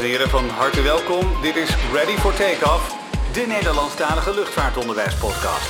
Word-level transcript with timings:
En 0.00 0.06
heren, 0.06 0.28
van 0.28 0.48
harte 0.48 0.82
welkom. 0.82 1.42
Dit 1.42 1.56
is 1.56 1.76
Ready 1.92 2.16
for 2.16 2.34
Takeoff, 2.34 2.96
de 3.32 3.44
Nederlandstalige 3.48 4.34
luchtvaartonderwijspodcast. 4.34 5.68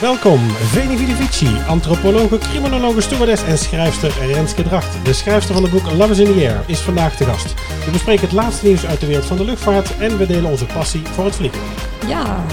Welkom, 0.00 0.50
Veni 0.50 0.96
Vidi 0.96 1.14
Vici, 1.14 1.56
antropologe, 1.68 2.38
criminologe, 2.38 3.00
stewardess 3.00 3.42
en 3.42 3.58
schrijfster 3.58 4.26
Renske 4.26 4.62
Dracht. 4.62 5.04
De 5.04 5.12
schrijfster 5.12 5.54
van 5.54 5.62
het 5.62 5.72
boek 5.72 5.92
Love 5.92 6.10
is 6.10 6.18
in 6.18 6.24
the 6.24 6.48
Air 6.48 6.64
is 6.66 6.80
vandaag 6.80 7.16
te 7.16 7.24
gast. 7.24 7.54
We 7.84 7.90
bespreken 7.90 8.24
het 8.24 8.32
laatste 8.32 8.66
nieuws 8.66 8.86
uit 8.86 9.00
de 9.00 9.06
wereld 9.06 9.26
van 9.26 9.36
de 9.36 9.44
luchtvaart 9.44 9.98
en 9.98 10.18
we 10.18 10.26
delen 10.26 10.50
onze 10.50 10.66
passie 10.66 11.02
voor 11.06 11.24
het 11.24 11.36
vliegen. 11.36 11.60
Ja, 12.08 12.46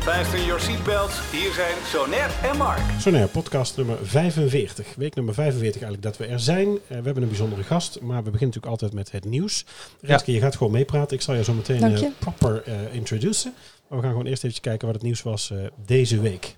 Fasten 0.00 0.44
your 0.44 0.60
seatbelts. 0.60 1.30
Hier 1.30 1.52
zijn 1.52 1.74
Sonet 1.84 2.30
en 2.42 2.56
Mark. 2.56 2.80
Sonair, 2.98 3.28
podcast 3.28 3.76
nummer 3.76 3.96
45. 4.02 4.94
Week 4.96 5.14
nummer 5.14 5.34
45 5.34 5.82
eigenlijk 5.82 6.02
dat 6.02 6.26
we 6.26 6.32
er 6.32 6.40
zijn. 6.40 6.68
Eh, 6.68 6.88
we 6.88 7.04
hebben 7.04 7.22
een 7.22 7.28
bijzondere 7.28 7.62
gast, 7.62 8.00
maar 8.00 8.16
we 8.16 8.30
beginnen 8.30 8.46
natuurlijk 8.46 8.66
altijd 8.66 8.92
met 8.92 9.10
het 9.10 9.24
nieuws. 9.24 9.64
Renske, 10.00 10.32
je 10.32 10.40
gaat 10.40 10.56
gewoon 10.56 10.72
meepraten. 10.72 11.16
Ik 11.16 11.22
zal 11.22 11.34
je 11.34 11.44
zo 11.44 11.52
meteen 11.52 11.82
eh, 11.82 12.02
proper 12.18 12.62
eh 12.62 12.94
introduceren. 12.94 13.54
Maar 13.88 13.98
we 13.98 14.04
gaan 14.04 14.14
gewoon 14.14 14.26
eerst 14.26 14.44
even 14.44 14.60
kijken 14.60 14.86
wat 14.86 14.96
het 14.96 15.04
nieuws 15.04 15.22
was 15.22 15.50
eh, 15.50 15.58
deze 15.86 16.20
week. 16.20 16.56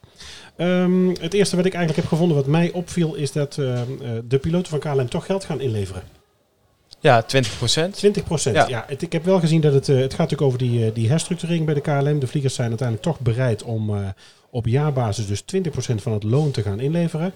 Ehm, 0.56 1.08
het 1.08 1.34
eerste 1.34 1.56
wat 1.56 1.64
ik 1.64 1.74
eigenlijk 1.74 2.02
heb 2.02 2.10
gevonden 2.10 2.36
wat 2.36 2.46
mij 2.46 2.72
opviel 2.72 3.14
is 3.14 3.32
dat 3.32 3.58
ehm, 3.58 3.68
eh, 4.02 4.10
de 4.24 4.38
piloten 4.38 4.70
van 4.70 4.78
KLM 4.78 5.08
toch 5.08 5.26
geld 5.26 5.44
gaan 5.44 5.60
inleveren. 5.60 6.02
Ja, 7.06 7.22
20 7.22 7.56
procent. 7.56 7.94
20 7.94 8.44
Ja, 8.44 8.68
Ja. 8.68 8.84
het, 8.88 9.02
ik 9.02 9.12
heb 9.12 9.24
wel 9.24 9.40
gezien 9.40 9.60
dat 9.60 9.72
het, 9.72 9.88
eh, 9.88 9.94
het 9.96 10.10
gaat 10.14 10.30
natuurlijk 10.30 10.42
over 10.42 10.58
die, 10.58 10.86
eh, 10.86 10.94
die 10.94 11.08
herstructurering 11.08 11.64
bij 11.64 11.74
de 11.74 11.80
KLM. 11.80 12.18
De 12.18 12.26
vliegers 12.26 12.54
zijn 12.54 12.68
uiteindelijk 12.68 13.08
toch 13.08 13.20
bereid 13.20 13.62
om 13.62 13.96
eh, 13.96 14.08
op 14.50 14.66
jaarbasis 14.66 15.26
dus 15.26 15.40
20% 15.40 16.02
van 16.02 16.12
het 16.12 16.22
loon 16.22 16.50
te 16.50 16.62
gaan 16.62 16.80
inleveren. 16.80 17.32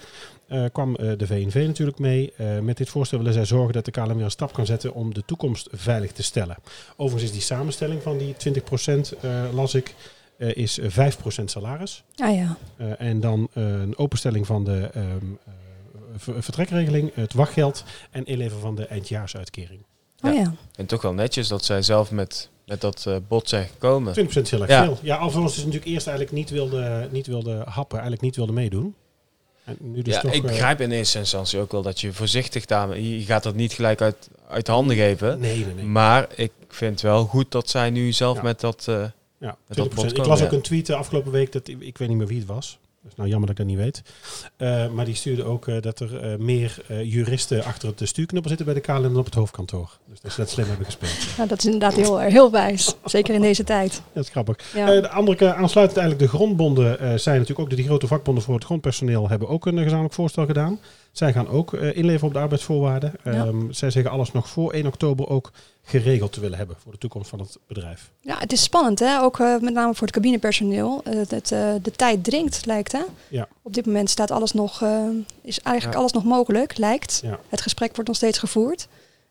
Eh, 0.49 0.65
kwam 0.73 0.95
eh, 0.97 1.11
de 1.17 1.27
VNV 1.27 1.65
natuurlijk 1.67 1.99
mee. 1.99 2.33
Eh, 2.37 2.59
met 2.59 2.77
dit 2.77 2.89
voorstel 2.89 3.19
willen 3.19 3.33
zij 3.33 3.45
zorgen 3.45 3.73
dat 3.73 3.85
de 3.85 3.91
KLM 3.91 4.15
weer 4.15 4.25
een 4.25 4.31
stap 4.31 4.53
kan 4.53 4.67
zetten 4.67 4.95
om 4.95 5.15
de 5.15 5.23
toekomst 5.27 5.69
veilig 5.73 6.13
te 6.13 6.23
stellen. 6.23 6.57
Overigens 6.97 7.23
is 7.31 7.33
die 7.33 7.47
samenstelling 7.57 8.03
van 8.03 8.19
die 8.19 8.35
20% 8.37 9.15
eh, 9.21 9.31
las 9.53 9.75
ik, 9.75 9.95
eh, 10.37 10.55
is 10.57 10.79
eh, 10.79 10.89
5% 10.91 11.51
salaris. 11.51 12.03
ah 12.17 12.35
ja. 12.35 12.57
Eh, 12.77 12.87
en 12.99 13.21
dan 13.21 13.49
een 13.53 13.99
openstelling 13.99 14.47
van 14.47 14.65
de 14.65 14.91
ehm, 14.95 15.05
eh, 15.07 15.53
vertrekregeling, 16.21 17.11
het 17.15 17.33
wachtgeld 17.35 17.85
en 18.11 18.25
inleveren 18.25 18.61
van 18.61 18.75
de 18.75 18.87
eindjaarsuitkering. 18.87 19.81
Oh 20.23 20.35
Ja. 20.35 20.41
ja. 20.41 20.55
En 20.77 20.87
toch 20.87 21.03
wel 21.03 21.13
netjes 21.15 21.49
dat 21.49 21.65
zij 21.65 21.83
zelf 21.83 22.11
met, 22.11 22.49
met 22.67 22.81
dat 22.81 23.05
eh, 23.07 23.17
bod 23.29 23.49
zijn 23.49 23.67
gekomen. 23.69 24.15
20% 24.15 24.15
is 24.43 24.51
heel 24.51 24.61
erg 24.61 24.71
Ja. 24.71 24.85
veel. 24.85 24.99
Ja, 25.03 25.17
alvorens 25.17 25.55
ze 25.55 25.59
natuurlijk 25.61 25.87
eerst 25.93 26.07
eigenlijk 26.07 26.37
niet 26.37 26.51
wilde, 26.51 27.09
niet 27.11 27.27
wilde 27.27 27.55
happen, 27.67 27.93
eigenlijk 27.99 28.23
niet 28.23 28.37
wilde 28.37 28.53
meedoen. 28.53 28.95
En 29.65 29.77
nu 29.81 30.03
dus 30.03 30.15
ja, 30.15 30.21
toch, 30.21 30.33
ik 30.33 30.43
eh, 30.43 30.49
begrijp 30.49 30.81
in 30.81 30.91
eerste 30.91 31.19
instantie 31.19 31.59
ook 31.59 31.73
wel 31.73 31.83
dat 31.83 32.01
je 32.01 32.13
voorzichtig 32.13 32.65
daarmee... 32.65 33.19
Je 33.19 33.25
gaat 33.25 33.43
dat 33.43 33.55
niet 33.55 33.73
gelijk 33.73 34.01
uit, 34.01 34.29
uit 34.49 34.67
handen 34.67 34.97
geven. 34.97 35.41
Nee, 35.41 35.65
nee, 35.65 35.75
nee. 35.75 35.85
Maar 35.85 36.27
ik 36.37 36.53
vind 36.69 37.01
wel 37.01 37.25
goed 37.25 37.51
dat 37.53 37.69
zij 37.71 37.91
nu 37.91 38.13
zelf 38.13 38.37
Ja. 38.37 38.43
met 38.43 38.61
dat... 38.61 38.85
eh, 38.89 39.05
Ja, 39.39 39.57
Met 39.67 39.77
dat 39.77 39.87
20%. 39.91 39.95
bod 39.95 40.17
Ik 40.19 40.25
las 40.27 40.43
ook 40.43 40.53
een 40.53 40.61
tweet 40.61 40.87
de 40.87 40.95
afgelopen 40.95 41.33
week, 41.33 41.53
dat, 41.53 41.69
ik 41.69 41.99
weet 41.99 42.09
niet 42.09 42.17
meer 42.17 42.27
wie 42.27 42.39
het 42.39 42.47
was. 42.47 42.79
Dat 43.03 43.11
is 43.11 43.17
nou 43.17 43.29
jammer 43.29 43.49
dat 43.49 43.59
ik 43.59 43.67
dat 43.67 43.77
niet 43.77 43.85
weet. 43.85 44.03
Eh, 44.57 44.91
maar 44.93 45.05
die 45.05 45.15
stuurde 45.15 45.45
ook 45.45 45.69
eh, 45.69 45.81
dat 45.81 46.01
er 46.01 46.21
eh, 46.21 46.39
meer 46.39 46.83
juristen 47.05 47.65
achter 47.65 47.89
het 47.89 48.09
stuurknuppel 48.09 48.49
zitten 48.49 48.67
bij 48.67 48.75
de 48.75 48.81
KLM 48.81 49.03
dan 49.03 49.17
op 49.17 49.25
het 49.25 49.35
hoofdkantoor. 49.35 49.99
Dus 50.09 50.21
dat 50.21 50.33
ze 50.33 50.41
dat 50.41 50.51
slim 50.51 50.67
hebben 50.67 50.85
gespeeld. 50.85 51.37
Nou, 51.37 51.49
dat 51.49 51.59
is 51.59 51.65
inderdaad 51.65 51.95
heel, 51.95 52.19
heel 52.19 52.51
wijs. 52.51 52.95
Zeker 53.05 53.35
in 53.35 53.41
deze 53.41 53.65
tijd. 53.65 54.03
Dat 54.13 54.25
is 54.25 54.31
grappig. 54.31 54.75
Ja. 54.75 55.01
De 55.01 55.09
andere 55.09 55.55
aansluitend 55.55 55.99
eigenlijk 55.99 56.31
de 56.31 56.37
grondbonden 56.37 57.21
zijn 57.21 57.39
natuurlijk 57.39 57.59
ook, 57.61 57.71
de 57.71 57.77
die 57.77 57.85
grote 57.85 58.07
vakbonden 58.07 58.43
voor 58.43 58.55
het 58.55 58.65
grondpersoneel 58.65 59.29
hebben 59.29 59.49
ook 59.49 59.67
een 59.67 59.79
gezamenlijk 59.79 60.15
voorstel 60.15 60.47
gedaan. 60.47 60.81
Zij 61.13 61.33
gaan 61.33 61.49
ook 61.49 61.73
inleveren 61.73 62.27
op 62.27 62.33
de 62.33 62.39
arbeidsvoorwaarden. 62.39 63.13
Ja. 63.25 63.33
Ehm, 63.33 63.71
zij 63.71 63.91
zeggen 63.91 64.13
alles 64.13 64.33
nog 64.33 64.49
voor 64.49 64.73
1 64.73 64.87
oktober 64.87 65.29
ook 65.29 65.53
geregeld 65.91 66.33
te 66.33 66.41
willen 66.41 66.59
hebben 66.59 66.77
voor 66.83 66.93
de 66.93 66.99
toekomst 66.99 67.29
van 67.31 67.39
het 67.39 67.59
bedrijf. 67.67 68.11
ja, 68.21 68.39
het 68.39 68.53
is 68.53 68.63
spannend 68.63 68.99
hè. 68.99 69.21
Ook 69.21 69.39
eh, 69.41 69.59
met 69.59 69.73
name 69.75 69.95
voor 69.95 70.07
het 70.07 70.17
cabinepersoneel. 70.17 71.01
Eh, 71.05 71.15
het, 71.29 71.53
eh, 71.53 71.75
de 71.83 71.91
tijd 71.97 72.25
dringt, 72.25 72.67
lijkt 72.67 72.93
hè. 72.93 73.03
Ja. 73.29 73.49
Op 73.63 73.75
dit 73.75 73.87
moment 73.87 74.11
staat 74.11 74.31
alles 74.31 74.53
nog, 74.53 74.85
is 75.43 75.61
eigenlijk 75.61 75.97
Ja. 75.97 76.01
alles 76.01 76.13
nog 76.13 76.25
mogelijk, 76.25 76.79
lijkt. 76.79 77.21
Ja. 77.23 77.39
Het 77.49 77.61
gesprek 77.61 77.93
wordt 77.95 78.09
nog 78.09 78.17
steeds 78.17 78.39
gevoerd. 78.39 78.89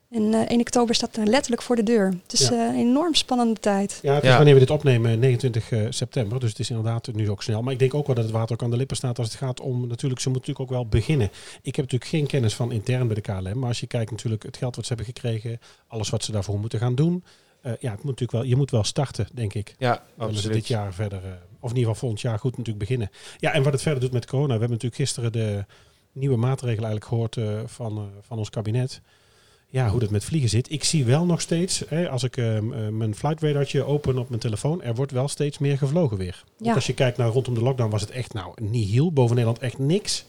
En 0.09 0.34
eh 0.34 0.50
1 0.52 0.59
oktober 0.59 0.96
staat 0.96 1.16
er 1.18 1.25
letterlijk 1.28 1.62
voor 1.62 1.75
de 1.75 1.84
deur. 1.84 2.14
Het 2.24 2.34
is 2.34 2.47
Ja. 2.47 2.52
eh, 2.52 2.58
een 2.74 2.75
enorm 2.80 3.14
spannende 3.14 3.59
tijd. 3.59 4.00
Ja, 4.02 4.14
het 4.14 4.24
is 4.24 4.30
Ja. 4.30 4.36
wanneer 4.36 4.53
we 4.53 4.59
dit 4.59 4.70
opnemen 4.70 5.20
29 5.20 5.72
eh, 5.72 5.86
september, 5.90 6.40
dus 6.40 6.50
het 6.50 6.59
is 6.59 6.70
inderdaad 6.70 7.14
nu 7.14 7.30
ook 7.30 7.44
snel. 7.44 7.62
Maar 7.62 7.74
ik 7.74 7.80
denk 7.80 7.94
ook 7.94 8.06
wel 8.06 8.16
dat 8.16 8.24
het 8.24 8.34
water 8.34 8.53
ook 8.53 8.64
aan 8.64 8.69
de 8.69 8.78
lippen 8.78 8.98
staat 8.98 9.18
als 9.19 9.28
het 9.28 9.38
gaat 9.38 9.59
om, 9.59 9.88
natuurlijk, 9.88 10.22
ze 10.22 10.30
moeten 10.30 10.50
natuurlijk 10.52 10.59
ook 10.59 10.69
wel 10.69 10.88
beginnen. 11.00 11.28
Ik 11.62 11.75
heb 11.75 11.86
natuurlijk 11.86 12.12
geen 12.12 12.28
kennis 12.28 12.53
van 12.56 12.72
intern 12.72 13.06
bij 13.08 13.16
de 13.16 13.22
KLM, 13.22 13.59
maar 13.59 13.68
als 13.68 13.80
je 13.80 13.88
kijkt 13.88 14.12
natuurlijk 14.12 14.44
het 14.44 14.58
geld 14.58 14.75
wat 14.75 14.86
ze 14.86 14.94
hebben 14.94 15.14
gekregen, 15.14 15.59
alles 15.88 16.09
wat 16.09 16.24
ze 16.24 16.31
daarvoor 16.31 16.59
moeten 16.59 16.80
gaan 16.80 16.96
doen. 16.96 17.24
eh, 17.62 17.72
ja, 17.80 17.92
het 17.92 18.03
moet 18.03 18.19
natuurlijk 18.19 18.31
wel, 18.31 18.44
je 18.44 18.56
moet 18.56 18.72
wel 18.72 18.84
starten, 18.84 19.28
denk 19.34 19.53
ik. 19.53 19.75
ja, 19.78 19.90
Willen 19.90 20.03
ze 20.34 20.38
absoluut. 20.38 20.56
dit 20.58 20.68
jaar 20.68 20.94
verder, 20.94 21.18
eh, 21.25 21.31
of 21.59 21.69
in 21.72 21.75
ieder 21.78 21.78
geval 21.78 21.96
volgend 21.96 22.22
jaar 22.22 22.40
goed 22.40 22.52
natuurlijk 22.52 22.80
beginnen. 22.80 23.09
Ja, 23.38 23.52
en 23.53 23.64
wat 23.64 23.74
het 23.74 23.81
verder 23.81 24.00
doet 24.02 24.12
met 24.12 24.25
corona. 24.25 24.53
We 24.53 24.59
hebben 24.59 24.69
natuurlijk 24.69 24.96
gisteren 25.02 25.31
de 25.31 25.66
nieuwe 26.12 26.38
maatregelen 26.38 26.90
eigenlijk 26.90 27.06
gehoord 27.06 27.38
eh, 27.38 27.59
van, 27.66 27.98
eh, 27.98 28.03
van 28.22 28.38
ons 28.38 28.50
kabinet. 28.50 29.02
Ja, 29.72 29.90
hoe 29.90 30.00
dat 30.00 30.09
met 30.09 30.24
vliegen 30.24 30.50
zit. 30.50 30.72
Ik 30.72 30.84
zie 30.84 31.06
wel 31.06 31.25
nog 31.25 31.41
steeds, 31.41 31.84
hè, 31.88 32.09
als 32.09 32.24
ik 32.24 32.38
ehm, 32.38 32.74
eh, 32.74 32.88
mijn 32.88 33.16
flight 33.16 33.41
radartje 33.41 33.84
open 33.84 34.18
op 34.18 34.30
mijn 34.30 34.41
telefoon, 34.41 34.81
er 34.84 34.96
wordt 34.96 35.12
wel 35.12 35.28
steeds 35.28 35.57
meer 35.57 35.78
gevlogen 35.78 36.18
weer. 36.18 36.44
Want 36.57 36.69
Ja. 36.69 36.74
als 36.74 36.88
je 36.88 36.94
kijkt 36.94 37.18
naar 37.18 37.28
rondom 37.30 37.53
de 37.53 37.62
lockdown 37.62 37.90
was 37.91 38.02
het 38.02 38.09
echt 38.12 38.34
nou 38.34 38.52
nihil. 38.62 39.12
Boven 39.12 39.35
Nederland 39.35 39.62
echt 39.63 39.78
niks. 39.80 40.25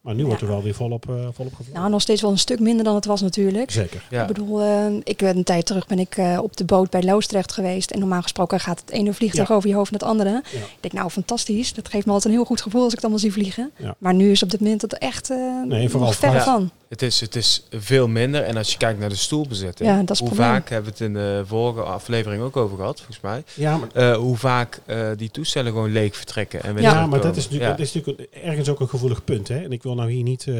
Maar 0.00 0.14
nu 0.14 0.20
Ja. 0.20 0.26
wordt 0.26 0.42
er 0.42 0.48
wel 0.48 0.62
weer 0.62 0.74
volop, 0.74 1.08
eh 1.08 1.14
volop 1.32 1.54
gevlogen. 1.54 1.72
Nou, 1.80 1.90
nog 1.90 2.00
steeds 2.00 2.22
wel 2.22 2.30
een 2.30 2.38
stuk 2.38 2.60
minder 2.60 2.84
dan 2.84 2.94
het 2.94 3.04
was 3.04 3.20
natuurlijk. 3.20 3.70
Zeker. 3.70 4.02
Ja. 4.10 4.20
Ik 4.20 4.26
bedoel, 4.26 4.60
eh, 4.60 4.86
ik 5.04 5.16
ben 5.16 5.36
een 5.36 5.44
tijd 5.44 5.66
terug 5.66 5.86
ben 5.86 5.98
ik 5.98 6.16
eh, 6.16 6.38
op 6.42 6.56
de 6.56 6.64
boot 6.64 6.90
bij 6.90 7.02
Loosdrecht 7.02 7.52
geweest. 7.52 7.90
En 7.90 7.98
normaal 7.98 8.22
gesproken 8.22 8.60
gaat 8.60 8.80
het 8.80 8.90
ene 8.90 9.12
vliegtuig 9.14 9.48
Ja. 9.48 9.54
over 9.54 9.68
je 9.68 9.74
hoofd 9.74 9.90
naar 9.90 10.00
het 10.00 10.08
andere. 10.08 10.30
Ja. 10.30 10.58
Ik 10.58 10.76
denk, 10.80 10.94
nou 10.94 11.10
fantastisch. 11.10 11.72
Dat 11.74 11.88
geeft 11.88 12.06
me 12.06 12.12
altijd 12.12 12.32
een 12.32 12.38
heel 12.38 12.48
goed 12.48 12.60
gevoel 12.60 12.80
als 12.82 12.88
ik 12.90 12.94
het 12.94 13.04
allemaal 13.04 13.22
zie 13.22 13.32
vliegen. 13.32 13.70
Ja. 13.78 13.94
Maar 13.98 14.14
nu 14.14 14.30
is 14.30 14.42
op 14.42 14.50
dit 14.50 14.60
moment 14.60 14.82
het 14.82 14.98
echt 14.98 15.30
eh 15.30 15.62
Nee, 15.66 15.88
vooral 15.88 16.12
Ja. 16.20 16.42
van. 16.42 16.70
Het 16.92 17.02
is, 17.02 17.20
het 17.20 17.36
is 17.36 17.62
veel 17.70 18.08
minder. 18.08 18.42
En 18.42 18.56
als 18.56 18.70
je 18.72 18.76
kijkt 18.78 18.98
naar 19.00 19.08
de 19.08 19.14
stoelbezetting. 19.14 19.88
Ja, 19.88 20.00
dat 20.00 20.10
is 20.10 20.18
het 20.18 20.18
hoe 20.18 20.28
probleem. 20.28 20.48
vaak 20.48 20.68
hebben 20.68 20.92
we 20.92 20.98
het 20.98 21.06
in 21.08 21.14
de 21.14 21.42
vorige 21.46 21.82
aflevering 21.82 22.42
ook 22.42 22.56
over 22.56 22.76
gehad, 22.76 22.96
volgens 22.96 23.20
mij. 23.20 23.44
Ja, 23.54 23.76
maar 23.76 23.88
Eh, 23.92 24.16
hoe 24.16 24.36
vaak 24.36 24.80
eh, 24.86 25.08
die 25.16 25.30
toestellen 25.30 25.72
gewoon 25.72 25.92
leeg 25.92 26.16
vertrekken. 26.16 26.62
En 26.62 26.76
Ja. 26.80 27.06
Maar 27.06 27.20
dat 27.20 27.36
is 27.36 27.42
natuurlijk, 27.44 27.70
Ja. 27.70 27.76
dat 27.76 27.86
is 27.86 27.92
natuurlijk 27.94 28.28
ergens 28.44 28.68
ook 28.68 28.80
een 28.80 28.88
gevoelig 28.88 29.24
punt. 29.24 29.48
Hè? 29.48 29.62
En 29.64 29.72
ik 29.72 29.82
wil 29.82 29.94
nou 29.94 30.10
hier 30.10 30.22
niet 30.22 30.46
eh, 30.46 30.54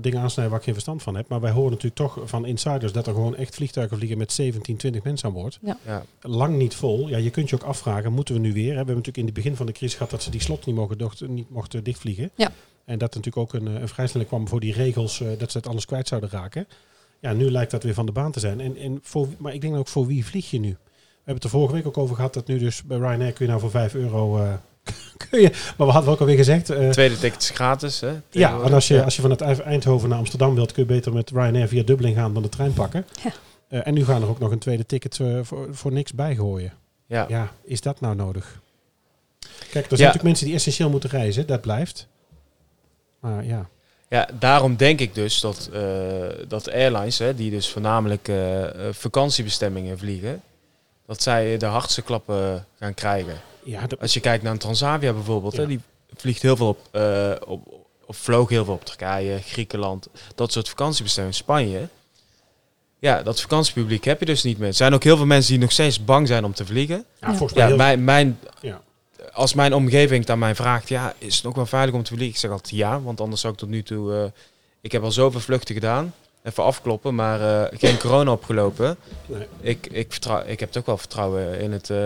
dingen 0.00 0.20
aansnijden 0.20 0.48
waar 0.50 0.58
ik 0.58 0.64
geen 0.64 0.74
verstand 0.74 1.02
van 1.02 1.14
heb. 1.16 1.28
Maar 1.28 1.40
wij 1.40 1.50
horen 1.50 1.70
natuurlijk 1.70 1.96
toch 1.96 2.18
van 2.24 2.46
insiders 2.46 2.92
dat 2.92 3.06
er 3.06 3.12
gewoon 3.14 3.36
echt 3.36 3.54
vliegtuigen 3.54 3.96
vliegen 3.96 4.18
met 4.18 4.32
17, 4.32 4.76
20 4.76 5.02
mensen 5.02 5.28
aan 5.28 5.34
boord. 5.34 5.58
Ja. 5.62 6.02
Lang 6.20 6.56
niet 6.56 6.74
vol. 6.74 7.08
Ja, 7.08 7.16
je 7.16 7.30
kunt 7.30 7.48
je 7.48 7.54
ook 7.56 7.62
afvragen, 7.62 8.12
moeten 8.12 8.34
we 8.34 8.40
nu 8.40 8.52
weer? 8.52 8.62
Hè? 8.64 8.70
We 8.70 8.76
hebben 8.76 8.94
natuurlijk 8.96 9.16
in 9.18 9.24
het 9.24 9.34
begin 9.34 9.56
van 9.56 9.66
de 9.66 9.72
crisis 9.72 9.96
gehad 9.96 10.10
dat 10.10 10.22
ze 10.22 10.30
die 10.30 10.42
slot 10.42 10.66
niet, 10.66 10.74
mogen 10.76 10.96
niet 11.28 11.50
mochten 11.50 11.84
dichtvliegen. 11.84 12.30
Ja. 12.34 12.52
En 12.90 12.98
dat 12.98 13.14
er 13.14 13.20
natuurlijk 13.20 13.54
ook 13.54 13.60
een, 13.60 13.68
eh, 13.74 13.80
een 13.80 13.88
vrijstelling 13.88 14.28
kwam 14.28 14.48
voor 14.48 14.60
die 14.60 14.72
regels 14.72 15.20
eh, 15.20 15.28
dat 15.38 15.50
ze 15.50 15.56
het 15.58 15.66
anders 15.66 15.86
kwijt 15.86 16.08
zouden 16.08 16.30
raken. 16.30 16.66
Ja, 17.20 17.32
nu 17.32 17.50
lijkt 17.50 17.70
dat 17.70 17.82
weer 17.82 17.94
van 17.94 18.06
de 18.06 18.12
baan 18.12 18.32
te 18.32 18.40
zijn. 18.40 18.60
En, 18.60 18.76
en 18.76 18.98
voor, 19.02 19.28
maar 19.38 19.54
ik 19.54 19.60
denk 19.60 19.76
ook 19.76 19.88
voor 19.88 20.06
wie 20.06 20.24
vlieg 20.26 20.50
je 20.50 20.60
nu? 20.60 20.68
We 20.68 20.76
hebben 21.16 21.34
het 21.34 21.44
er 21.44 21.50
vorige 21.50 21.74
week 21.74 21.86
ook 21.86 21.98
over 21.98 22.14
gehad 22.16 22.34
dat 22.34 22.46
nu 22.46 22.58
dus 22.58 22.82
bij 22.82 22.96
Ryanair 22.98 23.32
kun 23.32 23.44
je 23.44 23.50
nou 23.50 23.60
voor 23.60 23.70
5 23.70 23.94
euro... 23.94 24.38
eh, 24.38 24.52
kun 25.30 25.40
je, 25.40 25.50
maar 25.76 25.86
we 25.86 25.92
hadden 25.92 26.12
ook 26.12 26.20
alweer 26.20 26.36
gezegd... 26.36 26.70
eh, 26.70 26.88
Tweede 26.90 27.18
ticket 27.18 27.40
is 27.42 27.50
gratis. 27.50 28.00
Hè, 28.00 28.12
ja, 28.30 28.60
en 28.62 28.72
als 28.72 28.88
je, 28.88 29.04
als 29.04 29.16
je 29.16 29.22
vanuit 29.22 29.40
Eind- 29.40 29.60
Eindhoven 29.60 30.08
naar 30.08 30.18
Amsterdam 30.18 30.54
wilt, 30.54 30.72
kun 30.72 30.82
je 30.82 30.88
beter 30.88 31.12
met 31.12 31.30
Ryanair 31.30 31.68
via 31.68 31.82
Dublin 31.82 32.14
gaan 32.14 32.34
dan 32.34 32.42
de 32.42 32.48
trein 32.48 32.72
pakken. 32.72 33.06
Ja. 33.24 33.32
Eh, 33.68 33.86
en 33.86 33.94
nu 33.94 34.04
gaan 34.04 34.22
er 34.22 34.28
ook 34.28 34.38
nog 34.38 34.50
een 34.50 34.58
tweede 34.58 34.86
ticket 34.86 35.20
eh, 35.20 35.38
voor, 35.42 35.68
voor 35.70 35.92
niks 35.92 36.12
bijgooien. 36.12 36.72
Ja. 37.06 37.26
Ja, 37.28 37.52
is 37.64 37.80
dat 37.80 38.00
nou 38.00 38.14
nodig? 38.16 38.60
Kijk, 39.40 39.50
er 39.72 39.72
zijn 39.72 39.84
Ja. 39.88 39.96
natuurlijk 39.96 40.22
mensen 40.22 40.46
die 40.46 40.54
essentieel 40.54 40.90
moeten 40.90 41.10
reizen, 41.10 41.46
dat 41.46 41.60
blijft. 41.60 42.08
Maar 43.20 43.44
ja, 43.44 43.68
Ja, 44.08 44.28
daarom 44.38 44.76
denk 44.76 45.00
ik 45.00 45.14
dus 45.14 45.40
dat, 45.40 45.70
eh, 45.72 45.80
dat 46.48 46.70
airlines, 46.70 47.18
hè, 47.18 47.34
die 47.34 47.50
dus 47.50 47.68
voornamelijk 47.68 48.28
eh, 48.28 48.62
vakantiebestemmingen 48.90 49.98
vliegen, 49.98 50.42
dat 51.06 51.22
zij 51.22 51.56
de 51.56 51.66
hardste 51.66 52.02
klappen 52.02 52.66
gaan 52.78 52.94
krijgen. 52.94 53.40
ja 53.64 53.86
dat, 53.86 54.00
Als 54.00 54.14
je 54.14 54.20
kijkt 54.20 54.42
naar 54.42 54.52
een 54.52 54.58
Transavia 54.58 55.12
bijvoorbeeld, 55.12 55.54
Ja. 55.54 55.60
hè, 55.60 55.66
die 55.66 55.80
vliegt 56.16 56.42
heel 56.42 56.56
veel 56.56 56.68
op, 56.68 56.78
eh, 56.90 57.32
op, 57.46 57.74
of 58.06 58.16
vloog 58.16 58.48
heel 58.48 58.64
veel 58.64 58.74
op 58.74 58.84
Turkije, 58.84 59.38
Griekenland, 59.38 60.08
dat 60.34 60.52
soort 60.52 60.68
vakantiebestemmingen, 60.68 61.36
Spanje. 61.38 61.88
Ja, 62.98 63.22
dat 63.22 63.40
vakantiepubliek 63.40 64.04
heb 64.04 64.20
je 64.20 64.26
dus 64.26 64.42
niet 64.42 64.58
meer. 64.58 64.68
Er 64.68 64.74
zijn 64.74 64.94
ook 64.94 65.04
heel 65.04 65.16
veel 65.16 65.26
mensen 65.26 65.50
die 65.52 65.60
nog 65.60 65.72
steeds 65.72 66.04
bang 66.04 66.26
zijn 66.28 66.44
om 66.44 66.52
te 66.54 66.66
vliegen. 66.66 67.04
ja, 67.20 67.28
Ja. 67.28 67.34
volgens 67.34 67.58
mij 67.58 67.76
mijn, 67.76 68.04
mijn, 68.04 68.38
Ja. 68.60 68.80
Als 69.32 69.54
mijn 69.54 69.74
omgeving 69.74 70.28
aan 70.28 70.38
mij 70.38 70.54
vraagt, 70.54 70.88
ja, 70.88 71.14
is 71.18 71.34
het 71.34 71.44
nog 71.44 71.54
wel 71.54 71.66
veilig 71.66 71.94
om 71.94 72.02
te 72.02 72.12
vliegen? 72.12 72.28
Ik 72.34 72.36
zeg 72.36 72.50
altijd 72.50 72.74
ja, 72.74 73.00
want 73.00 73.20
anders 73.20 73.40
zou 73.40 73.52
ik 73.52 73.58
tot 73.58 73.68
nu 73.68 73.82
toe... 73.82 74.14
eh, 74.14 74.24
ik 74.80 74.92
heb 74.92 75.02
al 75.02 75.12
zoveel 75.12 75.40
vluchten 75.40 75.74
gedaan. 75.74 76.14
Even 76.42 76.64
afkloppen, 76.64 77.14
maar 77.14 77.40
eh, 77.40 77.78
geen 77.78 77.98
corona 78.04 78.32
opgelopen. 78.32 78.96
Nee. 79.26 79.46
Ik, 79.60 79.86
ik, 79.90 80.12
vertrouw, 80.12 80.42
ik 80.46 80.60
heb 80.60 80.72
toch 80.72 80.84
wel 80.84 80.98
vertrouwen 80.98 81.60
in 81.60 81.72
het 81.72 81.90
eh, 81.90 81.98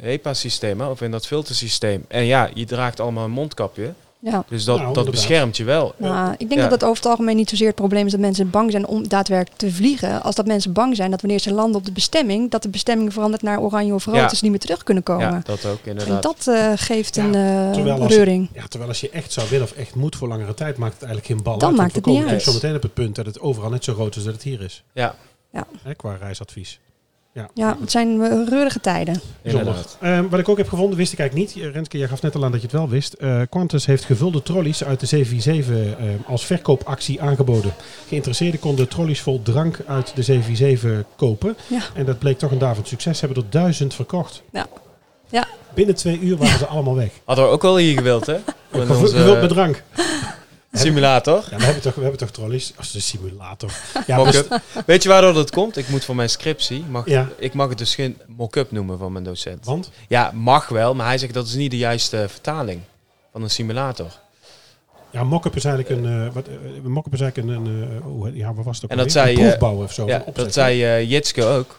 HEPA-systeem, 0.00 0.80
of 0.80 1.00
in 1.00 1.10
dat 1.10 1.26
filtersysteem. 1.26 2.04
En 2.08 2.24
ja, 2.24 2.50
je 2.54 2.64
draagt 2.64 3.00
allemaal 3.00 3.24
een 3.24 3.30
mondkapje. 3.30 3.92
Ja. 4.24 4.44
Dus 4.48 4.64
dat, 4.64 4.78
Nou, 4.78 4.94
dat 4.94 5.10
beschermt 5.10 5.56
je 5.56 5.64
wel. 5.64 5.94
Nou, 5.96 6.32
ik 6.32 6.48
denk 6.48 6.60
Ja. 6.60 6.68
dat 6.68 6.70
het 6.70 6.84
over 6.84 6.96
het 7.02 7.06
algemeen 7.12 7.36
niet 7.36 7.48
zozeer 7.48 7.66
het 7.66 7.74
probleem 7.76 8.06
is 8.06 8.12
dat 8.12 8.20
mensen 8.20 8.50
bang 8.50 8.70
zijn 8.70 8.86
om 8.86 9.08
daadwerkelijk 9.08 9.58
te 9.60 9.72
vliegen. 9.72 10.22
Als 10.22 10.34
dat 10.34 10.46
mensen 10.46 10.72
bang 10.72 10.96
zijn 10.96 11.10
dat 11.10 11.20
wanneer 11.20 11.38
ze 11.38 11.52
landen 11.52 11.76
op 11.76 11.84
de 11.84 11.92
bestemming, 11.92 12.50
dat 12.50 12.62
de 12.62 12.68
bestemming 12.68 13.12
verandert 13.12 13.42
naar 13.42 13.60
oranje 13.60 13.94
of 13.94 14.04
rood, 14.04 14.14
Ja. 14.16 14.28
dus 14.28 14.38
ze 14.38 14.44
niet 14.44 14.52
meer 14.52 14.60
terug 14.62 14.82
kunnen 14.82 15.02
komen. 15.02 15.30
Ja, 15.30 15.40
dat 15.44 15.66
ook 15.66 15.78
en 15.84 15.90
inderdaad. 15.90 16.22
dat 16.22 16.46
eh, 16.46 16.72
geeft 16.74 17.14
Ja, 17.14 17.24
een 17.24 17.34
eh, 17.34 17.72
terwijl 17.72 18.00
als 18.00 18.10
je- 18.10 18.16
reuring. 18.16 18.48
Ja, 18.52 18.66
terwijl 18.66 18.90
als 18.90 19.00
je 19.00 19.10
echt 19.10 19.32
zou 19.32 19.48
willen 19.50 19.66
of 19.66 19.72
echt 19.72 19.94
moet 19.94 20.16
voor 20.16 20.28
langere 20.28 20.54
tijd, 20.54 20.76
maakt 20.76 20.92
het 20.94 21.02
eigenlijk 21.02 21.32
geen 21.34 21.42
bal 21.42 21.58
Dan 21.58 21.68
uit. 21.68 21.78
maakt 21.78 21.94
het 21.94 22.04
we 22.04 22.10
niet 22.10 22.18
komen 22.20 22.34
uit. 22.34 22.42
zo 22.44 22.52
meteen 22.52 22.74
op 22.76 22.82
het 22.82 22.94
punt 22.94 23.14
dat 23.14 23.26
het 23.26 23.40
overal 23.40 23.70
net 23.70 23.84
zo 23.84 23.92
rood 23.92 24.16
is 24.16 24.24
dat 24.24 24.32
het 24.34 24.42
hier 24.42 24.60
is. 24.60 24.82
Ja, 24.92 25.14
Hè, 25.82 25.94
qua 25.94 26.16
reisadvies. 26.20 26.80
Ja, 27.54 27.76
het 27.80 27.90
zijn 27.90 28.22
eh, 28.22 28.48
reurige 28.48 28.80
tijden. 28.80 29.20
Inderdaad. 29.42 29.96
Ehm, 30.00 30.28
wat 30.28 30.40
ik 30.40 30.48
ook 30.48 30.56
heb 30.56 30.68
gevonden, 30.68 30.96
wist 30.96 31.12
ik 31.12 31.18
eigenlijk 31.18 31.54
niet. 31.54 31.64
Renske, 31.72 31.98
jij 31.98 32.08
gaf 32.08 32.22
net 32.22 32.34
al 32.34 32.44
aan 32.44 32.50
dat 32.50 32.60
je 32.60 32.66
het 32.66 32.76
wel 32.76 32.88
wist. 32.88 33.12
Eh, 33.12 33.40
Qantas 33.50 33.86
heeft 33.86 34.04
gevulde 34.04 34.42
trolleys 34.42 34.84
uit 34.84 35.00
de 35.00 35.06
747 35.06 35.98
eh, 35.98 36.30
als 36.30 36.46
verkoopactie 36.46 37.22
aangeboden. 37.22 37.72
Geïnteresseerden 38.08 38.60
konden 38.60 38.88
trolleys 38.88 39.20
vol 39.20 39.42
drank 39.42 39.78
uit 39.86 40.16
de 40.16 40.22
747 40.22 41.16
kopen. 41.16 41.56
Ja. 41.66 41.80
En 41.94 42.04
dat 42.04 42.18
bleek 42.18 42.38
toch 42.38 42.50
een 42.50 42.58
daarvan 42.58 42.86
succes. 42.86 43.18
Ze 43.18 43.26
hebben 43.26 43.44
er 43.44 43.50
duizend 43.50 43.94
verkocht. 43.94 44.42
Ja. 44.52 44.66
Ja. 45.28 45.46
Binnen 45.74 45.94
twee 45.94 46.20
uur 46.20 46.36
waren 46.36 46.58
ze 46.58 46.66
allemaal 46.66 46.94
weg. 46.94 47.10
Hadden 47.24 47.44
we 47.44 47.50
ook 47.50 47.62
wel 47.62 47.76
hier 47.76 47.96
gewild, 47.96 48.26
hè? 48.26 48.36
Gevuld 48.72 49.40
met 49.40 49.48
drank. 49.48 49.82
simulator. 50.84 51.44
Ja, 51.50 51.56
we 51.56 51.64
hebben 51.64 51.82
toch, 51.82 51.94
we 51.94 52.00
hebben 52.00 52.18
toch 52.18 52.30
trolleys 52.30 52.72
als 52.76 52.92
de 52.92 53.00
simulator. 53.00 53.70
Ja, 54.06 54.16
Mock-up. 54.16 54.48
dus- 54.74 54.84
Weet 54.86 55.02
je 55.02 55.08
waardoor 55.08 55.32
dat 55.32 55.50
komt? 55.50 55.76
Ik 55.76 55.88
moet 55.88 56.04
voor 56.04 56.14
mijn 56.16 56.30
scriptie, 56.30 56.84
mag, 56.88 57.06
Ja. 57.08 57.28
ik 57.38 57.54
mag 57.54 57.68
het 57.68 57.78
dus 57.78 57.94
geen 57.94 58.16
mock-up 58.26 58.70
noemen 58.70 58.98
van 58.98 59.12
mijn 59.12 59.24
docent. 59.24 59.64
want? 59.64 59.90
Ja, 60.08 60.30
mag 60.34 60.68
wel, 60.68 60.94
maar 60.94 61.06
hij 61.06 61.18
zegt 61.18 61.34
dat 61.34 61.46
is 61.46 61.54
niet 61.54 61.70
de 61.70 61.76
juiste 61.78 62.26
vertaling 62.28 62.80
van 63.32 63.42
een 63.42 63.50
simulator. 63.50 64.10
Ja, 65.10 65.24
mock-up 65.24 65.56
is 65.56 65.64
eigenlijk 65.64 66.00
een... 66.04 66.26
eh 66.26 66.32
wat, 66.34 66.46
eh, 66.48 66.54
mock-up 66.82 67.12
is 67.12 67.20
eigenlijk 67.20 67.56
een... 67.58 68.00
eh, 68.26 68.36
ja, 68.36 68.54
wat 68.54 68.64
was 68.64 68.74
het 68.76 68.84
ook 68.84 68.90
En 68.90 68.96
dat 68.96 69.12
zei, 69.12 69.34
eh, 69.36 69.40
proefbouwen 69.42 69.84
of 69.84 69.92
zo. 69.92 70.06
Ja, 70.06 70.24
dat 70.34 70.52
zei 70.52 70.84
eh 70.84 71.10
Jitske 71.10 71.44
ook, 71.44 71.76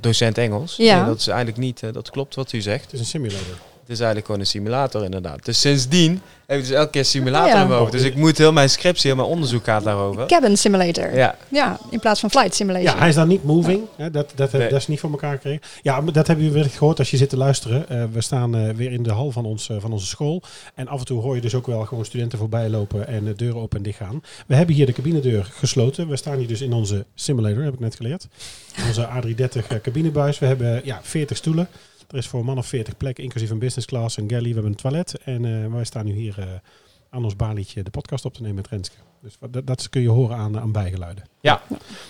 docent 0.00 0.38
Engels. 0.38 0.76
Ja. 0.76 0.96
Nee, 0.96 1.04
dat 1.06 1.18
is 1.18 1.26
eigenlijk 1.26 1.58
niet, 1.58 1.82
eh, 1.82 1.92
dat 1.92 2.10
klopt 2.10 2.34
wat 2.34 2.52
u 2.52 2.60
zegt. 2.60 2.84
Het 2.84 2.92
is 2.92 3.00
een 3.00 3.06
simulator. 3.06 3.56
Het 3.84 3.92
is 3.92 3.98
eigenlijk 3.98 4.26
gewoon 4.26 4.40
een 4.40 4.46
simulator 4.46 5.04
inderdaad. 5.04 5.44
Dus 5.44 5.60
sindsdien 5.60 6.20
heb 6.46 6.58
ik 6.58 6.64
dus 6.64 6.74
elke 6.74 6.90
keer 6.90 7.04
simulator 7.04 7.48
Ja. 7.54 7.60
in 7.62 7.66
mijn 7.68 7.78
hoofd. 7.78 7.92
Dus 7.92 8.02
ik 8.02 8.14
moet 8.16 8.38
heel 8.38 8.52
mijn 8.52 8.70
scriptie, 8.70 9.06
heel 9.06 9.16
mijn 9.16 9.28
onderzoek 9.28 9.64
gaat 9.64 9.84
daarover. 9.84 10.26
Cabin 10.26 10.58
simulator. 10.58 11.14
Ja. 11.16 11.36
Ja, 11.48 11.78
in 11.90 12.00
plaats 12.00 12.20
van 12.20 12.30
flight 12.30 12.54
simulation. 12.54 12.92
Ja, 12.92 12.98
hij 12.98 13.08
is 13.08 13.14
dan 13.14 13.28
niet 13.28 13.44
moving. 13.44 13.82
Hè, 13.96 14.10
dat, 14.10 14.32
dat, 14.34 14.52
Nee. 14.52 14.68
dat 14.68 14.78
is 14.78 14.86
niet 14.86 15.00
voor 15.00 15.10
elkaar 15.10 15.32
gekregen. 15.34 15.60
Ja, 15.82 16.00
dat 16.00 16.14
hebben 16.26 16.36
jullie 16.44 16.52
wellicht 16.52 16.76
gehoord 16.78 16.98
als 16.98 17.10
je 17.10 17.16
zit 17.16 17.28
te 17.28 17.36
luisteren. 17.36 17.88
Eh, 17.88 18.04
we 18.12 18.20
staan 18.20 18.56
eh, 18.56 18.70
weer 18.74 18.92
in 18.92 19.02
de 19.02 19.12
hal 19.12 19.30
van, 19.30 19.44
ons, 19.44 19.68
eh, 19.68 19.76
van 19.80 19.92
onze 19.92 20.06
school. 20.06 20.42
En 20.74 20.88
af 20.88 20.98
en 20.98 21.04
toe 21.06 21.20
hoor 21.20 21.34
je 21.34 21.40
dus 21.40 21.54
ook 21.54 21.66
wel 21.66 21.84
gewoon 21.84 22.04
studenten 22.04 22.38
voorbij 22.38 22.68
lopen 22.68 23.06
en 23.06 23.24
de 23.24 23.34
deuren 23.34 23.60
open 23.60 23.76
en 23.78 23.84
dicht 23.84 23.98
gaan. 23.98 24.22
We 24.46 24.54
hebben 24.54 24.74
hier 24.74 24.86
de 24.86 24.92
cabinedeur 24.92 25.48
gesloten. 25.52 26.08
We 26.08 26.16
staan 26.16 26.36
hier 26.38 26.48
dus 26.48 26.60
in 26.60 26.72
onze 26.72 27.04
simulator, 27.14 27.62
heb 27.62 27.74
ik 27.74 27.80
net 27.80 27.94
geleerd. 27.96 28.26
Onze 28.86 29.08
A330 29.08 29.66
eh, 29.68 29.80
cabinebuis. 29.82 30.38
We 30.38 30.46
hebben 30.46 30.80
ja, 30.84 31.00
40 31.02 31.36
stoelen. 31.36 31.68
Er 32.14 32.20
is 32.20 32.26
voor 32.28 32.40
een 32.40 32.46
man 32.46 32.58
of 32.58 32.66
40 32.66 32.96
plek, 32.96 33.18
inclusief 33.18 33.50
een 33.50 33.58
business 33.58 33.86
class, 33.86 34.16
een 34.16 34.30
galley. 34.30 34.48
We 34.48 34.52
hebben 34.52 34.70
een 34.70 34.76
toilet. 34.76 35.18
En 35.24 35.44
eh, 35.44 35.72
wij 35.72 35.84
staan 35.84 36.04
nu 36.04 36.12
hier 36.12 36.34
eh, 36.38 36.46
aan 37.10 37.24
ons 37.24 37.36
balietje 37.36 37.82
de 37.82 37.90
podcast 37.90 38.24
op 38.24 38.34
te 38.34 38.40
nemen 38.40 38.56
met 38.56 38.68
Renske. 38.68 38.96
Dus 39.22 39.36
dat, 39.50 39.66
dat 39.66 39.88
kun 39.88 40.00
je 40.02 40.08
horen 40.08 40.36
aan, 40.36 40.58
aan 40.58 40.72
bijgeluiden. 40.72 41.24
Ja. 41.40 41.62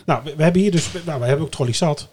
Nou, 0.06 0.24
we, 0.24 0.36
we 0.36 0.42
hebben 0.42 0.60
hier 0.62 0.70
dus, 0.70 0.88
nou, 1.04 1.20
we 1.20 1.26
hebben 1.26 1.44
ook 1.44 1.50
trolleys 1.52 1.78
zat. 1.78 2.08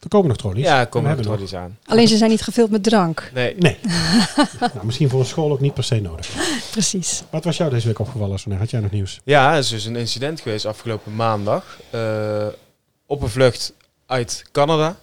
Er 0.00 0.08
komen 0.08 0.28
nog 0.28 0.36
trolleys. 0.36 0.64
ja 0.64 0.78
er 0.80 0.88
hebben 0.92 1.16
nog 1.16 1.24
nog. 1.26 1.40
eens 1.40 1.54
aan. 1.54 1.78
Alleen 1.84 2.08
ze 2.08 2.16
zijn 2.16 2.30
niet 2.30 2.42
gevuld 2.42 2.70
met 2.70 2.82
drank. 2.82 3.30
Nee, 3.34 3.54
Nee. 3.58 3.76
nou, 4.74 4.84
misschien 4.86 5.08
voor 5.08 5.20
een 5.20 5.26
school 5.26 5.50
ook 5.50 5.60
niet 5.60 5.74
per 5.74 5.84
se 5.84 6.00
nodig. 6.00 6.28
Precies. 6.70 7.22
Wat 7.30 7.44
was 7.44 7.56
jou 7.56 7.70
deze 7.70 7.86
week 7.86 7.98
opgevallen, 7.98 8.38
Sonne? 8.38 8.58
Had 8.58 8.70
jij 8.70 8.80
nog 8.80 8.90
nieuws? 8.90 9.20
Ja, 9.24 9.52
er 9.52 9.58
is 9.58 9.68
dus 9.68 9.84
een 9.84 9.96
incident 9.96 10.40
geweest 10.40 10.64
afgelopen 10.64 11.14
maandag. 11.14 11.80
eh, 11.90 12.46
op 13.06 13.22
een 13.22 13.28
vlucht 13.28 13.72
uit 14.06 14.44
Canada. 14.52 14.96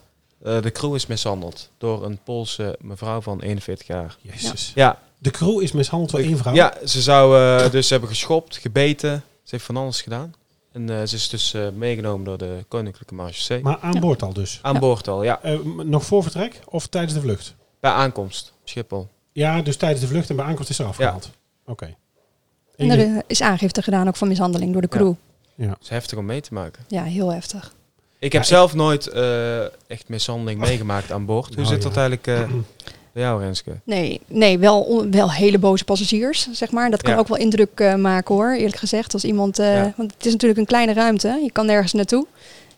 Eh, 0.44 0.62
de 0.62 0.72
crew 0.72 0.96
is 0.96 1.08
mishandeld 1.08 1.70
door 1.78 2.06
een 2.06 2.20
Poolse 2.24 2.78
mevrouw 2.82 3.22
van 3.22 3.42
41 3.42 3.88
jaar. 3.88 4.18
Jezus. 4.22 4.72
Ja, 4.76 5.00
De 5.18 5.32
crew 5.32 5.62
is 5.62 5.72
mishandeld 5.72 6.12
door 6.12 6.20
één 6.20 6.38
vrouw. 6.38 6.54
ja 6.54 6.74
ze 6.86 7.02
zou 7.02 7.38
eh, 7.64 7.72
dus 7.72 7.90
hebben 7.90 8.10
geschopt, 8.10 8.58
gebeten. 8.58 9.24
Ze 9.44 9.50
heeft 9.50 9.64
van 9.66 9.78
alles 9.78 10.02
gedaan. 10.02 10.34
En 10.72 10.90
eh, 10.90 11.06
ze 11.08 11.16
is 11.16 11.30
dus 11.30 11.54
eh, 11.54 11.70
meegenomen 11.70 12.26
door 12.26 12.38
de 12.38 12.66
Koninklijke 12.68 13.14
Marechaussee. 13.14 13.62
Maar 13.62 13.78
aan 13.82 13.94
Ja. 13.94 14.00
boord 14.00 14.22
al 14.22 14.34
dus. 14.34 14.60
Aan 14.62 14.74
Ja. 14.74 14.80
boord 14.80 15.08
al, 15.08 15.24
ja. 15.24 15.42
Eh, 15.42 15.60
nog 15.84 16.06
voor 16.06 16.24
vertrek 16.24 16.60
of 16.66 16.88
tijdens 16.88 17.14
de 17.14 17.22
vlucht? 17.22 17.56
Bij 17.80 17.92
aankomst, 17.92 18.54
Schiphol. 18.64 19.10
Ja, 19.32 19.62
dus 19.62 19.78
tijdens 19.78 20.02
de 20.02 20.08
vlucht 20.08 20.30
en 20.30 20.36
bij 20.36 20.46
aankomst 20.46 20.70
is 20.70 20.80
er 20.80 20.86
afgehaald. 20.86 21.30
Oké. 21.66 21.96
En 22.76 22.90
er 22.90 23.24
is 23.28 23.42
aangifte 23.42 23.82
gedaan 23.82 24.08
ook 24.08 24.16
van 24.16 24.28
mishandeling 24.28 24.72
door 24.74 24.82
de 24.82 24.88
crew. 24.88 25.14
Het 25.56 25.78
is 25.82 25.90
heftig 25.90 26.18
om 26.18 26.26
mee 26.26 26.42
te 26.42 26.54
maken. 26.54 26.84
Ja, 26.88 27.04
heel 27.04 27.30
heftig. 27.34 27.74
Ik 28.24 28.32
heb 28.34 28.42
Ja, 28.42 28.48
zelf 28.48 28.74
nooit 28.74 29.08
eh, 29.08 29.60
echt 29.88 30.08
mishandeling 30.08 30.60
meegemaakt 30.60 31.12
aan 31.12 31.26
boord. 31.26 31.48
Hoe 31.48 31.56
Nou, 31.56 31.68
zit 31.68 31.84
ja. 31.84 31.90
dat 31.90 31.98
eigenlijk 31.98 32.28
eh, 32.28 32.58
bij 33.14 33.24
jou, 33.24 33.42
Renske? 33.44 33.72
Nee, 33.84 34.22
nee 34.28 34.60
wel, 34.60 34.82
on- 34.82 35.12
wel 35.12 35.32
hele 35.32 35.58
boze 35.58 35.84
passagiers, 35.84 36.48
zeg 36.52 36.72
maar. 36.72 36.90
Dat 36.92 37.02
kan 37.02 37.14
Ja. 37.14 37.20
ook 37.20 37.28
wel 37.28 37.38
indruk 37.38 37.80
eh, 37.80 37.96
maken 37.96 38.36
hoor, 38.36 38.52
eerlijk 38.54 38.76
gezegd. 38.78 39.14
Als 39.14 39.24
iemand, 39.24 39.60
eh, 39.60 39.76
Ja. 39.76 39.94
want 39.98 40.14
het 40.14 40.26
is 40.26 40.32
natuurlijk 40.32 40.60
een 40.60 40.66
kleine 40.66 40.94
ruimte, 40.94 41.40
je 41.44 41.52
kan 41.52 41.66
nergens 41.66 41.94
naartoe. 41.94 42.26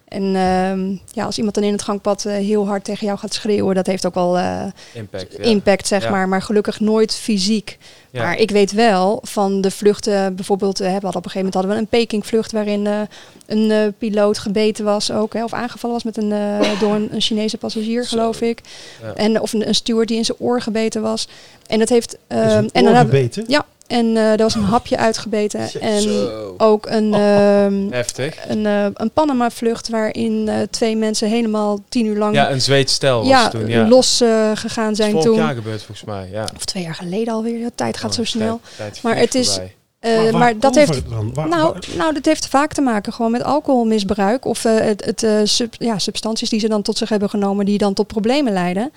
En 0.06 0.36
ehm, 0.36 0.96
ja, 1.14 1.26
als 1.26 1.38
iemand 1.38 1.56
dan 1.56 1.64
in 1.64 1.72
het 1.72 1.82
gangpad 1.82 2.26
eh, 2.26 2.34
heel 2.34 2.68
hard 2.68 2.84
tegen 2.84 3.06
jou 3.08 3.20
gaat 3.20 3.34
schreeuwen, 3.34 3.76
dat 3.76 3.86
heeft 3.88 4.06
ook 4.06 4.14
wel 4.14 4.38
eh, 4.38 4.64
Impact. 4.94 5.36
Ja. 5.38 5.44
impact, 5.44 5.88
zeg 5.88 6.04
Ja. 6.04 6.10
maar. 6.10 6.28
Maar 6.30 6.42
gelukkig 6.42 6.80
nooit 6.80 7.16
fysiek. 7.16 7.78
Ja. 8.12 8.24
Maar 8.24 8.38
ik 8.38 8.52
weet 8.52 8.72
wel 8.72 9.20
van 9.24 9.62
de 9.62 9.72
vluchten, 9.72 10.36
bijvoorbeeld, 10.36 10.80
eh, 10.80 10.86
we 10.86 10.92
hadden 10.92 11.10
op 11.10 11.16
een 11.26 11.32
gegeven 11.32 11.38
moment 11.38 11.54
hadden 11.54 11.72
we 11.72 11.78
een 11.82 11.88
Peking-vlucht 12.00 12.52
waarin 12.52 12.88
eh, 12.88 13.00
een 13.46 13.72
eh, 13.72 13.88
piloot 13.98 14.38
gebeten 14.38 14.86
was 14.86 15.12
ook, 15.12 15.34
hè, 15.34 15.44
of 15.44 15.54
aangevallen 15.54 15.96
was 15.96 16.04
met 16.16 16.18
een, 16.18 16.32
eh, 16.32 16.80
door 16.80 16.94
een, 16.96 17.08
een 17.14 17.22
Chinese 17.22 17.58
passagier, 17.58 18.04
Zo. 18.04 18.10
geloof 18.10 18.42
ik. 18.42 18.62
Ja. 19.02 19.14
En, 19.14 19.42
of 19.42 19.54
een, 19.54 19.68
een 19.68 19.76
steward 19.76 20.08
die 20.08 20.18
in 20.18 20.26
zijn 20.26 20.38
oor 20.42 20.62
gebeten 20.62 21.02
was. 21.02 21.28
En 21.68 21.80
dat 21.80 21.90
heeft. 21.90 22.18
Ehm, 22.28 22.42
een 22.58 22.70
en 22.74 22.84
dan 22.84 22.94
hebben, 22.94 23.32
ja, 23.48 23.66
en 23.88 24.18
eh 24.18 24.32
er 24.32 24.38
was 24.38 24.56
een 24.56 24.64
hapje 24.64 24.98
uitgebeten. 24.98 25.70
En 25.82 26.02
Zo. 26.02 26.54
ook 26.58 26.86
een, 26.86 27.14
ehm, 27.14 27.92
Heftig. 27.92 28.36
een, 28.48 28.66
eh, 28.66 28.86
een 28.94 29.12
Panama-vlucht 29.12 29.90
waarin 29.90 30.48
eh, 30.48 30.56
twee 30.70 30.96
mensen 30.98 31.30
helemaal 31.30 31.80
tien 31.90 32.06
uur 32.06 32.18
lang 32.18 32.36
Ja, 32.36 32.52
een 32.52 32.62
Zweeds 32.62 32.94
stel 32.94 33.20
was 33.20 33.28
ja, 33.28 33.50
toen. 33.50 33.68
Ja. 33.68 33.88
los 33.88 34.22
eh, 34.22 34.52
gegaan 34.54 34.84
Dat 34.90 34.92
is 34.92 34.98
zijn 34.98 35.12
vorig 35.12 35.26
toen. 35.28 35.36
jaar 35.36 35.54
gebeurd 35.56 35.84
volgens 35.84 36.04
mij. 36.08 36.30
Ja. 36.32 36.46
Of 36.56 36.66
twee 36.66 36.84
jaar 36.84 36.96
geleden 36.96 37.34
alweer. 37.34 37.60
De 37.64 37.72
tijd 37.76 37.98
gaat 37.98 38.10
Oh, 38.10 38.16
zo 38.16 38.24
snel. 38.24 38.60
tijd- 38.64 38.78
tijd 38.78 39.04
Maar 39.04 39.18
het 39.18 39.36
is-. 39.36 39.60
Eh, 40.00 40.24
Maar 40.24 40.38
maar 40.38 40.60
dat 40.60 40.76
heeft. 40.76 41.08
Waar- 41.10 41.48
Nou, 41.48 41.74
waar- 41.74 41.80
nou, 41.98 42.14
dat 42.14 42.26
heeft 42.26 42.48
vaak 42.48 42.74
te 42.74 42.82
maken 42.82 43.14
gewoon 43.14 43.32
met 43.32 43.44
alcoholmisbruik 43.44 44.46
of 44.46 44.66
eh, 44.66 44.78
het, 44.80 45.06
het, 45.06 45.24
eh, 45.24 45.32
sub- 45.44 45.74
ja, 45.80 46.00
substanties 46.00 46.50
die 46.50 46.60
ze 46.60 46.68
dan 46.68 46.82
tot 46.82 46.98
zich 46.98 47.10
hebben 47.10 47.30
genomen 47.30 47.66
die 47.66 47.78
dan 47.78 47.94
tot 47.94 48.08
problemen 48.08 48.54
leiden. 48.54 48.92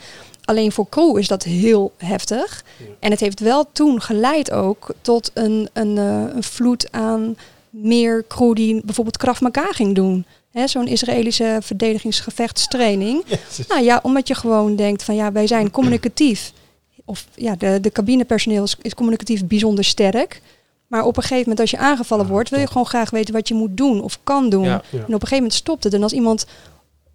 Alleen 0.48 0.72
voor 0.72 0.88
crew 0.88 1.18
is 1.18 1.28
dat 1.28 1.42
heel 1.42 1.92
heftig. 1.96 2.64
Ja. 2.76 2.84
En 2.98 3.10
het 3.10 3.20
heeft 3.20 3.40
wel 3.40 3.72
toen 3.72 4.00
geleid 4.00 4.50
ook 4.50 4.94
tot 5.00 5.30
een, 5.34 5.68
een, 5.72 5.98
eh, 5.98 6.34
een 6.34 6.42
vloed 6.42 6.92
aan 6.92 7.36
meer 7.70 8.24
crew 8.28 8.54
die 8.54 8.80
bijvoorbeeld 8.84 9.16
Krav 9.16 9.40
Maga 9.40 9.72
ging 9.72 9.94
doen. 9.94 10.24
Hè, 10.50 10.66
Zo'n 10.66 10.86
Israëlische 10.86 11.58
verdedigingsgevechtstraining. 11.62 13.24
Nou 13.68 13.82
ja, 13.82 14.00
omdat 14.02 14.28
je 14.28 14.34
gewoon 14.34 14.76
denkt 14.76 15.02
van 15.02 15.14
ja, 15.14 15.32
wij 15.32 15.46
zijn 15.46 15.70
communicatief. 15.78 16.52
Of 17.04 17.26
ja, 17.34 17.56
de, 17.56 17.78
de 17.80 17.90
cabinepersoneel 17.90 18.62
is, 18.62 18.76
is 18.82 18.94
communicatief 18.94 19.46
bijzonder 19.46 19.84
sterk. 19.84 20.40
Maar 20.86 21.04
op 21.04 21.16
een 21.16 21.22
gegeven 21.22 21.42
moment 21.42 21.60
als 21.60 21.70
je 21.70 21.78
aangevallen 21.78 22.26
wordt, 22.26 22.50
wil 22.50 22.60
je 22.60 22.66
gewoon 22.66 22.86
graag 22.86 23.10
weten 23.10 23.34
wat 23.34 23.48
je 23.48 23.54
moet 23.54 23.76
doen 23.76 24.02
of 24.02 24.18
kan 24.24 24.50
doen. 24.50 24.64
Ja. 24.64 24.82
En 24.90 24.98
op 24.98 25.08
een 25.08 25.12
gegeven 25.12 25.36
moment 25.36 25.54
stopt 25.54 25.84
het. 25.84 25.94
En 25.94 26.02
als 26.02 26.12
iemand 26.12 26.46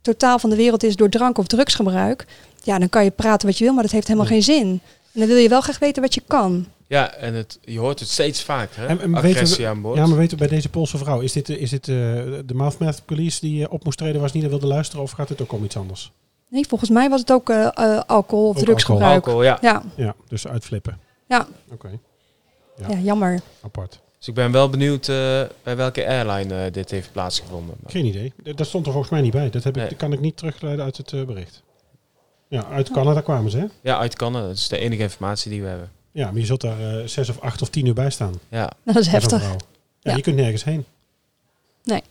totaal 0.01 0.39
van 0.39 0.49
de 0.49 0.55
wereld 0.55 0.83
is 0.83 0.95
door 0.95 1.09
drank 1.09 1.37
of 1.37 1.47
drugsgebruik, 1.47 2.25
ja, 2.63 2.79
dan 2.79 2.89
kan 2.89 3.03
je 3.03 3.11
praten 3.11 3.47
wat 3.47 3.57
je 3.57 3.63
wil, 3.63 3.73
maar 3.73 3.83
dat 3.83 3.91
heeft 3.91 4.07
helemaal 4.07 4.29
Nee. 4.29 4.41
geen 4.41 4.55
zin. 4.55 4.67
En 5.13 5.19
dan 5.19 5.27
wil 5.27 5.37
je 5.37 5.49
wel 5.49 5.61
graag 5.61 5.79
weten 5.79 6.01
wat 6.01 6.13
je 6.13 6.21
kan. 6.27 6.67
Ja, 6.87 7.13
en 7.13 7.33
het, 7.33 7.59
je 7.61 7.79
hoort 7.79 7.99
het 7.99 8.09
steeds 8.09 8.43
vaker. 8.43 8.79
Hè? 8.81 8.85
En- 8.87 9.01
en 9.01 9.11
we- 9.11 9.17
Agressie 9.17 9.67
aan 9.67 9.81
boord. 9.81 9.97
Ja, 9.97 10.05
maar 10.05 10.17
weten 10.17 10.37
we 10.37 10.47
bij 10.47 10.55
deze 10.55 10.69
Poolse 10.69 10.97
vrouw, 10.97 11.19
is 11.19 11.31
dit, 11.31 11.49
is 11.49 11.69
dit 11.69 11.87
eh, 11.87 11.95
de 12.45 12.53
mouthmath 12.53 13.05
police 13.05 13.39
die 13.39 13.65
eh, 13.65 13.73
op 13.73 13.83
moest 13.83 13.97
treden, 13.97 14.21
was 14.21 14.31
niet 14.31 14.41
naar 14.41 14.51
wilde 14.51 14.67
luisteren, 14.67 15.03
of 15.03 15.11
gaat 15.11 15.29
het 15.29 15.41
ook 15.41 15.51
om 15.51 15.63
iets 15.63 15.77
anders? 15.77 16.11
Nee, 16.49 16.65
volgens 16.67 16.89
mij 16.89 17.09
was 17.09 17.19
het 17.19 17.31
ook 17.31 17.49
eh, 17.49 17.99
alcohol 18.07 18.47
of 18.49 18.57
Ook 18.57 18.63
drugsgebruik. 18.63 19.13
Alcohol, 19.15 19.43
ja. 19.43 19.57
Ja, 19.61 19.83
Ja, 19.95 20.15
dus 20.27 20.47
uitflippen. 20.47 20.99
ja. 21.27 21.47
Oké, 21.71 21.89
Ja. 22.77 22.87
ja, 22.89 22.97
jammer. 22.97 23.41
apart. 23.63 23.99
Dus 24.17 24.27
ik 24.27 24.33
ben 24.33 24.51
wel 24.51 24.69
benieuwd 24.69 25.07
eh, 25.07 25.15
bij 25.63 25.75
welke 25.75 26.07
airline 26.07 26.71
dit 26.71 26.91
heeft 26.91 27.11
plaatsgevonden. 27.11 27.75
Geen 27.87 28.05
idee. 28.05 28.33
Dat 28.55 28.67
stond 28.67 28.85
er 28.85 28.91
volgens 28.91 29.11
mij 29.13 29.21
niet 29.21 29.31
bij. 29.31 29.49
Dat, 29.49 29.63
heb 29.63 29.73
ik, 29.75 29.79
Nee. 29.81 29.89
dat 29.89 29.97
kan 29.97 30.13
ik 30.13 30.19
niet 30.19 30.37
terugleiden 30.37 30.85
uit 30.85 30.97
het 30.97 31.25
bericht. 31.25 31.61
Ja, 32.53 32.65
uit 32.65 32.89
Canada 32.91 33.21
kwamen 33.21 33.51
ze, 33.51 33.57
hè? 33.57 33.65
Ja, 33.81 33.97
uit 33.97 34.15
Canada. 34.15 34.47
Dat 34.47 34.55
is 34.57 34.67
de 34.67 34.77
enige 34.77 35.01
informatie 35.01 35.51
die 35.51 35.61
we 35.61 35.67
hebben. 35.67 35.91
Ja, 36.11 36.25
maar 36.31 36.39
je 36.39 36.45
zult 36.45 36.61
daar 36.61 36.79
eh, 36.99 37.07
zes 37.07 37.29
of 37.29 37.39
acht 37.39 37.61
of 37.61 37.69
tien 37.69 37.85
uur 37.85 37.93
bij 37.93 38.09
staan. 38.09 38.33
Ja, 38.49 38.71
Dat 38.83 38.95
is 38.95 39.07
heftig. 39.07 39.41
vrouw. 39.41 39.57
Ja, 39.99 40.11
Ja. 40.11 40.15
je 40.15 40.21
kunt 40.21 40.35
nergens 40.35 40.63
heen. 40.63 40.85
Nee. 41.83 42.01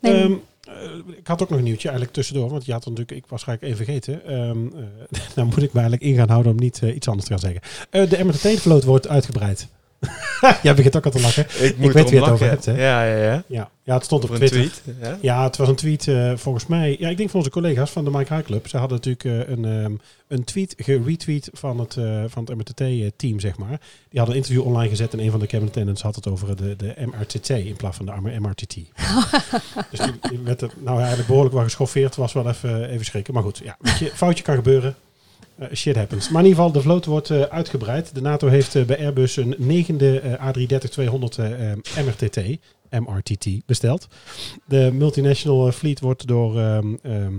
Ehm, 0.00 0.32
eh, 0.60 1.16
ik 1.18 1.26
had 1.26 1.42
ook 1.42 1.48
nog 1.48 1.58
een 1.58 1.64
nieuwtje 1.64 1.88
eigenlijk 1.88 2.16
tussendoor, 2.16 2.50
want 2.50 2.64
je 2.64 2.72
had 2.72 2.84
natuurlijk, 2.84 3.10
ik 3.10 3.24
was 3.26 3.44
eigenlijk 3.44 3.74
even 3.74 3.84
vergeten. 3.84 4.26
Ehm 4.26 4.66
eh, 4.76 5.20
dan 5.34 5.46
moet 5.46 5.62
ik 5.62 5.72
me 5.72 5.80
eigenlijk 5.80 6.02
in 6.02 6.14
gaan 6.16 6.28
houden 6.28 6.52
om 6.52 6.58
niet 6.58 6.80
iets 6.82 7.08
anders 7.08 7.26
te 7.26 7.32
gaan 7.32 7.42
zeggen. 7.52 7.60
Eh, 7.90 8.10
de 8.10 8.24
MRT-vloot 8.24 8.84
wordt 8.84 9.08
uitgebreid. 9.08 9.68
Jij 10.62 10.74
begint 10.74 10.96
ook 10.96 11.04
al 11.04 11.10
te 11.10 11.20
lachen. 11.20 11.46
Ik 11.58 11.78
moet 11.78 11.92
weet 11.92 12.10
wie 12.10 12.20
het 12.20 12.30
over 12.30 12.48
hebt, 12.48 12.64
hè? 12.64 12.72
Ja, 12.72 13.04
ja, 13.04 13.16
ja. 13.16 13.44
Ja, 13.46 13.70
ja 13.82 13.94
het 13.94 14.04
stond 14.04 14.24
op 14.24 14.34
Twitter. 14.34 14.58
tweet. 14.58 14.82
Ja. 15.00 15.18
Ja, 15.20 15.44
het 15.44 15.56
was 15.56 15.68
een 15.68 15.74
tweet 15.74 16.08
eh, 16.08 16.32
volgens 16.36 16.66
mij. 16.66 16.96
Ja, 16.98 17.08
ik 17.08 17.16
denk 17.16 17.30
van 17.30 17.38
onze 17.38 17.50
collega's 17.50 17.90
van 17.90 18.04
de 18.04 18.10
Mike 18.10 18.34
High 18.34 18.46
Club. 18.46 18.68
Ze 18.68 18.76
hadden 18.76 19.00
natuurlijk 19.02 19.48
eh, 19.48 19.54
een, 19.54 19.64
ehm, 19.64 19.92
een 20.28 20.44
tweet 20.44 20.74
geretweet 20.76 21.50
van 21.52 21.78
het, 21.78 21.96
eh, 21.96 22.24
van 22.26 22.44
het 22.44 22.56
MRTT-team, 22.56 23.40
zeg 23.40 23.56
maar. 23.56 23.80
Die 24.08 24.18
hadden 24.18 24.36
een 24.36 24.42
interview 24.42 24.66
online 24.66 24.88
gezet 24.88 25.12
en 25.12 25.20
een 25.20 25.30
van 25.30 25.40
de 25.40 25.46
cabinet 25.46 25.70
attendants 25.70 26.02
had 26.02 26.14
het 26.14 26.28
over 26.28 26.56
de, 26.56 26.76
de 26.76 26.94
MRTT 27.06 27.48
in 27.48 27.76
plaats 27.76 27.96
van 27.96 28.06
de 28.06 28.12
arme 28.12 28.40
MRTT. 28.40 28.74
dus 29.90 29.98
die, 29.98 30.30
die 30.30 30.38
werd 30.44 30.60
er 30.60 30.70
nou 30.78 30.98
eigenlijk 30.98 31.26
behoorlijk 31.26 31.54
wel 31.54 31.64
geschoffeerd. 31.64 32.16
Was 32.16 32.32
wel 32.32 32.48
even, 32.48 32.88
even 32.88 33.04
schrikken. 33.04 33.34
Maar 33.34 33.42
goed, 33.42 33.60
ja, 33.64 33.76
weet 33.80 33.98
je, 33.98 34.10
foutje 34.14 34.44
kan 34.44 34.54
gebeuren. 34.54 34.94
Eh, 35.58 35.68
shit 35.72 35.96
happens. 35.96 36.28
Maar 36.28 36.42
in 36.42 36.48
ieder 36.48 36.64
geval, 36.64 36.80
de 36.80 36.86
vloot 36.88 37.04
wordt 37.04 37.30
eh, 37.30 37.42
uitgebreid. 37.42 38.14
De 38.14 38.20
NATO 38.20 38.48
heeft 38.48 38.74
eh, 38.74 38.84
bij 38.84 38.98
Airbus 38.98 39.36
een 39.36 39.54
negende 39.58 40.20
eh, 40.20 40.48
A330-200 40.48 41.38
eh, 41.38 41.72
eh, 41.72 41.78
MRTT, 42.04 42.58
MRTT 42.90 43.66
besteld. 43.66 44.08
De 44.66 44.90
multinational 44.92 45.72
fleet 45.72 46.00
wordt 46.00 46.26
door... 46.26 46.58
ehm, 46.58 46.94
ehm, 47.02 47.34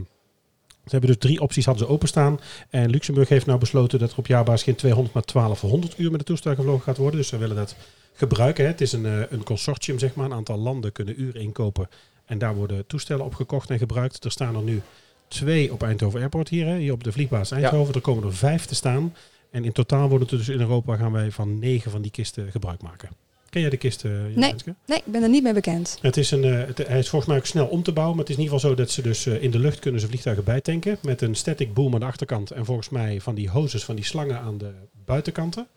ze 0.86 0.92
hebben 0.92 1.10
dus 1.10 1.20
drie 1.20 1.42
opties 1.42 1.66
hadden 1.66 1.86
ze 1.86 1.92
openstaan. 1.94 2.40
En 2.70 2.90
Luxemburg 2.90 3.30
heeft 3.30 3.46
nou 3.46 3.60
besloten 3.60 4.00
dat 4.00 4.12
er 4.12 4.18
op 4.18 4.28
jaarbasis 4.28 4.64
geen 4.64 4.76
200, 4.76 5.14
maar 5.14 5.24
1200 5.26 6.00
uur 6.00 6.12
met 6.12 6.20
de 6.20 6.26
toestel 6.26 6.56
gevlogen 6.56 6.84
gaat 6.84 6.98
worden. 6.98 7.20
Dus 7.20 7.28
ze 7.28 7.38
willen 7.38 7.56
dat 7.56 7.76
gebruiken. 8.14 8.64
Hè. 8.64 8.70
Het 8.70 8.82
is 8.82 8.92
een, 8.92 9.34
een 9.34 9.44
consortium, 9.44 10.00
zeg 10.00 10.16
maar. 10.16 10.26
Een 10.26 10.34
aantal 10.34 10.58
landen 10.58 10.92
kunnen 10.92 11.22
uren 11.22 11.42
inkopen. 11.42 11.90
En 12.26 12.38
daar 12.38 12.56
worden 12.56 12.88
toestellen 12.88 13.26
op 13.26 13.34
gekocht 13.34 13.70
en 13.70 13.78
gebruikt. 13.78 14.24
Er 14.24 14.32
staan 14.32 14.56
er 14.56 14.62
nu 14.62 14.82
twee 15.28 15.74
op 15.74 15.84
Eindhoven 15.84 16.20
Airport 16.20 16.50
hier. 16.50 16.66
Hè. 16.66 16.78
Hier 16.78 16.94
op 16.94 17.04
de 17.04 17.12
vliegbasis 17.12 17.58
Eindhoven. 17.58 17.94
Er 17.94 18.02
komen 18.02 18.24
er 18.24 18.34
vijf 18.34 18.66
te 18.66 18.76
staan. 18.76 19.14
En 19.52 19.66
in 19.66 19.72
totaal 19.72 20.10
worden 20.10 20.28
er 20.30 20.38
dus 20.38 20.50
in 20.50 20.60
Europa 20.60 20.96
gaan 20.96 21.12
wij 21.12 21.32
van 21.32 21.60
negen 21.60 21.92
van 21.92 22.02
die 22.02 22.12
kisten 22.12 22.52
gebruik 22.52 22.82
maken. 22.82 23.10
Ken 23.50 23.62
jij 23.62 23.70
de 23.70 23.78
kisten? 23.78 24.12
Jan 24.12 24.40
Nee. 24.40 24.54
Nee, 24.86 24.98
ik 24.98 25.12
ben 25.12 25.24
er 25.24 25.30
niet 25.30 25.44
mee 25.44 25.54
bekend. 25.54 25.98
Het 26.02 26.18
is 26.18 26.32
een, 26.32 26.44
eh, 26.44 26.68
het, 26.68 26.78
hij 26.88 27.00
is 27.00 27.10
volgens 27.10 27.32
mij 27.32 27.40
ook 27.40 27.46
snel 27.46 27.66
om 27.66 27.84
te 27.84 27.92
bouwen. 27.92 28.16
Maar 28.16 28.26
het 28.26 28.34
is 28.34 28.40
in 28.40 28.44
ieder 28.44 28.60
geval 28.60 28.76
zo 28.76 28.82
dat 28.82 28.92
ze 28.92 29.02
dus 29.02 29.26
eh, 29.26 29.44
in 29.44 29.52
de 29.52 29.60
lucht 29.60 29.80
kunnen 29.80 30.02
ze 30.02 30.08
vliegtuigen 30.08 30.44
bijtanken. 30.44 30.98
Met 31.02 31.22
een 31.22 31.36
static 31.36 31.74
boom 31.74 31.94
aan 31.94 32.00
de 32.00 32.06
achterkant. 32.06 32.52
En 32.52 32.66
volgens 32.66 32.90
mij 32.90 33.22
van 33.22 33.36
die 33.36 33.50
hoses, 33.50 33.84
van 33.84 33.96
die 33.96 34.06
slangen 34.06 34.40
aan 34.40 34.58
de 34.58 34.72
buitenkanten. 35.06 35.68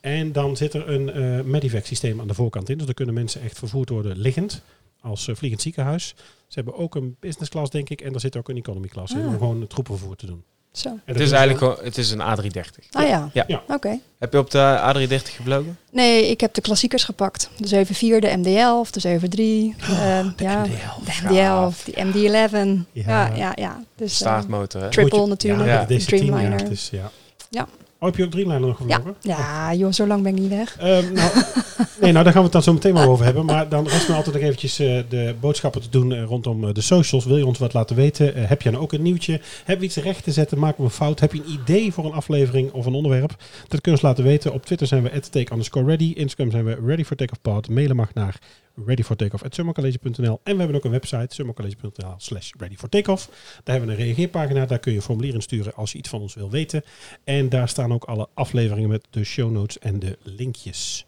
En 0.00 0.32
dan 0.32 0.56
zit 0.56 0.74
er 0.74 0.88
een 0.88 1.10
eh 1.12 1.40
medivac 1.44 1.84
systeem 1.84 2.20
aan 2.20 2.28
de 2.28 2.34
voorkant 2.34 2.68
in. 2.68 2.76
Dus 2.76 2.86
dan 2.86 2.94
kunnen 2.94 3.14
mensen 3.14 3.42
echt 3.42 3.58
vervoerd 3.58 3.88
worden 3.88 4.18
liggend. 4.18 4.62
Als 5.06 5.28
eh, 5.28 5.34
vliegend 5.34 5.62
ziekenhuis. 5.62 6.14
Ze 6.46 6.54
hebben 6.54 6.74
ook 6.76 6.94
een 6.94 7.16
business 7.20 7.50
class, 7.50 7.70
denk 7.70 7.88
ik. 7.88 8.00
En 8.00 8.14
er 8.14 8.20
zit 8.20 8.36
ook 8.36 8.48
een 8.48 8.56
economy 8.56 8.88
class 8.88 9.12
in. 9.12 9.20
Ah. 9.20 9.26
Om 9.26 9.32
gewoon 9.38 9.66
troepenvervoer 9.66 10.16
te 10.16 10.26
doen. 10.26 10.42
Zo. 10.72 10.98
Het 11.04 11.20
is 11.20 11.30
eigenlijk 11.30 11.82
het 11.82 11.98
is 11.98 12.10
een 12.10 12.20
A330. 12.20 12.88
Ah 12.90 13.08
ja, 13.08 13.30
Ja. 13.32 13.44
Ja. 13.46 13.62
oké. 13.68 13.98
Heb 14.18 14.32
je 14.32 14.38
op 14.38 14.50
de 14.50 14.78
A330 14.80 15.34
gevlogen? 15.36 15.78
Nee, 15.92 16.30
ik 16.30 16.40
heb 16.40 16.54
de 16.54 16.60
klassiekers 16.60 17.04
gepakt. 17.04 17.50
De 17.56 17.68
74, 17.68 18.30
de 18.30 18.36
MD-11, 18.36 18.90
de 18.90 19.00
73. 19.00 19.88
eh, 19.90 20.24
ja, 20.36 20.62
de 20.62 21.70
MD-11, 21.72 21.84
die 21.84 22.04
MD-11. 22.04 22.86
Ja. 22.92 23.26
Ja, 23.26 23.34
ja, 23.34 23.52
ja. 23.54 23.82
Dus, 23.96 24.10
eh, 24.12 24.16
Staartmotor, 24.16 24.82
hè? 24.82 24.90
Triple 24.90 25.26
natuurlijk, 25.26 25.68
Ja, 25.68 25.80
Ja. 25.80 25.86
jaar. 25.88 25.98
Dreamliner. 26.04 26.68
Dus, 26.68 26.88
ja. 26.90 27.10
Ja. 27.50 27.68
Oh, 27.98 28.08
heb 28.08 28.16
je 28.16 28.24
ook 28.24 28.30
Dreamliner 28.30 28.66
nog 28.66 28.76
gevlogen? 28.76 29.16
ja, 29.20 29.74
joh, 29.74 29.92
zo 29.92 30.06
lang 30.06 30.22
ben 30.22 30.34
ik 30.34 30.40
niet 30.40 30.50
weg. 30.50 30.76
Ehm, 30.78 31.12
nou, 31.12 31.30
nee, 32.00 32.12
nou, 32.12 32.24
daar 32.24 32.32
gaan 32.32 32.34
we 32.34 32.42
het 32.42 32.52
dan 32.52 32.62
zo 32.62 32.72
meteen 32.72 32.94
wel 32.94 33.08
over 33.08 33.24
hebben. 33.24 33.44
Maar 33.44 33.68
dan 33.68 33.88
rest 33.88 34.08
me 34.08 34.14
altijd 34.14 34.34
nog 34.34 34.44
eventjes 34.44 34.78
eh, 34.78 35.02
de 35.08 35.34
boodschappen 35.40 35.80
te 35.80 35.88
doen 35.88 36.12
eh, 36.12 36.22
rondom 36.22 36.64
eh, 36.64 36.74
de 36.74 36.80
socials. 36.80 37.24
Wil 37.24 37.36
je 37.36 37.46
ons 37.46 37.58
wat 37.58 37.72
laten 37.72 37.96
weten? 37.96 38.46
Heb 38.46 38.62
je 38.62 38.70
nou 38.70 38.82
ook 38.82 38.92
een 38.92 39.02
nieuwtje? 39.02 39.40
Heb 39.64 39.78
je 39.78 39.84
iets 39.84 39.96
recht 39.96 40.24
te 40.24 40.32
zetten? 40.32 40.58
Maken 40.58 40.76
we 40.78 40.84
een 40.84 40.90
fout? 40.90 41.20
Heb 41.20 41.32
je 41.32 41.38
een 41.38 41.50
idee 41.50 41.92
voor 41.92 42.04
een 42.04 42.12
aflevering 42.12 42.72
of 42.72 42.86
een 42.86 42.94
onderwerp? 42.94 43.36
Dat 43.68 43.80
kun 43.80 43.80
je 43.82 43.90
ons 43.90 44.02
laten 44.02 44.24
weten. 44.24 44.52
Op 44.52 44.66
Twitter 44.66 44.86
zijn 44.86 45.02
we 45.02 45.20
take 45.20 45.52
underscore 45.52 45.86
ready. 45.86 46.12
Instagram 46.16 46.50
zijn 46.50 46.64
we 46.64 46.78
ready 46.86 47.04
for 47.04 47.16
takeoff 47.16 47.40
pod. 47.42 47.68
Mailen 47.68 47.96
mag 47.96 48.14
naar 48.14 48.38
readyfortakeoff.summercollege.nl 48.84 50.40
En 50.42 50.52
we 50.52 50.58
hebben 50.58 50.76
ook 50.76 50.84
een 50.84 50.90
website, 50.90 51.34
summercollege.nl 51.34 52.14
slash 52.16 52.50
readyfortakeoff. 52.58 53.26
Daar 53.64 53.76
hebben 53.76 53.96
we 53.96 54.00
een 54.00 54.06
reageerpagina. 54.06 54.66
Daar 54.66 54.78
kun 54.78 54.92
je 54.92 54.98
een 54.98 55.04
formulier 55.04 55.34
in 55.34 55.42
sturen 55.42 55.74
als 55.74 55.92
je 55.92 55.98
iets 55.98 56.08
van 56.08 56.20
ons 56.20 56.34
wil 56.34 56.50
weten. 56.50 56.82
En 57.24 57.48
daar 57.48 57.68
staan 57.68 57.92
ook 57.92 58.04
alle 58.04 58.28
afleveringen 58.34 58.88
met 58.88 59.06
de 59.10 59.24
show 59.24 59.50
notes 59.50 59.78
en 59.78 59.98
de 59.98 60.18
linkjes. 60.22 61.06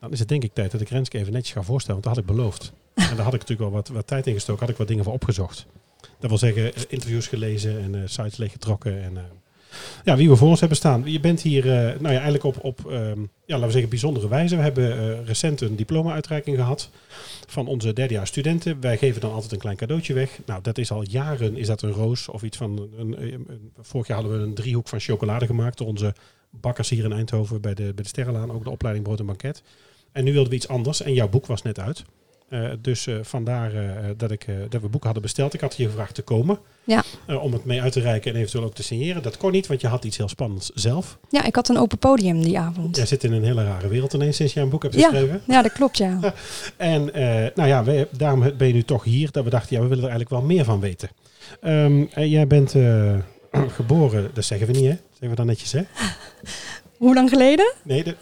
Dan 0.00 0.12
is 0.12 0.18
het 0.18 0.28
denk 0.28 0.44
ik 0.44 0.54
tijd 0.54 0.70
dat 0.70 0.80
ik 0.80 0.88
Renske 0.88 1.18
even 1.18 1.32
netjes 1.32 1.54
ga 1.54 1.62
voorstellen, 1.62 2.00
want 2.00 2.14
dat 2.14 2.24
had 2.24 2.32
ik 2.32 2.36
beloofd. 2.36 2.72
En 2.94 3.16
daar 3.16 3.24
had 3.24 3.34
ik 3.34 3.40
natuurlijk 3.40 3.70
wel 3.70 3.70
wat, 3.70 3.88
wat 3.88 4.06
tijd 4.06 4.26
in 4.26 4.34
gestoken, 4.34 4.60
had 4.60 4.70
ik 4.70 4.76
wat 4.76 4.88
dingen 4.88 5.04
voor 5.04 5.12
opgezocht. 5.12 5.66
Dat 6.18 6.30
wil 6.30 6.38
zeggen, 6.38 6.74
eh, 6.74 6.82
interviews 6.88 7.26
gelezen 7.26 7.80
en 7.80 7.94
eh, 7.94 8.00
sites 8.04 8.36
leeggetrokken. 8.36 9.02
En, 9.02 9.16
eh, 9.16 9.22
ja, 10.04 10.16
wie 10.16 10.28
we 10.28 10.36
voor 10.36 10.48
ons 10.48 10.60
hebben 10.60 10.78
staan. 10.78 11.02
Je 11.04 11.20
bent 11.20 11.40
hier 11.40 11.64
eh, 11.64 12.00
nou 12.00 12.14
ja, 12.14 12.20
eigenlijk 12.20 12.44
op, 12.44 12.64
op 12.64 12.90
ehm, 12.90 13.20
ja, 13.20 13.54
laten 13.54 13.66
we 13.66 13.70
zeggen, 13.70 13.88
bijzondere 13.88 14.28
wijze. 14.28 14.56
We 14.56 14.62
hebben 14.62 14.98
eh, 14.98 15.26
recent 15.26 15.60
een 15.60 15.76
diploma-uitreiking 15.76 16.56
gehad 16.56 16.90
van 17.46 17.66
onze 17.66 17.92
derdejaars 17.92 18.28
studenten. 18.28 18.80
Wij 18.80 18.98
geven 18.98 19.20
dan 19.20 19.32
altijd 19.32 19.52
een 19.52 19.58
klein 19.58 19.76
cadeautje 19.76 20.14
weg. 20.14 20.38
Nou, 20.46 20.62
dat 20.62 20.78
is 20.78 20.90
al 20.90 21.02
jaren, 21.02 21.56
is 21.56 21.66
dat 21.66 21.82
een 21.82 21.92
roos 21.92 22.28
of 22.28 22.42
iets 22.42 22.56
van... 22.56 22.88
Een, 22.98 23.22
een, 23.22 23.46
vorig 23.80 24.06
jaar 24.06 24.20
hadden 24.20 24.38
we 24.38 24.46
een 24.46 24.54
driehoek 24.54 24.88
van 24.88 25.00
chocolade 25.00 25.46
gemaakt 25.46 25.78
door 25.78 25.86
onze 25.86 26.14
bakkers 26.50 26.88
hier 26.88 27.04
in 27.04 27.12
Eindhoven 27.12 27.60
bij 27.60 27.74
de, 27.74 27.82
bij 27.82 28.02
de 28.02 28.08
Sterrenlaan. 28.08 28.52
Ook 28.52 28.64
de 28.64 28.70
opleiding 28.70 29.06
Brood 29.06 29.20
en 29.20 29.26
Banket. 29.26 29.62
En 30.12 30.24
nu 30.24 30.32
wilden 30.32 30.50
we 30.50 30.56
iets 30.56 30.68
anders 30.68 31.02
en 31.02 31.14
jouw 31.14 31.28
boek 31.28 31.46
was 31.46 31.62
net 31.62 31.78
uit. 31.78 32.04
Eh, 32.50 32.70
dus 32.80 33.06
eh, 33.06 33.14
vandaar 33.22 33.74
eh, 33.74 33.90
dat, 34.16 34.30
ik, 34.30 34.46
dat 34.68 34.80
we 34.80 34.88
boeken 34.88 35.00
hadden 35.02 35.22
besteld. 35.22 35.54
Ik 35.54 35.60
had 35.60 35.76
je 35.76 35.84
gevraagd 35.84 36.14
te 36.14 36.22
komen 36.22 36.58
Ja. 36.84 37.02
om 37.40 37.52
het 37.52 37.64
mee 37.64 37.82
uit 37.82 37.92
te 37.92 38.00
reiken 38.00 38.30
en 38.32 38.36
eventueel 38.38 38.64
ook 38.64 38.74
te 38.74 38.82
signeren. 38.82 39.22
Dat 39.22 39.36
kon 39.36 39.52
niet, 39.52 39.66
want 39.66 39.80
je 39.80 39.86
had 39.86 40.04
iets 40.04 40.16
heel 40.16 40.28
spannends 40.28 40.70
zelf. 40.74 41.18
Ja, 41.28 41.44
ik 41.44 41.54
had 41.54 41.68
een 41.68 41.78
open 41.78 41.98
podium 41.98 42.42
die 42.42 42.58
avond. 42.58 42.96
Jij 42.96 43.06
zit 43.06 43.24
in 43.24 43.32
een 43.32 43.44
hele 43.44 43.64
rare 43.64 43.88
wereld 43.88 44.12
ineens 44.12 44.36
sinds 44.36 44.52
jij 44.52 44.62
een 44.62 44.68
boek 44.68 44.82
hebt 44.82 44.94
Ja. 44.94 45.08
geschreven. 45.08 45.42
Ja, 45.46 45.62
dat 45.62 45.72
klopt, 45.72 45.98
ja. 45.98 46.18
En 46.76 47.04
nou 47.54 47.68
ja, 47.68 47.84
wij, 47.84 48.06
daarom 48.10 48.40
ben 48.56 48.66
je 48.66 48.72
nu 48.72 48.82
toch 48.82 49.04
hier. 49.04 49.30
Dat 49.30 49.44
we 49.44 49.50
dachten, 49.50 49.76
ja, 49.76 49.82
we 49.82 49.88
willen 49.88 50.04
er 50.04 50.10
eigenlijk 50.10 50.40
wel 50.40 50.50
meer 50.56 50.64
van 50.64 50.80
weten. 50.80 51.08
Ehm, 51.60 52.04
jij 52.28 52.46
bent 52.46 52.74
geboren, 53.76 54.30
dat 54.34 54.44
zeggen 54.44 54.66
we 54.66 54.72
niet 54.72 54.84
hè? 54.88 54.96
Zeggen 55.10 55.28
we 55.28 55.34
dan 55.34 55.46
netjes 55.46 55.72
hè? 55.72 55.82
Hoe 57.00 57.14
lang 57.14 57.28
geleden? 57.28 57.72
Nee, 57.82 58.04
de, 58.04 58.16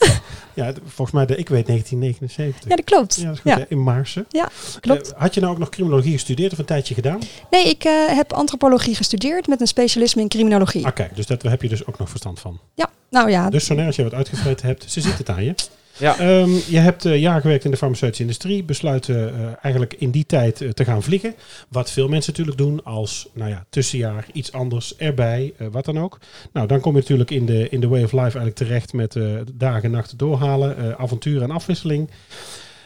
ja, 0.54 0.72
de- 0.72 0.80
volgens 0.86 1.10
mij, 1.10 1.26
de, 1.26 1.36
ik 1.36 1.48
weet 1.48 1.66
1979. 1.66 2.68
Ja, 2.70 2.76
dat 2.76 2.84
klopt. 2.84 3.14
Ja, 3.14 3.24
dat 3.24 3.34
is 3.34 3.40
goed, 3.40 3.52
Ja. 3.52 3.64
in 3.68 3.82
Maarsen. 3.82 4.26
klopt. 4.80 5.12
Eh, 5.12 5.20
had 5.20 5.34
je 5.34 5.40
nou 5.40 5.52
ook 5.52 5.58
nog 5.58 5.68
criminologie 5.68 6.12
gestudeerd 6.12 6.52
of 6.52 6.58
een 6.58 6.64
tijdje 6.64 6.94
gedaan? 6.94 7.18
Nee, 7.50 7.64
ik 7.68 7.84
eh, 7.84 7.92
heb 8.06 8.32
antropologie 8.32 8.94
gestudeerd 8.94 9.46
met 9.46 9.60
een 9.60 9.66
specialisme 9.66 10.22
in 10.22 10.28
criminologie. 10.28 10.86
Ah, 10.86 10.94
kijk, 10.94 11.16
dus 11.16 11.26
dat, 11.26 11.42
daar 11.42 11.50
heb 11.50 11.62
je 11.62 11.68
dus 11.68 11.86
ook 11.86 11.98
nog 11.98 12.08
verstand 12.08 12.40
van. 12.40 12.60
Ja, 12.74 12.90
nou 13.10 13.30
ja. 13.30 13.50
Dus 13.50 13.66
zoneer 13.66 13.86
als 13.86 13.96
je 13.96 14.02
wat 14.02 14.14
uitgevreten 14.14 14.66
hebt, 14.66 14.90
ze 14.90 15.00
ziet 15.00 15.18
het 15.18 15.28
aan 15.28 15.44
je. 15.44 15.54
Ja. 15.98 16.18
Ehm, 16.18 16.50
je 16.68 16.78
hebt 16.78 17.04
eh 17.04 17.20
jaren 17.20 17.40
gewerkt 17.40 17.64
in 17.64 17.70
de 17.70 17.76
farmaceutische 17.76 18.22
industrie, 18.22 18.64
besluiten 18.64 19.34
eh, 19.34 19.46
eigenlijk 19.62 19.94
in 19.98 20.10
die 20.10 20.26
tijd 20.26 20.60
eh, 20.60 20.68
te 20.70 20.84
gaan 20.84 21.02
vliegen. 21.02 21.34
Wat 21.68 21.90
veel 21.90 22.08
mensen 22.08 22.30
natuurlijk 22.32 22.58
doen 22.58 22.84
als 22.84 23.28
nou 23.34 23.50
ja, 23.50 23.64
tussenjaar, 23.70 24.26
iets 24.32 24.52
anders 24.52 24.96
erbij, 24.96 25.52
eh, 25.58 25.66
wat 25.70 25.84
dan 25.84 25.98
ook. 25.98 26.18
Nou, 26.52 26.66
dan 26.66 26.80
kom 26.80 26.92
je 26.94 27.00
natuurlijk 27.00 27.30
in 27.30 27.46
de, 27.46 27.68
in 27.68 27.80
de 27.80 27.88
way 27.88 28.02
of 28.02 28.12
life 28.12 28.22
eigenlijk 28.22 28.54
terecht 28.56 28.92
met 28.92 29.16
eh, 29.16 29.24
dagen 29.54 29.82
en 29.82 29.90
nachten 29.90 30.18
doorhalen, 30.18 30.76
eh, 30.78 30.90
avontuur 31.00 31.42
en 31.42 31.50
afwisseling. 31.50 32.10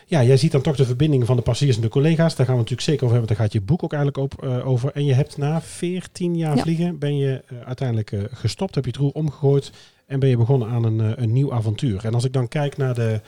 Ja, 0.07 0.23
jij 0.25 0.37
ziet 0.37 0.53
dan 0.53 0.61
toch 0.63 0.77
de 0.77 0.85
verbinding 0.85 1.27
van 1.27 1.37
de 1.37 1.43
passagiers 1.43 1.77
en 1.77 1.83
de 1.83 1.89
collega's. 1.89 2.37
Daar 2.37 2.47
gaan 2.47 2.55
we 2.55 2.61
natuurlijk 2.61 2.89
zeker 2.89 3.05
over 3.05 3.17
hebben. 3.19 3.37
Daar 3.37 3.45
gaat 3.45 3.53
je 3.53 3.61
boek 3.61 3.83
ook 3.83 3.93
eigenlijk 3.93 4.23
op 4.33 4.45
eh, 4.45 4.67
over. 4.69 4.91
En 4.95 5.05
je 5.05 5.15
hebt 5.15 5.37
na 5.37 5.61
14 5.63 6.37
jaar 6.37 6.57
Ja. 6.57 6.63
vliegen, 6.63 6.99
ben 6.99 7.17
je 7.17 7.43
uiteindelijk 7.65 8.13
gestopt, 8.33 8.75
heb 8.75 8.85
je 8.85 8.91
het 8.91 9.01
roer 9.01 9.13
omgegooid 9.13 9.71
en 10.13 10.21
ben 10.21 10.29
je 10.29 10.37
begonnen 10.37 10.69
aan 10.69 10.85
een, 10.85 11.01
eh, 11.01 11.23
een 11.23 11.33
nieuw 11.33 11.53
avontuur. 11.53 12.05
En 12.05 12.15
als 12.15 12.25
ik 12.25 12.33
dan 12.33 12.49
kijk 12.49 12.77
naar 12.77 12.95
de, 12.95 13.21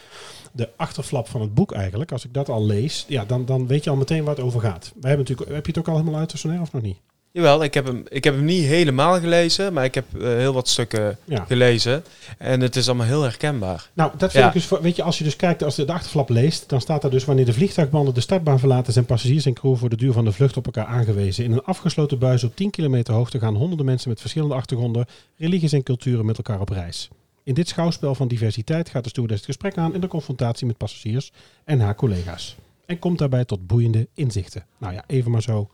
de 0.52 0.68
achterflap 0.76 1.28
van 1.28 1.40
het 1.40 1.54
boek 1.54 1.72
eigenlijk, 1.72 2.12
als 2.12 2.24
ik 2.24 2.34
dat 2.34 2.48
al 2.48 2.66
lees, 2.66 3.04
ja, 3.08 3.24
dan, 3.24 3.44
dan 3.44 3.66
weet 3.66 3.84
je 3.84 3.90
al 3.90 3.96
meteen 3.96 4.24
waar 4.24 4.34
het 4.34 4.44
over 4.44 4.60
gaat. 4.60 4.92
Wij 5.00 5.10
hebben 5.10 5.26
natuurlijk, 5.26 5.56
heb 5.56 5.66
je 5.66 5.72
het 5.72 5.80
ook 5.80 5.88
al 5.88 5.98
helemaal 5.98 6.20
uit, 6.20 6.60
of 6.60 6.72
nog 6.72 6.82
niet? 6.82 6.98
Jawel, 7.36 7.62
ik 7.64 7.74
heb, 7.74 7.86
hem, 7.86 8.02
ik 8.08 8.24
heb 8.24 8.34
hem 8.34 8.44
niet 8.44 8.64
helemaal 8.64 9.20
gelezen, 9.20 9.72
maar 9.72 9.84
ik 9.84 9.94
heb 9.94 10.04
eh, 10.14 10.20
heel 10.22 10.52
wat 10.52 10.68
stukken 10.68 11.18
Ja. 11.24 11.44
gelezen. 11.44 12.04
En 12.38 12.60
het 12.60 12.76
is 12.76 12.88
allemaal 12.88 13.06
heel 13.06 13.22
herkenbaar. 13.22 13.90
Nou, 13.94 14.10
dat 14.16 14.30
vind 14.30 14.42
Ja. 14.42 14.46
ik 14.48 14.52
dus, 14.68 14.80
weet 14.80 14.96
je, 14.96 15.02
als 15.02 15.18
je 15.18 15.24
dus 15.24 15.36
kijkt, 15.36 15.62
als 15.62 15.76
je 15.76 15.84
de 15.84 15.92
achterflap 15.92 16.28
leest, 16.28 16.68
dan 16.68 16.80
staat 16.80 17.02
daar 17.02 17.10
dus 17.10 17.24
wanneer 17.24 17.44
de 17.44 17.52
vliegtuigbanden 17.52 18.14
de 18.14 18.20
startbaan 18.20 18.58
verlaten, 18.58 18.92
zijn 18.92 19.04
passagiers 19.04 19.46
en 19.46 19.52
crew 19.52 19.76
voor 19.76 19.88
de 19.88 19.96
duur 19.96 20.12
van 20.12 20.24
de 20.24 20.32
vlucht 20.32 20.56
op 20.56 20.64
elkaar 20.66 20.86
aangewezen. 20.86 21.44
In 21.44 21.52
een 21.52 21.62
afgesloten 21.64 22.18
buis 22.18 22.44
op 22.44 22.56
10 22.56 22.70
kilometer 22.70 23.14
hoogte 23.14 23.38
gaan 23.38 23.54
honderden 23.56 23.86
mensen 23.86 24.08
met 24.08 24.20
verschillende 24.20 24.54
achtergronden, 24.54 25.06
religies 25.36 25.72
en 25.72 25.82
culturen 25.82 26.26
met 26.26 26.36
elkaar 26.36 26.60
op 26.60 26.68
reis. 26.68 27.08
In 27.42 27.54
dit 27.54 27.68
schouwspel 27.68 28.14
van 28.14 28.28
diversiteit 28.28 28.88
gaat 28.88 29.02
de 29.04 29.08
stewardess 29.10 29.46
het 29.46 29.50
gesprek 29.56 29.76
aan 29.84 29.94
in 29.94 30.00
de 30.00 30.08
confrontatie 30.08 30.66
met 30.66 30.76
passagiers 30.76 31.32
en 31.64 31.80
haar 31.80 31.94
collega's. 31.94 32.56
En 32.86 32.98
komt 32.98 33.18
daarbij 33.18 33.44
tot 33.44 33.66
boeiende 33.66 34.08
inzichten. 34.14 34.64
Nou 34.78 34.92
ja, 34.94 35.04
even 35.06 35.30
maar 35.30 35.42
zo 35.42 35.68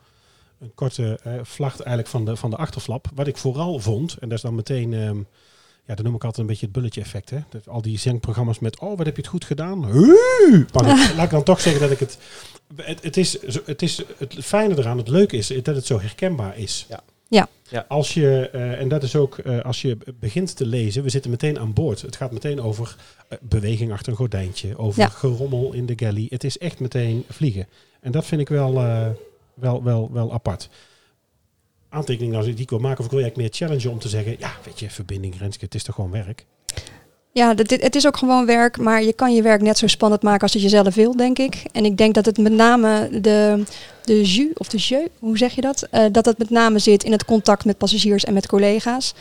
een 0.61 0.71
korte 0.75 1.19
eh, 1.23 1.33
vlacht 1.43 1.79
eigenlijk 1.79 2.07
van 2.07 2.25
de, 2.25 2.35
van 2.35 2.49
de 2.49 2.55
achterflap. 2.55 3.07
Wat 3.13 3.27
ik 3.27 3.37
vooral 3.37 3.79
vond, 3.79 4.17
en 4.19 4.29
dat 4.29 4.37
is 4.37 4.43
dan 4.43 4.55
meteen 4.55 4.93
ehm, 4.93 5.17
ja, 5.85 5.95
dat 5.95 6.05
noem 6.05 6.15
ik 6.15 6.23
altijd 6.23 6.41
een 6.41 6.45
beetje 6.45 6.65
het 6.65 6.75
bulletje 6.75 7.01
effect. 7.01 7.29
Hè? 7.29 7.39
Dat 7.49 7.67
al 7.67 7.81
die 7.81 7.99
zangprogramma's 7.99 8.59
met, 8.59 8.79
oh, 8.79 8.97
wat 8.97 9.05
heb 9.05 9.15
je 9.15 9.21
het 9.21 9.31
goed 9.31 9.45
gedaan? 9.45 9.79
Maar 9.79 11.13
laat 11.15 11.25
ik 11.25 11.29
dan 11.29 11.43
toch 11.43 11.61
zeggen 11.61 11.81
dat 11.81 11.91
ik 11.91 11.99
het... 11.99 12.17
Het, 12.75 13.03
het, 13.03 13.17
is, 13.17 13.37
het 13.65 13.81
is 13.81 14.01
het 14.17 14.35
fijne 14.41 14.77
eraan, 14.77 14.97
het 14.97 15.07
leuke 15.07 15.37
is 15.37 15.47
dat 15.47 15.75
het 15.75 15.85
zo 15.85 15.99
herkenbaar 15.99 16.57
is. 16.57 16.85
Ja. 16.89 17.03
Ja. 17.27 17.47
Ja. 17.69 17.85
Als 17.87 18.13
je, 18.13 18.49
eh, 18.51 18.79
en 18.79 18.87
dat 18.87 19.03
is 19.03 19.15
ook 19.15 19.37
eh, 19.37 19.59
als 19.59 19.81
je 19.81 19.97
begint 20.19 20.55
te 20.55 20.65
lezen, 20.65 21.03
we 21.03 21.09
zitten 21.09 21.31
meteen 21.31 21.59
aan 21.59 21.73
boord. 21.73 22.01
Het 22.01 22.15
gaat 22.15 22.31
meteen 22.31 22.61
over 22.61 22.95
beweging 23.41 23.91
achter 23.91 24.11
een 24.11 24.17
gordijntje, 24.17 24.77
over 24.77 25.01
Ja. 25.01 25.07
gerommel 25.07 25.73
in 25.73 25.85
de 25.85 25.93
galley. 25.95 26.25
Het 26.29 26.43
is 26.43 26.57
echt 26.57 26.79
meteen 26.79 27.23
vliegen. 27.29 27.67
En 28.01 28.11
dat 28.11 28.25
vind 28.25 28.41
ik 28.41 28.49
wel, 28.49 28.77
eh, 28.77 29.07
wel, 29.61 29.83
wel, 29.83 30.09
wel 30.11 30.33
apart. 30.33 30.69
Aantekening 31.89 32.35
als 32.35 32.45
ik 32.45 32.57
die 32.57 32.65
wil 32.69 32.79
maken, 32.79 32.99
of 32.99 33.05
ik 33.05 33.11
wil 33.11 33.19
eigenlijk 33.19 33.49
meer 33.49 33.67
challengen 33.67 33.91
om 33.91 33.99
te 33.99 34.09
zeggen, 34.09 34.35
ja, 34.39 34.51
weet 34.63 34.79
je, 34.79 34.89
verbinding, 34.89 35.37
Renske, 35.37 35.65
het 35.65 35.75
is 35.75 35.83
toch 35.83 35.95
gewoon 35.95 36.11
werk? 36.11 36.45
Ja, 37.33 37.53
het 37.55 37.95
is 37.95 38.07
ook 38.07 38.17
gewoon 38.17 38.45
werk, 38.45 38.77
maar 38.77 39.03
je 39.03 39.13
kan 39.13 39.35
je 39.35 39.41
werk 39.41 39.61
net 39.61 39.77
zo 39.77 39.87
spannend 39.87 40.21
maken 40.21 40.41
als 40.41 40.51
dat 40.51 40.61
je 40.61 40.69
zelf 40.69 40.95
wil, 40.95 41.15
denk 41.15 41.39
ik. 41.39 41.63
En 41.71 41.85
ik 41.85 41.97
denk 41.97 42.13
dat 42.13 42.25
het 42.25 42.37
met 42.37 42.51
name 42.51 43.09
de, 43.21 43.63
de 44.03 44.23
jus, 44.23 44.53
of 44.53 44.67
de 44.67 44.77
jeu, 44.77 45.07
hoe 45.19 45.37
zeg 45.37 45.53
je 45.53 45.61
dat? 45.61 45.87
Eh, 45.91 46.05
dat 46.11 46.25
het 46.25 46.37
met 46.37 46.49
name 46.49 46.79
zit 46.79 47.03
in 47.03 47.11
het 47.11 47.25
contact 47.25 47.65
met 47.65 47.77
passagiers 47.77 48.23
en 48.23 48.33
met 48.33 48.47
collega's. 48.47 49.13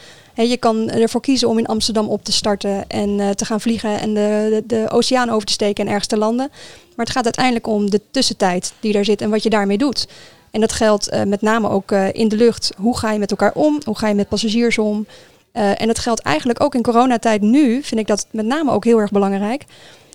Je 0.49 0.57
kan 0.57 0.91
ervoor 0.91 1.21
kiezen 1.21 1.49
om 1.49 1.59
in 1.59 1.67
Amsterdam 1.67 2.09
op 2.09 2.25
te 2.25 2.33
starten 2.33 2.89
en 2.89 3.21
eh, 3.21 3.31
te 3.31 3.45
gaan 3.45 3.61
vliegen 3.61 4.01
en 4.01 4.15
de, 4.15 4.63
de, 4.67 4.87
oceaan 4.91 5.31
over 5.31 5.47
te 5.47 5.53
steken 5.53 5.85
en 5.85 5.91
ergens 5.91 6.09
te 6.09 6.17
landen. 6.17 6.49
Maar 6.97 7.07
het 7.07 7.11
gaat 7.11 7.25
uiteindelijk 7.25 7.67
om 7.67 7.91
de 7.91 8.01
tussentijd 8.11 8.73
die 8.81 8.93
daar 8.93 9.05
zit 9.05 9.21
en 9.21 9.31
wat 9.31 9.43
je 9.43 9.51
daarmee 9.51 9.79
doet. 9.79 10.09
En 10.51 10.61
dat 10.61 10.73
geldt 10.73 11.09
eh, 11.09 11.23
met 11.23 11.41
name 11.41 11.69
ook 11.69 11.93
eh, 11.93 12.13
in 12.13 12.29
de 12.29 12.37
lucht. 12.37 12.73
Hoe 12.77 12.99
ga 12.99 13.13
je 13.13 13.19
met 13.19 13.31
elkaar 13.31 13.53
om? 13.55 13.81
Hoe 13.85 13.99
ga 13.99 14.09
je 14.09 14.15
met 14.15 14.29
passagiers 14.29 14.79
om? 14.79 15.07
En 15.53 15.87
dat 15.87 15.99
geldt 15.99 16.21
eigenlijk 16.21 16.63
ook 16.63 16.75
in 16.75 16.83
coronatijd 16.83 17.43
nu, 17.43 17.83
vind 17.83 18.01
ik 18.01 18.07
dat 18.07 18.27
met 18.31 18.47
name 18.47 18.71
ook 18.71 18.85
heel 18.85 18.99
erg 18.99 19.11
belangrijk. 19.11 19.65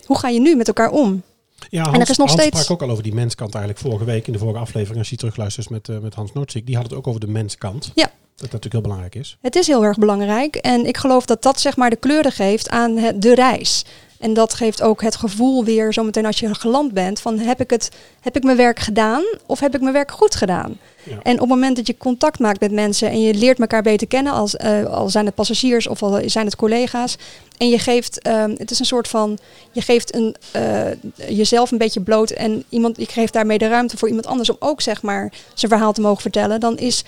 Hoe 0.06 0.18
ga 0.18 0.28
je 0.28 0.40
nu 0.40 0.56
met 0.56 0.68
elkaar 0.68 0.90
om? 0.90 1.22
Ja, 1.68 1.84
er 1.84 1.90
Hans, 1.90 2.10
is 2.10 2.16
nog 2.16 2.28
Hans 2.28 2.40
steeds- 2.40 2.60
sprak 2.60 2.70
ook 2.70 2.82
al 2.82 2.90
over 2.90 3.02
die 3.02 3.14
menskant 3.14 3.54
eigenlijk 3.54 3.84
vorige 3.84 4.04
week 4.04 4.26
in 4.26 4.32
de 4.32 4.38
vorige 4.38 4.58
aflevering. 4.58 4.98
Als 4.98 5.10
je 5.10 5.16
terugluistert 5.16 5.70
met, 5.70 5.88
eh, 5.88 5.98
met 5.98 6.14
Hans 6.14 6.32
Noordzijk, 6.32 6.66
die 6.66 6.74
had 6.76 6.84
het 6.84 6.94
ook 6.94 7.06
over 7.06 7.20
de 7.20 7.28
menskant. 7.28 7.92
Ja. 7.94 8.04
Dat 8.04 8.50
dat 8.50 8.62
natuurlijk 8.62 8.72
heel 8.72 8.82
belangrijk 8.82 9.14
is. 9.14 9.38
Het 9.40 9.56
is 9.56 9.66
heel 9.66 9.84
erg 9.84 9.98
belangrijk 9.98 10.56
en 10.56 10.86
ik 10.86 10.96
geloof 10.96 11.26
dat 11.26 11.42
dat 11.42 11.60
zeg 11.60 11.76
maar 11.76 11.90
de 11.90 11.96
kleuren 11.96 12.32
geeft 12.32 12.68
aan 12.68 12.96
het, 12.96 13.22
de 13.22 13.34
reis. 13.34 13.84
En 14.18 14.34
dat 14.34 14.54
geeft 14.54 14.82
ook 14.82 15.02
het 15.02 15.16
gevoel 15.16 15.64
weer, 15.64 15.92
zometeen 15.92 16.26
als 16.26 16.38
je 16.38 16.54
geland 16.54 16.92
bent, 16.92 17.20
van 17.20 17.38
heb 17.38 17.60
ik, 17.60 17.70
het, 17.70 17.90
heb 18.20 18.36
ik 18.36 18.42
mijn 18.42 18.56
werk 18.56 18.78
gedaan 18.78 19.22
of 19.46 19.60
heb 19.60 19.74
ik 19.74 19.80
mijn 19.80 19.92
werk 19.92 20.10
goed 20.10 20.34
gedaan? 20.34 20.78
En 21.22 21.34
op 21.34 21.40
het 21.40 21.48
moment 21.48 21.76
dat 21.76 21.86
je 21.86 21.96
contact 21.96 22.38
maakt 22.38 22.60
met 22.60 22.72
mensen 22.72 23.10
en 23.10 23.20
je 23.20 23.34
leert 23.34 23.58
elkaar 23.58 23.82
beter 23.82 24.06
kennen, 24.06 24.32
als, 24.32 24.56
eh, 24.56 24.84
al 24.84 25.08
zijn 25.08 25.26
het 25.26 25.34
passagiers 25.34 25.86
of 25.86 26.02
al 26.02 26.20
zijn 26.26 26.46
het 26.46 26.56
collega's, 26.56 27.16
en 27.56 27.68
je 27.68 27.78
geeft, 27.78 28.20
ehm, 28.22 28.54
het 28.56 28.70
is 28.70 28.78
een 28.78 28.84
soort 28.84 29.08
van, 29.08 29.38
je 29.72 29.80
geeft 29.80 30.14
een, 30.14 30.36
eh, 30.52 30.86
jezelf 31.28 31.70
een 31.70 31.78
beetje 31.78 32.00
bloot 32.00 32.30
en 32.30 32.64
iemand, 32.68 32.96
je 32.96 33.06
geeft 33.06 33.32
daarmee 33.32 33.58
de 33.58 33.68
ruimte 33.68 33.96
voor 33.96 34.08
iemand 34.08 34.26
anders 34.26 34.50
om 34.50 34.56
ook 34.58 34.80
zeg 34.80 35.02
maar 35.02 35.32
zijn 35.54 35.70
verhaal 35.70 35.92
te 35.92 36.00
mogen 36.00 36.22
vertellen, 36.22 36.60
dan 36.60 36.76
is 36.76 37.04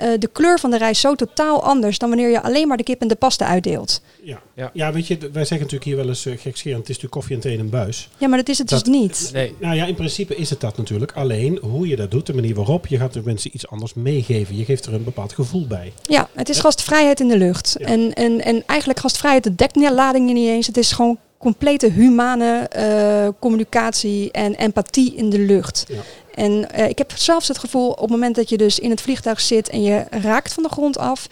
eh, 0.00 0.08
de 0.18 0.28
kleur 0.32 0.58
van 0.58 0.70
de 0.70 0.78
reis 0.78 1.00
zo 1.00 1.14
totaal 1.14 1.62
anders 1.62 1.98
dan 1.98 2.08
wanneer 2.08 2.30
je 2.30 2.42
alleen 2.42 2.68
maar 2.68 2.76
de 2.76 2.82
kip 2.82 3.00
en 3.00 3.08
de 3.08 3.14
pasta 3.14 3.46
uitdeelt. 3.46 4.02
Ja. 4.22 4.40
Ja. 4.54 4.70
Ja. 4.74 4.92
weet 4.92 5.06
je, 5.06 5.16
wij 5.18 5.30
zeggen 5.32 5.56
natuurlijk 5.58 5.84
hier 5.84 5.96
wel 5.96 6.08
eens 6.08 6.26
uh, 6.26 6.38
gekscherend, 6.38 6.78
het 6.80 6.88
is 6.88 6.94
natuurlijk 6.94 7.12
koffie 7.12 7.34
en 7.34 7.40
thee 7.40 7.52
in 7.52 7.60
een 7.60 7.70
buis. 7.70 8.08
Ja, 8.18 8.28
maar 8.28 8.38
dat 8.38 8.48
is 8.48 8.58
het 8.58 8.68
Dat- 8.68 8.84
dus 8.84 8.94
niet. 8.94 9.30
Nee, 9.32 9.54
Nou 9.60 9.74
ja, 9.74 9.84
in 9.84 9.94
principe 9.94 10.36
is 10.36 10.50
het 10.50 10.60
dat 10.60 10.76
natuurlijk. 10.76 11.12
Alleen 11.12 11.58
hoe 11.62 11.88
je 11.88 11.96
dat 11.96 12.10
doet, 12.10 12.26
de 12.26 12.34
manier 12.34 12.54
waarop, 12.54 12.86
je 12.86 12.96
gaat 12.96 13.12
de 13.12 13.22
mensen 13.24 13.50
iets 13.54 13.68
anders 13.68 13.94
meegeven. 13.94 14.56
Je 14.56 14.64
geeft 14.64 14.86
er 14.86 14.94
een 14.94 15.04
bepaald 15.04 15.32
gevoel 15.32 15.66
bij. 15.66 15.92
Ja, 16.02 16.28
het 16.34 16.48
is 16.48 16.60
gastvrijheid 16.60 17.20
in 17.20 17.28
de 17.28 17.38
lucht. 17.38 17.74
Ja. 17.78 17.86
En, 17.86 18.12
en, 18.14 18.44
en 18.44 18.62
eigenlijk 18.66 19.00
gastvrijheid, 19.00 19.44
dat 19.44 19.58
dekt 19.58 19.76
lading 19.76 20.32
niet 20.32 20.48
eens. 20.48 20.66
Het 20.66 20.76
is 20.76 20.92
gewoon 20.92 21.18
complete 21.38 21.90
humane 21.90 22.58
eh, 22.68 23.28
communicatie 23.38 24.30
en 24.30 24.54
empathie 24.54 25.14
in 25.14 25.30
de 25.30 25.38
lucht. 25.38 25.84
Ja. 25.88 26.00
En 26.40 26.70
eh, 26.70 26.88
ik 26.88 26.98
heb 26.98 27.12
zelfs 27.14 27.48
het 27.48 27.58
gevoel 27.58 27.90
op 27.90 28.00
het 28.00 28.10
moment 28.10 28.34
dat 28.34 28.48
je 28.48 28.56
dus 28.56 28.78
in 28.78 28.90
het 28.90 29.00
vliegtuig 29.00 29.40
zit 29.40 29.68
en 29.68 29.82
je 29.82 30.04
raakt 30.10 30.52
van 30.52 30.62
de 30.62 30.68
grond 30.68 30.98
af, 30.98 31.26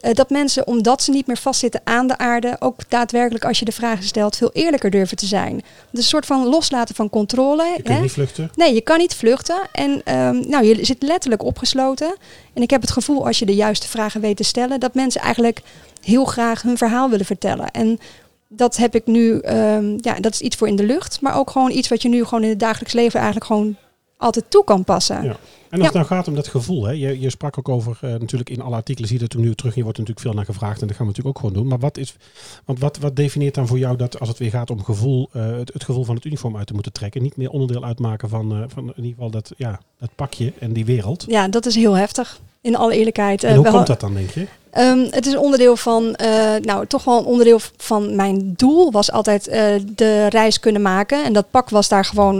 eh, 0.00 0.14
dat 0.14 0.30
mensen, 0.30 0.66
omdat 0.66 1.02
ze 1.02 1.10
niet 1.10 1.26
meer 1.26 1.36
vastzitten 1.36 1.80
aan 1.84 2.06
de 2.06 2.18
aarde, 2.18 2.56
ook 2.58 2.80
daadwerkelijk 2.88 3.44
als 3.44 3.58
je 3.58 3.64
de 3.64 3.72
vragen 3.72 4.04
stelt, 4.04 4.36
veel 4.36 4.50
eerlijker 4.52 4.90
durven 4.90 5.16
te 5.16 5.26
zijn. 5.26 5.56
Is 5.56 5.98
een 5.98 6.02
soort 6.02 6.26
van 6.26 6.46
loslaten 6.46 6.94
van 6.94 7.10
controle. 7.10 7.64
Je 7.82 7.92
hè? 7.92 8.00
niet 8.00 8.12
vluchten. 8.12 8.50
Nee, 8.54 8.74
je 8.74 8.80
kan 8.80 8.98
niet 8.98 9.14
vluchten. 9.14 9.68
En 9.72 10.00
ehm, 10.04 10.48
nou, 10.48 10.64
je 10.64 10.84
zit 10.84 11.02
letterlijk 11.02 11.42
opgesloten. 11.42 12.14
En 12.54 12.62
ik 12.62 12.70
heb 12.70 12.80
het 12.80 12.90
gevoel, 12.90 13.26
als 13.26 13.38
je 13.38 13.46
de 13.46 13.54
juiste 13.54 13.88
vragen 13.88 14.20
weet 14.20 14.36
te 14.36 14.44
stellen, 14.44 14.80
dat 14.80 14.94
mensen 14.94 15.20
eigenlijk 15.20 15.60
heel 16.02 16.24
graag 16.24 16.62
hun 16.62 16.78
verhaal 16.78 17.10
willen 17.10 17.26
vertellen. 17.26 17.70
En 17.70 18.00
dat 18.48 18.76
heb 18.76 18.94
ik 18.94 19.06
nu, 19.06 19.38
ehm, 19.38 19.96
ja, 20.00 20.14
dat 20.20 20.32
is 20.32 20.40
iets 20.40 20.56
voor 20.56 20.68
in 20.68 20.76
de 20.76 20.86
lucht. 20.86 21.20
Maar 21.20 21.36
ook 21.36 21.50
gewoon 21.50 21.70
iets 21.70 21.88
wat 21.88 22.02
je 22.02 22.08
nu 22.08 22.24
gewoon 22.24 22.42
in 22.42 22.50
het 22.50 22.60
dagelijks 22.60 22.94
leven 22.94 23.20
eigenlijk 23.20 23.46
gewoon 23.46 23.76
altijd 24.18 24.50
toe 24.50 24.64
kan 24.64 24.84
passen. 24.84 25.24
Ja. 25.24 25.36
En 25.70 25.78
als 25.78 25.86
het 25.86 25.94
nou 25.94 26.06
gaat 26.06 26.28
om 26.28 26.34
dat 26.34 26.48
gevoel, 26.48 26.84
hè, 26.84 26.92
je, 26.92 27.20
je 27.20 27.30
sprak 27.30 27.58
ook 27.58 27.68
over, 27.68 27.98
eh, 28.00 28.10
natuurlijk 28.10 28.50
in 28.50 28.60
alle 28.60 28.74
artikelen 28.74 29.08
zie 29.08 29.16
je 29.18 29.22
dat 29.22 29.32
toen 29.32 29.42
nu 29.42 29.54
terug, 29.54 29.74
je 29.74 29.82
wordt 29.82 29.98
natuurlijk 29.98 30.26
veel 30.26 30.36
naar 30.36 30.44
gevraagd 30.44 30.80
en 30.80 30.86
dat 30.86 30.96
gaan 30.96 31.06
we 31.06 31.12
natuurlijk 31.12 31.36
ook 31.36 31.44
gewoon 31.44 31.62
doen. 31.62 31.68
Maar 31.68 31.78
wat 31.78 31.98
is, 31.98 32.16
want 32.64 32.78
wat, 32.78 32.98
wat 32.98 33.16
definieert 33.16 33.54
dan 33.54 33.66
voor 33.66 33.78
jou 33.78 33.96
dat 33.96 34.20
als 34.20 34.28
het 34.28 34.38
weer 34.38 34.50
gaat 34.50 34.70
om 34.70 34.84
gevoel, 34.84 35.28
eh, 35.32 35.56
het, 35.56 35.72
het 35.72 35.84
gevoel 35.84 36.04
van 36.04 36.14
het 36.14 36.24
uniform 36.24 36.56
uit 36.56 36.66
te 36.66 36.74
moeten 36.74 36.92
trekken, 36.92 37.22
niet 37.22 37.36
meer 37.36 37.50
onderdeel 37.50 37.84
uitmaken 37.84 38.28
van, 38.28 38.52
eh, 38.52 38.62
van 38.66 38.82
in 38.82 38.94
ieder 38.96 39.10
geval 39.10 39.30
dat, 39.30 39.52
ja, 39.56 39.80
dat 39.98 40.10
pakje 40.14 40.52
en 40.58 40.72
die 40.72 40.84
wereld? 40.84 41.24
Ja, 41.28 41.48
dat 41.48 41.66
is 41.66 41.74
heel 41.74 41.94
heftig. 41.94 42.40
In 42.68 42.76
alle 42.76 42.96
eerlijkheid. 42.96 43.44
En 43.44 43.50
Eh, 43.50 43.56
hoe 43.56 43.70
komt 43.70 43.86
dat 43.86 44.00
dan, 44.00 44.14
denk 44.14 44.30
je? 44.30 44.46
Ehm, 44.70 45.06
het 45.10 45.26
is 45.26 45.32
een 45.32 45.38
onderdeel 45.38 45.76
van, 45.76 46.14
eh, 46.14 46.54
nou 46.62 46.86
toch 46.86 47.04
wel 47.04 47.18
een 47.18 47.24
onderdeel 47.24 47.60
van 47.76 48.16
mijn 48.16 48.52
doel 48.56 48.90
was 48.90 49.12
altijd 49.12 49.48
eh, 49.48 49.74
de 49.94 50.26
reis 50.26 50.60
kunnen 50.60 50.82
maken. 50.82 51.24
En 51.24 51.32
dat 51.32 51.50
pak 51.50 51.70
was 51.70 51.88
daar 51.88 52.04
gewoon, 52.04 52.38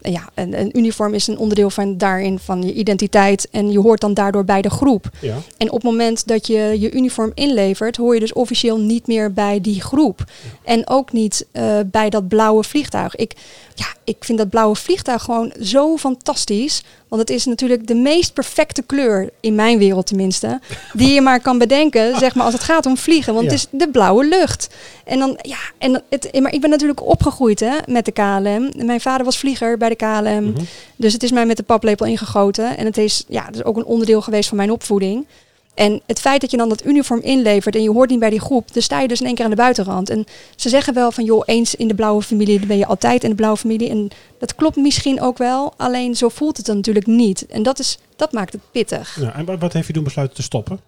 ja, 0.00 0.28
een, 0.34 0.60
een 0.60 0.78
uniform 0.78 1.14
is 1.14 1.26
een 1.26 1.38
onderdeel 1.38 1.70
van 1.70 1.98
daarin 1.98 2.38
van 2.38 2.62
je 2.62 2.72
identiteit. 2.72 3.48
En 3.50 3.70
je 3.70 3.80
hoort 3.80 4.00
dan 4.00 4.14
daardoor 4.14 4.44
bij 4.44 4.62
de 4.62 4.70
groep. 4.70 5.08
Ja. 5.20 5.34
En 5.56 5.66
op 5.68 5.74
het 5.74 5.90
moment 5.90 6.26
dat 6.26 6.46
je 6.46 6.76
je 6.80 6.92
uniform 6.92 7.30
inlevert, 7.34 7.96
hoor 7.96 8.14
je 8.14 8.20
dus 8.20 8.32
officieel 8.32 8.78
niet 8.78 9.06
meer 9.06 9.32
bij 9.32 9.60
die 9.60 9.82
groep. 9.82 10.24
En 10.64 10.88
ook 10.88 11.12
niet 11.12 11.46
bij 11.86 12.10
dat 12.10 12.28
blauwe 12.28 12.64
vliegtuig. 12.64 13.16
Ik, 13.16 13.32
ja, 13.78 13.86
ik 14.04 14.16
vind 14.20 14.38
dat 14.38 14.48
blauwe 14.48 14.76
vliegtuig 14.76 15.22
gewoon 15.22 15.52
zo 15.60 15.96
fantastisch. 15.96 16.82
Want 17.08 17.20
het 17.20 17.30
is 17.30 17.44
natuurlijk 17.44 17.86
de 17.86 17.94
meest 17.94 18.32
perfecte 18.32 18.82
kleur, 18.82 19.30
in 19.40 19.54
mijn 19.54 19.78
wereld 19.78 20.06
tenminste, 20.06 20.60
die 20.92 21.12
je 21.12 21.20
maar 21.20 21.40
kan 21.40 21.58
bedenken, 21.58 22.18
zeg 22.18 22.34
maar, 22.34 22.44
als 22.44 22.54
het 22.54 22.62
gaat 22.62 22.86
om 22.86 22.96
vliegen. 22.96 23.34
Want 23.34 23.46
Ja. 23.46 23.50
het 23.52 23.60
is 23.60 23.66
de 23.70 23.88
blauwe 23.88 24.24
lucht. 24.24 24.68
En 25.04 25.18
dan, 25.18 25.38
ja, 25.42 25.58
en 25.78 26.02
het, 26.08 26.40
maar 26.40 26.52
ik 26.52 26.60
ben 26.60 26.70
natuurlijk 26.70 27.02
opgegroeid 27.06 27.60
hè, 27.60 27.76
met 27.86 28.04
de 28.04 28.12
KLM. 28.12 28.86
Mijn 28.86 29.00
vader 29.00 29.24
was 29.24 29.38
vlieger 29.38 29.78
bij 29.78 29.88
de 29.88 29.96
KLM. 29.96 30.44
Mhm. 30.44 30.62
Dus 30.96 31.12
het 31.12 31.22
is 31.22 31.30
mij 31.32 31.46
met 31.46 31.56
de 31.56 31.62
paplepel 31.62 32.06
ingegoten. 32.06 32.76
En 32.76 32.84
het 32.84 32.96
is, 32.98 33.24
ja, 33.28 33.44
het 33.44 33.54
is 33.54 33.64
ook 33.64 33.76
een 33.76 33.84
onderdeel 33.84 34.20
geweest 34.20 34.48
van 34.48 34.56
mijn 34.56 34.70
opvoeding. 34.70 35.26
En 35.78 36.00
het 36.06 36.20
feit 36.20 36.40
dat 36.40 36.50
je 36.50 36.56
dan 36.56 36.68
dat 36.68 36.84
uniform 36.84 37.20
inlevert 37.20 37.74
en 37.76 37.82
je 37.82 37.90
hoort 37.90 38.10
niet 38.10 38.18
bij 38.18 38.30
die 38.30 38.40
groep, 38.40 38.72
dan 38.72 38.82
sta 38.82 39.00
je 39.00 39.08
dus 39.08 39.20
in 39.20 39.26
één 39.26 39.34
keer 39.34 39.44
aan 39.44 39.50
de 39.50 39.56
buitenrand. 39.56 40.10
En 40.10 40.24
ze 40.56 40.68
zeggen 40.68 40.94
wel 40.94 41.12
van, 41.12 41.24
joh, 41.24 41.42
eens 41.46 41.74
in 41.74 41.88
de 41.88 41.94
blauwe 41.94 42.22
familie, 42.22 42.58
dan 42.58 42.68
ben 42.68 42.76
je 42.78 42.86
altijd 42.86 43.22
in 43.24 43.30
de 43.30 43.36
blauwe 43.36 43.56
familie. 43.58 43.88
En 43.88 44.08
dat 44.38 44.54
klopt 44.54 44.76
misschien 44.76 45.20
ook 45.20 45.38
wel, 45.38 45.72
alleen 45.76 46.14
zo 46.16 46.28
voelt 46.28 46.56
het 46.56 46.66
dan 46.66 46.76
natuurlijk 46.76 47.06
niet. 47.06 47.46
En 47.46 47.62
dat, 47.62 47.78
is, 47.78 47.98
dat 48.16 48.32
maakt 48.32 48.52
het 48.52 48.62
pittig. 48.70 49.18
Ja, 49.20 49.34
en 49.34 49.58
wat- 49.58 49.72
heeft 49.72 49.86
je 49.86 49.92
doen 49.92 50.04
besluiten 50.04 50.36
te 50.36 50.42
stoppen? 50.42 50.80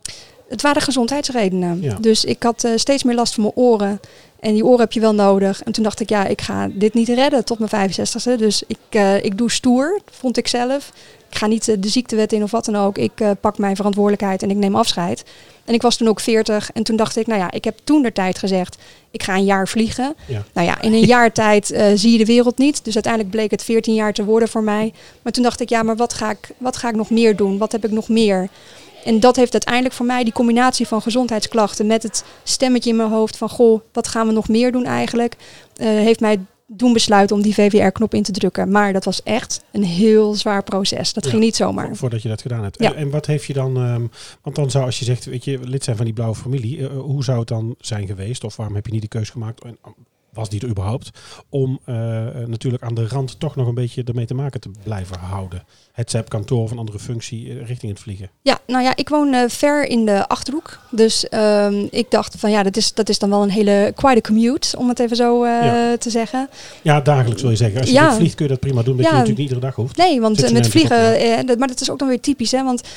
Het 0.49 0.63
waren 0.63 0.83
gezondheidsredenen. 0.83 1.83
Ja. 1.83 1.97
Dus 2.01 2.25
ik 2.25 2.43
had 2.43 2.65
eh, 2.65 2.73
steeds 2.77 3.03
meer 3.03 3.15
last 3.15 3.35
van 3.35 3.43
mijn 3.43 3.55
oren. 3.57 4.01
En 4.41 4.53
die 4.55 4.65
oren 4.65 4.81
heb 4.81 4.93
je 4.93 5.01
wel 5.01 5.15
nodig. 5.15 5.63
En 5.63 5.73
toen 5.73 5.83
dacht 5.85 6.01
ik, 6.01 6.09
ja, 6.09 6.27
ik 6.27 6.41
ga 6.41 6.69
dit 6.73 6.95
niet 6.95 7.09
redden 7.09 7.45
tot 7.45 7.59
mijn 7.59 7.91
65ste. 7.91 8.37
Dus 8.39 8.63
ik, 8.67 8.77
eh, 8.89 9.25
ik 9.25 9.39
doe 9.39 9.51
stoer, 9.51 10.01
vond 10.11 10.37
ik 10.37 10.49
zelf. 10.49 10.93
Ik 11.31 11.37
ga 11.37 11.47
niet 11.47 11.69
eh, 11.69 11.77
de 11.79 11.89
ziektewet 11.89 12.33
in 12.33 12.43
of 12.43 12.51
wat 12.51 12.65
dan 12.65 12.77
ook. 12.77 12.99
Ik 12.99 13.21
eh, 13.21 13.31
pak 13.41 13.59
mijn 13.59 13.77
verantwoordelijkheid 13.77 14.43
en 14.43 14.51
ik 14.51 14.57
neem 14.57 14.77
afscheid. 14.77 15.25
En 15.65 15.75
ik 15.75 15.83
was 15.83 15.97
toen 15.97 16.09
ook 16.09 16.21
40. 16.21 16.71
En 16.73 16.83
toen 16.83 16.97
dacht 16.97 17.17
ik, 17.17 17.27
nou 17.27 17.41
ja, 17.41 17.51
ik 17.51 17.65
heb 17.65 17.79
toen 17.85 18.03
de 18.03 18.13
tijd 18.13 18.39
gezegd, 18.39 18.79
ik 19.11 19.23
ga 19.23 19.35
een 19.35 19.45
jaar 19.45 19.69
vliegen. 19.69 20.15
Ja. 20.27 20.45
Nou 20.53 20.67
ja, 20.67 20.81
in 20.81 20.93
een 20.93 21.07
jaar 21.07 21.33
tijd 21.33 21.71
eh, 21.71 21.87
zie 21.95 22.13
je 22.13 22.19
de 22.19 22.25
wereld 22.25 22.59
niet. 22.59 22.85
Dus 22.85 22.95
uiteindelijk 22.95 23.33
bleek 23.33 23.51
het 23.51 23.65
14 23.65 23.95
jaar 23.95 24.13
te 24.13 24.25
worden 24.25 24.49
voor 24.49 24.63
mij. 24.63 24.93
Maar 25.23 25.33
toen 25.33 25.43
dacht 25.43 25.61
ik, 25.61 25.69
ja, 25.69 25.83
maar 25.83 25.97
wat 25.97 26.15
ga 26.15 26.31
ik, 26.31 26.51
wat 26.59 26.77
ga 26.77 26.89
ik 26.89 26.95
nog 26.95 27.11
meer 27.11 27.37
doen? 27.37 27.59
Wat 27.59 27.73
heb 27.73 27.85
ik 27.85 27.91
nog 27.91 28.09
meer? 28.09 28.49
En 29.05 29.21
dat 29.21 29.37
heeft 29.37 29.53
uiteindelijk 29.53 29.95
voor 29.95 30.07
mij 30.07 30.25
die 30.25 30.33
combinatie 30.33 30.87
van 30.87 31.03
gezondheidsklachten 31.03 31.87
met 31.87 32.03
het 32.03 32.25
stemmetje 32.43 32.91
in 32.91 32.97
mijn 32.97 33.11
hoofd 33.11 33.37
van 33.37 33.49
goh, 33.49 33.81
wat 33.93 34.09
gaan 34.09 34.27
we 34.27 34.33
nog 34.33 34.49
meer 34.49 34.73
doen 34.73 34.85
eigenlijk, 34.85 35.35
heeft 35.77 36.21
mij 36.21 36.39
doen 36.73 36.93
besluiten 36.93 37.37
om 37.37 37.43
die 37.43 37.55
VWR-knop 37.55 38.15
in 38.15 38.23
te 38.23 38.33
drukken. 38.33 38.71
Maar 38.71 38.93
dat 38.93 39.05
was 39.05 39.23
echt 39.23 39.65
een 39.73 39.85
heel 39.85 40.35
zwaar 40.35 40.63
proces. 40.65 41.13
Dat 41.13 41.25
Ja. 41.25 41.31
ging 41.31 41.43
niet 41.43 41.57
zomaar. 41.57 41.89
Vo- 41.89 41.95
Voordat 41.95 42.23
je 42.23 42.29
dat 42.29 42.41
gedaan 42.43 42.63
hebt. 42.63 42.79
Ja. 42.83 42.91
En, 42.91 42.97
en 42.97 43.11
wat 43.11 43.27
heeft 43.27 43.45
je 43.45 43.53
dan, 43.53 43.77
ehm, 43.77 44.07
want 44.43 44.57
dan 44.57 44.71
zou 44.71 44.85
als 44.85 44.99
je 44.99 45.05
zegt, 45.05 45.25
weet 45.25 45.45
je, 45.45 45.59
lid 45.63 45.85
zijn 45.85 45.97
van 45.97 46.05
die 46.05 46.15
blauwe 46.15 46.35
familie, 46.37 46.89
eh, 46.89 46.97
hoe 46.99 47.25
zou 47.25 47.39
het 47.39 47.49
dan 47.49 47.75
zijn 47.81 48.07
geweest? 48.07 48.45
Of 48.45 48.57
waarom 48.57 48.75
heb 48.75 48.87
je 48.87 48.93
niet 48.93 49.03
de 49.03 49.09
keuze 49.09 49.33
gemaakt? 49.33 49.65
En, 49.65 49.79
was 50.33 50.49
die 50.49 50.61
er 50.61 50.69
überhaupt, 50.69 51.11
om 51.49 51.79
eh, 51.85 51.95
natuurlijk 52.47 52.83
aan 52.83 52.95
de 52.95 53.09
rand 53.09 53.41
toch 53.41 53.57
nog 53.57 53.67
een 53.67 53.75
beetje 53.75 54.03
ermee 54.05 54.27
te 54.27 54.35
maken 54.35 54.61
te 54.61 54.71
blijven 54.83 55.19
houden. 55.19 55.65
Het 55.93 56.11
zij 56.11 56.23
kantoor 56.23 56.63
of 56.63 56.71
een 56.71 56.79
andere 56.79 56.99
functie 56.99 57.51
eh, 57.51 57.67
richting 57.67 57.93
het 57.93 58.01
vliegen. 58.01 58.31
Ja, 58.43 58.59
nou 58.67 58.83
ja, 58.85 58.97
ik 58.97 59.09
woon 59.09 59.33
eh, 59.35 59.49
ver 59.49 59.87
in 59.87 60.05
de 60.07 60.29
Achterhoek. 60.29 60.79
Dus 60.91 61.29
ehm, 61.29 61.87
ik 61.91 62.11
dacht 62.11 62.35
van 62.39 62.51
ja, 62.51 62.63
dat 62.63 62.77
is, 62.77 62.95
dat 62.95 63.09
is 63.09 63.19
dan 63.19 63.31
wel 63.31 63.43
een 63.43 63.51
hele 63.51 63.93
quite 63.97 64.21
commute, 64.21 64.77
om 64.79 64.89
het 64.89 64.99
even 64.99 65.17
zo 65.17 65.47
Ja. 65.47 65.97
te 65.97 66.11
zeggen. 66.11 66.49
Ja, 66.83 67.01
dagelijks 67.01 67.43
wil 67.43 67.51
je 67.51 67.57
zeggen. 67.57 67.81
Als 67.81 67.89
je 67.89 67.95
Ja. 67.95 68.15
vliegt 68.15 68.35
kun 68.35 68.45
je 68.45 68.51
dat 68.51 68.61
prima 68.61 68.83
doen, 68.83 68.97
dat 68.97 69.05
je 69.05 69.11
Ja. 69.11 69.19
natuurlijk 69.19 69.39
niet 69.39 69.49
iedere 69.49 69.67
dag 69.67 69.75
hoeft. 69.75 69.97
Nee, 69.97 70.21
want 70.21 70.41
je 70.41 70.53
met 70.53 70.69
vliegen, 70.69 71.15
eh, 71.17 71.47
dat, 71.47 71.59
maar 71.59 71.69
dat 71.69 71.81
is 71.81 71.91
ook 71.91 71.99
dan 71.99 72.09
weer 72.09 72.21
typisch, 72.21 72.51
hè? 72.51 72.65
Want 72.65 72.89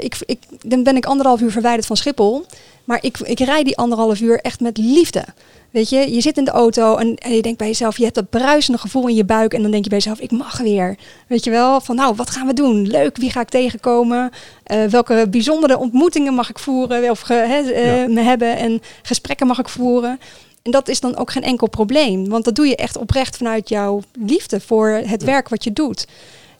ik, 0.00 0.16
ik, 0.26 0.38
dan 0.62 0.82
ben 0.82 0.96
ik 0.96 1.06
anderhalf 1.06 1.40
uur 1.40 1.50
verwijderd 1.50 1.86
van 1.86 1.96
Schiphol. 1.96 2.44
Maar 2.84 2.98
ik, 3.02 3.18
ik 3.18 3.38
rijd 3.40 3.64
die 3.64 3.76
anderhalf 3.76 4.20
uur 4.20 4.40
echt 4.40 4.60
met 4.60 4.78
liefde. 4.78 5.24
Weet 5.74 5.88
je, 5.88 6.14
je 6.14 6.20
zit 6.20 6.36
in 6.36 6.44
de 6.44 6.50
auto 6.50 6.96
en, 6.96 7.16
en 7.16 7.34
je 7.34 7.42
denkt 7.42 7.58
bij 7.58 7.66
jezelf, 7.66 7.96
je 7.96 8.02
hebt 8.02 8.14
dat 8.14 8.30
bruisende 8.30 8.78
gevoel 8.78 9.08
in 9.08 9.14
je 9.14 9.24
buik. 9.24 9.54
En 9.54 9.62
dan 9.62 9.70
denk 9.70 9.82
je 9.84 9.88
bij 9.90 9.98
jezelf, 9.98 10.20
ik 10.20 10.30
mag 10.30 10.58
weer. 10.58 10.96
Weet 11.28 11.44
je 11.44 11.50
wel, 11.50 11.80
van 11.80 11.96
nou, 11.96 12.14
wat 12.14 12.30
gaan 12.30 12.46
we 12.46 12.52
doen? 12.52 12.86
Leuk, 12.86 13.16
wie 13.16 13.30
ga 13.30 13.40
ik 13.40 13.48
tegenkomen? 13.48 14.30
Eh, 14.64 14.84
welke 14.84 15.26
bijzondere 15.30 15.78
ontmoetingen 15.78 16.34
mag 16.34 16.50
ik 16.50 16.58
voeren 16.58 17.10
of 17.10 17.20
ge, 17.20 17.34
eh, 17.34 18.14
me 18.14 18.20
hebben? 18.20 18.56
En 18.56 18.82
gesprekken 19.02 19.46
mag 19.46 19.58
ik 19.58 19.68
voeren? 19.68 20.20
En 20.62 20.70
dat 20.70 20.88
is 20.88 21.00
dan 21.00 21.16
ook 21.16 21.30
geen 21.30 21.42
enkel 21.42 21.68
probleem. 21.68 22.28
Want 22.28 22.44
dat 22.44 22.54
doe 22.54 22.66
je 22.66 22.76
echt 22.76 22.96
oprecht 22.96 23.36
vanuit 23.36 23.68
jouw 23.68 24.02
liefde 24.26 24.60
voor 24.60 24.88
het 24.88 25.24
werk 25.24 25.48
wat 25.48 25.64
je 25.64 25.72
doet. 25.72 26.06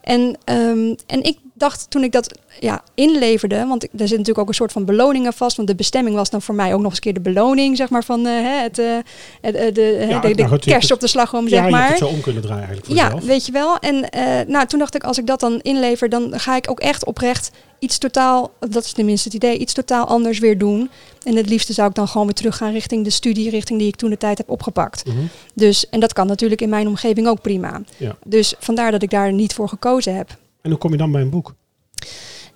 En, 0.01 0.37
ehm, 0.45 0.95
en 1.07 1.23
ik 1.23 1.39
dacht 1.55 1.87
toen 1.91 2.03
ik 2.03 2.13
dat 2.13 2.39
ja, 2.61 2.83
inleverde, 2.95 3.67
want 3.67 3.83
er 3.83 3.89
zit 3.93 4.11
natuurlijk 4.11 4.39
ook 4.39 4.49
een 4.49 4.55
soort 4.55 4.73
van 4.73 4.85
beloning 4.85 5.27
aan 5.27 5.33
vast. 5.33 5.57
Want 5.57 5.69
de 5.69 5.75
bestemming 5.75 6.17
was 6.17 6.31
dan 6.31 6.43
voor 6.43 6.55
mij 6.55 6.75
ook 6.75 6.81
nog 6.81 6.87
eens 6.87 6.95
een 6.95 7.01
keer 7.03 7.15
de 7.15 7.31
beloning, 7.31 7.77
zeg 7.77 7.91
maar, 7.91 8.05
van 8.05 8.27
eh, 8.27 8.33
het, 8.63 8.77
het, 8.77 9.55
eh, 9.57 9.75
de, 9.75 10.07
Ja, 10.09 10.21
de, 10.21 10.35
nou 10.35 10.49
de 10.49 10.59
kerst 10.59 10.93
op 10.93 11.01
de 11.01 11.07
slagroom, 11.07 11.43
Ja, 11.45 11.49
zeg 11.49 11.61
hebt 11.61 11.73
maar. 11.73 11.89
het 11.89 11.99
zo 11.99 12.07
om 12.07 12.21
kunnen 12.21 12.43
draaien 12.43 12.65
eigenlijk 12.67 12.87
voor 12.87 12.97
Ja, 12.97 13.05
jezelf. 13.05 13.25
weet 13.25 13.47
je 13.47 13.53
wel. 13.53 13.79
En 13.79 14.09
nou, 14.49 14.67
toen 14.67 14.79
dacht 14.79 14.95
ik, 14.95 15.05
als 15.05 15.19
ik 15.19 15.27
dat 15.27 15.41
dan 15.41 15.61
inlever, 15.63 16.09
dan 16.09 16.41
ga 16.41 16.57
ik 16.57 16.71
ook 16.71 16.81
echt 16.81 17.05
oprecht 17.05 17.51
iets 17.85 17.99
totaal, 17.99 18.51
dat 18.69 18.85
is 18.85 18.93
tenminste 18.93 19.29
het 19.29 19.37
idee, 19.37 19.59
iets 19.59 19.73
totaal 19.73 20.07
anders 20.07 20.39
weer 20.39 20.59
doen. 20.59 20.91
En 21.23 21.37
het 21.37 21.49
liefste 21.49 21.73
zou 21.73 21.89
ik 21.89 21.95
dan 21.95 22.09
gewoon 22.09 22.27
weer 22.27 22.35
teruggaan 22.35 22.73
richting 22.73 23.05
de 23.05 23.11
studie, 23.11 23.51
richting 23.51 23.79
die 23.79 23.89
ik 23.89 23.97
toen 23.97 24.11
de 24.11 24.17
tijd 24.17 24.39
heb 24.39 24.51
opgepakt. 24.51 25.07
Mhm. 25.07 25.17
Dus, 25.55 25.89
en 25.89 26.01
dat 26.01 26.13
kan 26.13 26.27
natuurlijk 26.27 26.61
in 26.61 26.69
mijn 26.69 26.87
omgeving 26.89 27.27
ook 27.29 27.41
prima. 27.41 27.81
Ja. 27.97 28.17
Dus 28.25 28.55
vandaar 28.59 28.91
dat 28.91 29.03
ik 29.03 29.11
daar 29.11 29.33
niet 29.33 29.55
voor 29.55 29.69
gekozen 29.69 30.17
heb. 30.17 30.37
En 30.65 30.71
hoe 30.71 30.79
kom 30.79 30.91
je 30.91 30.97
dan 30.97 31.13
bij 31.13 31.21
een 31.21 31.31
boek? 31.31 31.55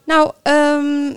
Nou, 0.05 0.33
ehm, 0.43 1.15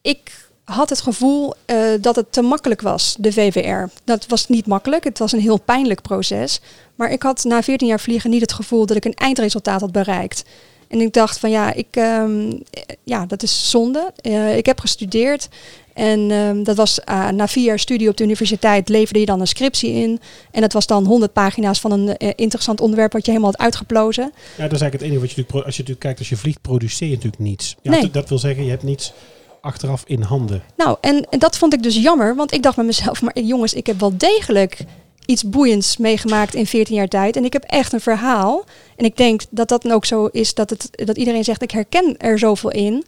ik 0.00 0.50
had 0.64 0.88
het 0.88 1.00
gevoel 1.00 1.54
eh, 1.64 1.78
dat 2.00 2.16
het 2.16 2.32
te 2.32 2.42
makkelijk 2.42 2.80
was, 2.80 3.16
de 3.18 3.32
VWR. 3.32 3.92
Dat 4.04 4.26
was 4.26 4.48
niet 4.48 4.66
makkelijk, 4.66 5.04
het 5.04 5.18
was 5.18 5.32
een 5.32 5.40
heel 5.40 5.60
pijnlijk 5.60 6.02
proces. 6.02 6.60
Maar 6.94 7.10
ik 7.10 7.22
had 7.22 7.44
na 7.44 7.62
14 7.62 7.88
jaar 7.88 8.00
vliegen 8.00 8.30
niet 8.30 8.40
het 8.40 8.52
gevoel 8.52 8.86
dat 8.86 8.96
ik 8.96 9.04
een 9.04 9.14
eindresultaat 9.14 9.80
had 9.80 9.92
bereikt. 9.92 10.44
En 10.92 11.00
ik 11.00 11.12
dacht 11.12 11.38
van 11.38 11.50
ja, 11.50 11.72
ik, 11.72 11.86
ehm, 11.90 12.50
eh, 12.70 12.82
ja 13.04 13.26
dat 13.26 13.42
is 13.42 13.70
zonde. 13.70 14.12
Eh, 14.20 14.56
ik 14.56 14.66
heb 14.66 14.80
gestudeerd 14.80 15.48
en 15.94 16.30
ehm, 16.30 16.62
dat 16.62 16.76
was 16.76 17.04
ah, 17.04 17.28
na 17.28 17.48
vier 17.48 17.64
jaar 17.64 17.78
studie 17.78 18.08
op 18.08 18.16
de 18.16 18.24
universiteit 18.24 18.88
leverde 18.88 19.20
je 19.20 19.26
dan 19.26 19.40
een 19.40 19.46
scriptie 19.46 19.92
in. 19.92 20.20
En 20.50 20.60
dat 20.60 20.72
was 20.72 20.86
dan 20.86 21.04
100 21.04 21.32
pagina's 21.32 21.80
van 21.80 21.92
een 21.92 22.16
eh, 22.16 22.28
interessant 22.36 22.80
onderwerp 22.80 23.12
wat 23.12 23.24
je 23.24 23.30
helemaal 23.30 23.52
had 23.52 23.60
uitgeplozen. 23.60 24.22
Ja, 24.56 24.62
dat 24.62 24.72
is 24.72 24.80
eigenlijk 24.80 24.92
het 24.92 25.02
enige 25.02 25.20
wat 25.20 25.30
je 25.30 25.36
natuurlijk, 25.36 25.66
als 25.66 25.76
je 25.76 25.82
natuurlijk 25.82 26.00
kijkt, 26.00 26.18
als 26.18 26.28
je 26.28 26.36
vliegt, 26.36 26.60
produceer 26.60 27.08
je 27.08 27.14
natuurlijk 27.14 27.42
niets. 27.42 27.76
Ja, 27.82 27.90
Nee. 27.90 28.10
Dat 28.10 28.28
wil 28.28 28.38
zeggen, 28.38 28.64
je 28.64 28.70
hebt 28.70 28.82
niets 28.82 29.12
achteraf 29.60 30.02
in 30.06 30.22
handen. 30.22 30.62
Nou, 30.76 30.96
en, 31.00 31.26
en 31.30 31.38
dat 31.38 31.58
vond 31.58 31.74
ik 31.74 31.82
dus 31.82 31.96
jammer, 31.96 32.36
want 32.36 32.52
ik 32.52 32.62
dacht 32.62 32.76
bij 32.76 32.84
mezelf, 32.84 33.22
maar 33.22 33.40
jongens, 33.40 33.74
ik 33.74 33.86
heb 33.86 34.00
wel 34.00 34.16
degelijk 34.16 34.84
iets 35.26 35.42
boeiends 35.44 35.96
meegemaakt 35.96 36.54
in 36.54 36.66
14 36.66 36.94
jaar 36.94 37.08
tijd. 37.08 37.36
En 37.36 37.44
ik 37.44 37.52
heb 37.52 37.64
echt 37.64 37.92
een 37.92 38.00
verhaal. 38.00 38.64
En 38.96 39.04
ik 39.04 39.16
denk 39.16 39.42
dat 39.50 39.68
dat 39.68 39.82
dan 39.82 39.92
ook 39.92 40.04
zo 40.04 40.26
is 40.26 40.54
dat, 40.54 40.70
het, 40.70 40.88
dat 40.92 41.16
iedereen 41.16 41.44
zegt, 41.44 41.62
ik 41.62 41.70
herken 41.70 42.16
er 42.18 42.38
zoveel 42.38 42.70
in. 42.70 43.04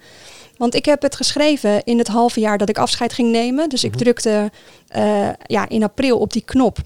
Want 0.57 0.75
ik 0.75 0.85
heb 0.85 1.03
het 1.03 1.17
geschreven 1.17 1.85
in 1.85 1.99
het 1.99 2.09
halve 2.09 2.41
jaar 2.41 2.59
dat 2.59 2.69
ik 2.69 2.79
afscheid 2.79 3.13
ging 3.13 3.31
nemen. 3.31 3.69
Dus 3.69 3.85
ik 3.85 3.91
Mhm. 3.91 3.99
drukte 3.99 4.51
eh, 4.89 5.29
ja, 5.47 5.69
in 5.69 5.83
april 5.83 6.19
op 6.19 6.33
die 6.33 6.45
knop. 6.45 6.79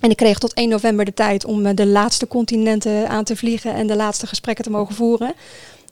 En 0.00 0.10
ik 0.10 0.16
kreeg 0.16 0.38
tot 0.38 0.54
1 0.54 0.68
november 0.68 1.04
de 1.04 1.14
tijd 1.14 1.44
om 1.44 1.66
eh, 1.66 1.74
de 1.74 1.86
laatste 1.86 2.26
continenten 2.26 3.08
aan 3.08 3.24
te 3.24 3.36
vliegen 3.36 3.74
en 3.74 3.86
de 3.86 3.96
laatste 3.96 4.26
gesprekken 4.26 4.64
te 4.64 4.70
mogen 4.70 4.94
voeren. 4.94 5.34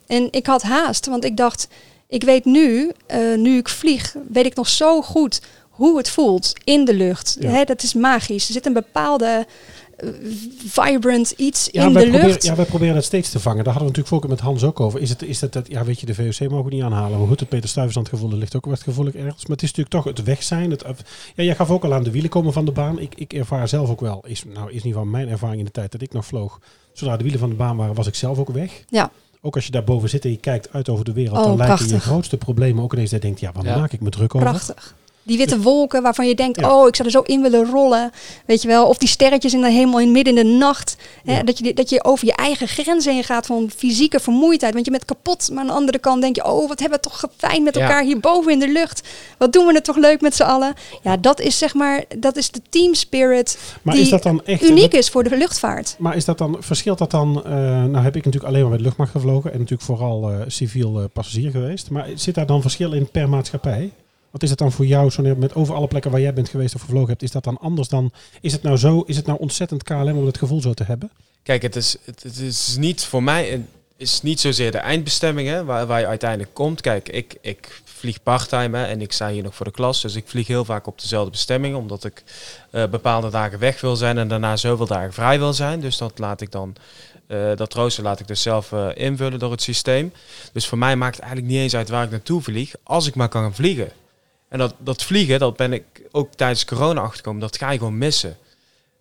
En 0.07 0.29
ik 0.31 0.47
had 0.47 0.63
haast, 0.63 1.07
want 1.07 1.25
ik 1.25 1.37
dacht, 1.37 1.69
ik 2.09 2.23
weet 2.23 2.45
nu, 2.45 2.93
eh, 3.07 3.19
nu 3.37 3.57
ik 3.59 3.69
vlieg, 3.69 4.15
weet 4.29 4.47
ik 4.47 4.55
nog 4.55 4.69
zo 4.69 5.03
goed 5.03 5.41
hoe 5.77 5.97
het 5.97 6.11
voelt 6.11 6.53
in 6.65 6.85
de 6.85 6.95
lucht. 6.95 7.37
Ja. 7.41 7.51
Hè, 7.51 7.65
dat 7.65 7.83
is 7.83 7.95
magisch. 7.95 8.47
Er 8.47 8.53
zit 8.53 8.67
een 8.67 8.73
bepaalde 8.73 9.47
eh, 9.97 10.09
vibrant 10.67 11.31
iets 11.31 11.69
Ja, 11.73 11.87
in 11.87 11.93
de 11.93 12.01
proberen, 12.01 12.27
lucht. 12.27 12.45
ja, 12.45 12.55
wij 12.55 12.65
proberen 12.65 12.95
dat 12.95 13.05
steeds 13.05 13.31
te 13.31 13.41
vangen. 13.41 13.65
Daar 13.65 13.73
hadden 13.75 13.93
we 13.93 13.99
natuurlijk 13.99 14.09
vorige 14.09 14.27
keer 14.27 14.37
met 14.37 14.61
Hans 14.61 14.65
ook 14.71 14.81
over. 14.81 15.01
Is 15.01 15.09
het, 15.11 15.23
is 15.23 15.41
het, 15.41 15.53
dat, 15.53 15.69
ja, 15.69 15.85
weet 15.85 16.01
je, 16.01 16.07
de 16.07 16.15
VOC 16.15 16.51
mogen 16.51 16.65
we 16.69 16.75
niet 16.75 16.83
aanhalen. 16.83 17.19
Maar 17.19 17.29
goed, 17.29 17.41
het 17.41 17.49
Peter 17.49 17.69
Stuyvesant 17.69 18.09
gevoel 18.09 18.29
dat 18.29 18.39
ligt 18.39 18.57
ook 18.57 18.65
wat 18.67 18.83
gevoelig 18.83 19.15
ergens. 19.15 19.43
Maar 19.47 19.57
het 19.57 19.63
is 19.63 19.73
natuurlijk 19.75 20.05
toch 20.05 20.05
het 20.17 20.23
weg 20.27 20.43
zijn. 20.43 20.71
Het, 20.71 20.85
ja, 21.35 21.43
jij 21.45 21.55
gaf 21.55 21.71
ook 21.71 21.85
al 21.85 21.95
aan 21.95 22.03
de 22.03 22.11
wielen 22.11 22.31
komen 22.31 22.53
van 22.53 22.65
de 22.65 22.73
baan. 22.73 22.99
Ik, 22.99 23.15
ik 23.15 23.33
ervaar 23.33 23.69
zelf 23.69 23.91
ook 23.91 24.01
wel, 24.01 24.25
is, 24.27 24.45
nou, 24.55 24.73
is 24.73 24.83
niet 24.83 24.95
van 24.95 25.11
mijn 25.11 25.29
ervaring 25.29 25.59
in 25.59 25.65
de 25.65 25.71
tijd 25.71 25.93
dat 25.93 26.01
ik 26.03 26.13
nog 26.13 26.27
vloog. 26.27 26.61
Zodra 26.93 27.17
de 27.17 27.23
wielen 27.23 27.41
van 27.41 27.49
de 27.51 27.55
baan 27.57 27.77
waren, 27.77 27.95
was 27.95 28.07
ik 28.07 28.15
zelf 28.15 28.39
ook 28.39 28.51
weg. 28.51 28.85
Ja. 28.89 29.11
Ook 29.41 29.55
als 29.55 29.65
je 29.65 29.71
daar 29.71 29.85
boven 29.85 30.09
zit 30.09 30.25
en 30.25 30.31
je 30.31 30.37
kijkt 30.37 30.73
uit 30.73 30.89
over 30.89 31.05
de 31.05 31.13
wereld, 31.13 31.39
Oh, 31.39 31.45
dan 31.45 31.57
lijken 31.57 31.89
je 31.89 32.01
grootste 32.01 32.37
problemen 32.37 32.83
ook 32.83 32.93
ineens 32.93 33.11
dat 33.11 33.21
je 33.21 33.27
denkt, 33.27 33.41
ja, 33.41 33.53
waar 33.53 33.65
Ja. 33.65 33.79
maak 33.79 33.93
ik 33.93 34.01
me 34.01 34.11
druk 34.11 34.35
over? 34.35 34.49
Prachtig. 34.49 34.95
Die 35.27 35.39
witte 35.39 35.61
wolken 35.61 36.03
waarvan 36.03 36.29
je 36.29 36.35
denkt, 36.35 36.61
Ja. 36.61 36.77
oh, 36.77 36.89
ik 36.89 36.97
zou 36.97 37.09
er 37.09 37.15
zo 37.15 37.21
in 37.21 37.43
willen 37.43 37.71
rollen. 37.71 38.11
Weet 38.47 38.63
je 38.63 38.69
wel, 38.69 38.87
of 38.87 38.99
die 38.99 39.09
sterretjes 39.09 39.55
in 39.55 39.61
de 39.61 39.71
hemel 39.71 40.01
in 40.01 40.13
midden 40.13 40.39
in 40.39 40.47
de 40.47 40.57
nacht. 40.57 40.97
Hè, 41.25 41.37
Ja. 41.37 41.43
dat, 41.43 41.59
je, 41.59 41.75
dat 41.75 41.91
je 41.91 42.05
over 42.05 42.27
je 42.27 42.35
eigen 42.35 42.69
grenzen 42.69 43.13
heen 43.13 43.25
gaat 43.25 43.47
van 43.47 43.71
fysieke 43.77 44.21
vermoeidheid. 44.21 44.73
Want 44.73 44.85
je 44.85 44.91
bent 44.91 45.05
kapot, 45.05 45.51
maar 45.51 45.61
aan 45.61 45.67
de 45.67 45.73
andere 45.73 45.99
kant 45.99 46.21
denk 46.21 46.37
je, 46.37 46.45
oh, 46.45 46.69
wat 46.69 46.81
hebben 46.81 46.99
we 47.03 47.09
toch 47.09 47.25
fijn 47.37 47.63
met 47.63 47.77
elkaar 47.77 48.03
hierboven 48.03 48.53
in 48.53 48.59
de 48.59 48.69
lucht. 48.69 49.09
Wat 49.39 49.53
doen 49.53 49.67
we 49.67 49.73
het 49.75 49.85
toch 49.85 49.97
leuk 49.97 50.21
met 50.21 50.35
z'n 50.35 50.43
allen. 50.43 50.75
Ja, 51.03 51.17
dat 51.17 51.41
is 51.41 51.59
zeg 51.59 51.75
maar, 51.75 52.05
dat 52.19 52.37
is 52.37 52.51
de 52.51 52.61
team 52.69 52.95
spirit 52.95 53.59
Maar 53.83 53.95
die 53.95 54.03
is 54.03 54.09
dat 54.11 54.23
dan 54.23 54.45
echt... 54.45 54.63
uniek 54.63 54.93
is 54.95 55.09
voor 55.09 55.25
de 55.25 55.37
luchtvaart. 55.37 55.95
Maar 55.99 56.17
is 56.17 56.25
dat 56.25 56.39
dan, 56.39 56.57
verschilt 56.61 56.99
dat 56.99 57.11
dan, 57.11 57.45
eh, 57.45 57.53
nou 57.85 57.99
heb 57.99 58.17
ik 58.17 58.25
natuurlijk 58.25 58.53
alleen 58.53 58.63
maar 58.63 58.71
met 58.71 58.81
luchtmacht 58.81 59.11
gevlogen 59.11 59.53
en 59.53 59.59
natuurlijk 59.59 59.89
vooral 59.89 60.31
eh, 60.31 60.37
civiel 60.47 60.99
eh, 61.01 61.05
passagier 61.13 61.51
geweest. 61.51 61.91
Maar 61.91 62.09
zit 62.15 62.35
daar 62.35 62.47
dan 62.47 62.61
verschil 62.61 62.93
in 62.93 63.11
per 63.11 63.29
maatschappij? 63.29 63.91
Wat 64.37 64.45
is 64.45 64.51
het 64.51 64.59
dan 64.61 64.73
voor 64.73 64.87
jou, 64.87 65.11
zo 65.11 65.23
met 65.37 65.55
over 65.55 65.75
alle 65.75 65.87
plekken 65.87 66.11
waar 66.11 66.21
jij 66.21 66.33
bent 66.35 66.49
geweest 66.49 66.75
of 66.75 66.81
gevlogen 66.81 67.09
hebt, 67.09 67.23
is 67.23 67.31
dat 67.31 67.45
dan 67.45 67.59
anders 67.59 67.89
dan, 67.89 68.11
is 68.41 68.53
het 68.53 68.63
nou 68.63 68.77
zo, 68.77 69.01
is 69.07 69.17
het 69.17 69.27
nou 69.27 69.39
ontzettend 69.39 69.83
KLM 69.83 70.17
om 70.19 70.27
het 70.27 70.39
gevoel 70.39 70.61
zo 70.61 70.73
te 70.75 70.85
hebben? 70.85 71.11
Kijk, 71.43 71.63
het 71.63 71.77
is, 71.77 71.97
het, 72.05 72.23
het 72.23 72.39
is 72.39 72.77
niet 72.79 73.05
voor 73.05 73.23
mij 73.23 73.53
een- 73.53 73.67
is 73.97 74.23
niet 74.23 74.41
zozeer 74.41 74.71
de 74.73 74.79
eindbestemming 74.79 75.49
hè, 75.49 75.65
waar, 75.65 75.87
waar 75.87 76.01
je 76.01 76.07
uiteindelijk 76.07 76.55
komt. 76.55 76.81
Kijk, 76.81 77.09
ik, 77.09 77.37
ik 77.41 77.81
vlieg 77.85 78.23
parttime 78.23 78.85
en 78.85 79.01
ik 79.01 79.13
sta 79.13 79.29
hier 79.31 79.43
nog 79.43 79.55
voor 79.55 79.67
de 79.67 79.73
klas. 79.73 80.03
Dus 80.03 80.15
ik 80.15 80.25
vlieg 80.29 80.47
heel 80.47 80.65
vaak 80.65 80.87
op 80.87 81.01
dezelfde 81.01 81.31
bestemming. 81.31 81.77
Omdat 81.77 82.05
ik 82.05 82.23
eh, 82.71 82.87
bepaalde 82.87 83.31
dagen 83.31 83.59
weg 83.59 83.81
wil 83.81 83.97
zijn 83.97 84.19
en 84.19 84.29
daarna 84.29 84.57
zoveel 84.57 84.87
dagen 84.87 85.13
vrij 85.13 85.39
wil 85.39 85.53
zijn. 85.53 85.81
Dus 85.81 85.97
dat 85.99 86.19
laat 86.19 86.41
ik 86.41 86.53
dan, 86.53 86.75
eh, 87.27 87.51
dat 87.57 87.73
rooster 87.75 88.03
laat 88.03 88.21
ik 88.21 88.27
dus 88.29 88.43
zelf 88.43 88.73
eh, 88.73 88.89
invullen 88.95 89.39
door 89.39 89.51
het 89.51 89.63
systeem. 89.63 90.13
Dus 90.53 90.67
voor 90.67 90.79
mij 90.79 90.97
maakt 90.97 91.15
het 91.17 91.25
eigenlijk 91.25 91.55
niet 91.55 91.63
eens 91.63 91.77
uit 91.77 91.89
waar 91.89 92.05
ik 92.05 92.11
naartoe 92.11 92.43
vlieg. 92.43 92.75
Als 92.83 93.07
ik 93.07 93.15
maar 93.15 93.29
kan 93.29 93.55
vliegen. 93.55 93.89
En 94.49 94.59
dat, 94.59 94.75
dat 94.79 95.03
vliegen, 95.03 95.39
dat 95.39 95.57
ben 95.57 95.73
ik 95.73 95.85
ook 96.11 96.35
tijdens 96.35 96.65
corona 96.65 97.01
achtergekomen. 97.01 97.41
Dat 97.41 97.57
ga 97.57 97.71
je 97.71 97.79
gewoon 97.79 97.99
missen. 97.99 98.37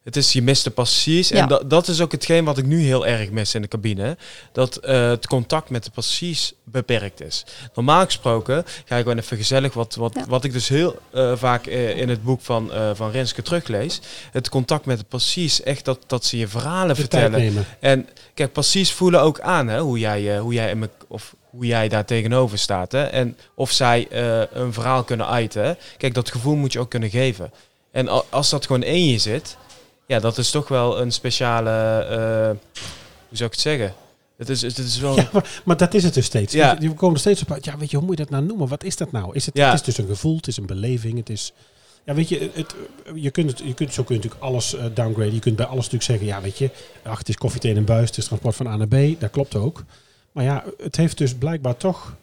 Het 0.03 0.15
is, 0.15 0.33
je 0.33 0.41
mist 0.41 0.63
de 0.63 0.69
passagiers. 0.69 1.29
Ja. 1.29 1.41
En 1.41 1.47
dat, 1.47 1.69
dat 1.69 1.87
is 1.87 2.01
ook 2.01 2.11
hetgeen 2.11 2.45
wat 2.45 2.57
ik 2.57 2.65
nu 2.65 2.81
heel 2.81 3.05
erg 3.07 3.29
mis 3.31 3.55
in 3.55 3.61
de 3.61 3.67
cabine. 3.67 4.17
Dat 4.51 4.75
eh, 4.75 5.09
het 5.09 5.27
contact 5.27 5.69
met 5.69 5.83
de 5.83 5.91
passagiers 5.91 6.53
beperkt 6.63 7.21
is. 7.21 7.45
Normaal 7.75 8.05
gesproken 8.05 8.63
ga 8.85 8.95
je 8.95 9.01
gewoon 9.03 9.17
even 9.17 9.37
gezellig. 9.37 9.73
Wat, 9.73 9.95
wat, 9.95 10.13
Ja. 10.15 10.25
wat 10.27 10.43
ik 10.43 10.53
dus 10.53 10.67
heel 10.67 10.99
eh, 11.13 11.31
vaak 11.35 11.65
eh, 11.65 11.97
in 11.97 12.09
het 12.09 12.23
boek 12.23 12.41
van, 12.41 12.73
eh 12.73 12.89
van 12.93 13.11
Renske 13.11 13.41
teruglees. 13.41 13.99
Het 14.31 14.49
contact 14.49 14.85
met 14.85 14.97
de 14.99 15.05
passagiers. 15.09 15.61
Echt 15.63 15.85
dat, 15.85 15.99
dat 16.07 16.25
ze 16.25 16.37
je 16.37 16.47
verhalen 16.47 16.95
De 16.95 17.01
vertellen. 17.01 17.65
En 17.79 18.07
kijk, 18.33 18.51
passagiers 18.53 18.91
voelen 18.91 19.21
ook 19.21 19.39
aan 19.39 19.67
hè, 19.67 19.79
hoe, 19.79 19.99
jij, 19.99 20.33
eh, 20.35 20.39
hoe, 20.41 20.53
jij 20.53 20.69
in 20.69 20.79
me- 20.79 20.89
of 21.07 21.35
hoe 21.55 21.65
jij 21.65 21.87
daar 21.89 22.05
tegenover 22.05 22.57
staat. 22.57 22.91
Hè, 22.91 23.03
en 23.03 23.37
of 23.55 23.71
zij 23.71 24.07
eh, 24.09 24.41
een 24.61 24.73
verhaal 24.73 25.03
kunnen 25.03 25.27
uiten. 25.27 25.63
hè. 25.65 25.73
Kijk, 25.97 26.13
dat 26.13 26.31
gevoel 26.31 26.55
moet 26.55 26.73
je 26.73 26.79
ook 26.79 26.89
kunnen 26.89 27.09
geven. 27.09 27.51
En 27.91 28.07
al- 28.07 28.25
als 28.29 28.49
dat 28.49 28.65
gewoon 28.65 28.83
in 28.83 29.05
je 29.05 29.17
zit, 29.17 29.57
ja, 30.07 30.19
dat 30.19 30.37
is 30.37 30.49
toch 30.51 30.67
wel 30.67 30.99
een 31.01 31.11
speciale, 31.11 31.99
eh, 31.99 32.47
hoe 33.27 33.37
zou 33.37 33.45
ik 33.49 33.51
het 33.51 33.59
zeggen? 33.59 33.93
Het 34.37 34.49
is, 34.49 34.61
het 34.61 34.77
is 34.77 34.99
wel... 34.99 35.15
Ja, 35.15 35.29
maar, 35.33 35.61
maar 35.65 35.77
dat 35.77 35.93
is 35.93 36.03
het 36.03 36.13
dus 36.13 36.25
steeds. 36.25 36.53
Ja. 36.53 36.77
We 36.79 36.93
komen 36.93 37.13
er 37.15 37.19
steeds 37.21 37.41
op 37.41 37.51
uit. 37.51 37.65
Ja, 37.65 37.77
weet 37.77 37.91
je, 37.91 37.97
hoe 37.97 38.05
moet 38.05 38.17
je 38.17 38.23
dat 38.23 38.31
nou 38.31 38.43
noemen? 38.45 38.67
Wat 38.67 38.83
is 38.83 38.95
dat 38.95 39.11
nou? 39.11 39.35
Is 39.35 39.45
het, 39.45 39.57
Ja. 39.57 39.65
het 39.65 39.73
is 39.79 39.81
dus 39.85 39.97
een 39.97 40.07
gevoel, 40.07 40.35
het 40.35 40.47
is 40.47 40.57
een 40.57 40.65
beleving, 40.65 41.17
het 41.17 41.29
is... 41.29 41.53
Ja, 42.05 42.13
weet 42.13 42.29
je, 42.29 42.49
het, 42.53 42.75
je 43.15 43.31
kunt 43.31 43.49
het, 43.49 43.59
je 43.65 43.73
kunt, 43.73 43.93
zo 43.93 44.03
kun 44.03 44.15
je 44.15 44.21
natuurlijk 44.21 44.49
alles 44.51 44.75
eh, 44.75 44.85
downgraden. 44.93 45.33
Je 45.33 45.39
kunt 45.39 45.55
bij 45.55 45.65
alles 45.65 45.89
natuurlijk 45.89 46.03
zeggen, 46.03 46.25
ja, 46.27 46.41
weet 46.41 46.57
je, 46.57 46.69
ach, 47.03 47.17
het 47.17 47.29
is 47.29 47.35
koffie, 47.35 47.59
thee 47.61 47.71
en 47.71 47.77
een 47.77 47.85
buis, 47.85 48.07
het 48.09 48.17
is 48.17 48.25
transport 48.25 48.55
van 48.55 48.67
A 48.67 48.75
naar 48.75 48.87
B. 48.87 49.19
Dat 49.19 49.29
klopt 49.29 49.55
ook. 49.55 49.83
Maar 50.35 50.43
ja, 50.43 50.63
het 50.77 50.95
heeft 50.95 51.17
dus 51.17 51.35
blijkbaar 51.35 51.77
toch 51.77 52.15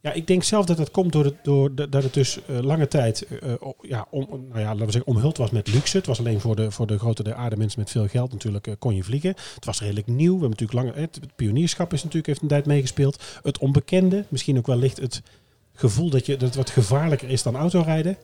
Ja, 0.00 0.12
ik 0.12 0.26
denk 0.26 0.42
zelf 0.42 0.66
dat 0.66 0.76
dat 0.76 0.90
komt 0.90 1.12
door, 1.12 1.24
het, 1.24 1.34
door 1.42 1.74
dat 1.74 2.02
het 2.02 2.14
dus 2.14 2.38
eh, 2.46 2.58
lange 2.58 2.88
tijd 2.88 3.26
eh, 3.26 3.52
o- 3.60 3.76
ja, 3.80 4.06
om, 4.10 4.26
nou 4.48 4.60
ja, 4.60 4.66
laten 4.66 4.86
we 4.86 4.92
zeggen, 4.92 5.10
omhuld 5.10 5.36
was 5.36 5.50
met 5.50 5.72
luxe. 5.72 5.96
Het 5.96 6.06
was 6.06 6.18
alleen 6.18 6.40
voor 6.40 6.56
de, 6.56 6.70
voor 6.70 6.86
de 6.86 6.98
grote 6.98 7.22
de 7.22 7.34
aarde 7.34 7.56
mensen 7.56 7.80
met 7.80 7.90
veel 7.90 8.06
geld 8.06 8.32
natuurlijk 8.32 8.66
eh, 8.66 8.74
kon 8.78 8.94
je 8.94 9.04
vliegen. 9.04 9.34
Het 9.54 9.64
was 9.64 9.80
redelijk 9.80 10.06
nieuw. 10.06 10.34
We 10.38 10.40
hebben 10.40 10.58
natuurlijk 10.58 10.78
lange, 10.78 11.00
het, 11.00 11.20
pionierschap 11.36 11.92
is 11.92 11.98
natuurlijk 11.98 12.26
heeft 12.26 12.42
een 12.42 12.48
tijd 12.48 12.66
meegespeeld. 12.66 13.22
Het 13.42 13.58
onbekende, 13.58 14.24
misschien 14.28 14.58
ook 14.58 14.66
wellicht 14.66 15.00
het 15.00 15.22
gevoel 15.74 16.10
dat, 16.10 16.26
je, 16.26 16.32
dat 16.36 16.48
het 16.48 16.56
wat 16.56 16.70
gevaarlijker 16.70 17.28
is 17.28 17.42
dan 17.42 17.56
autorijden. 17.56 18.16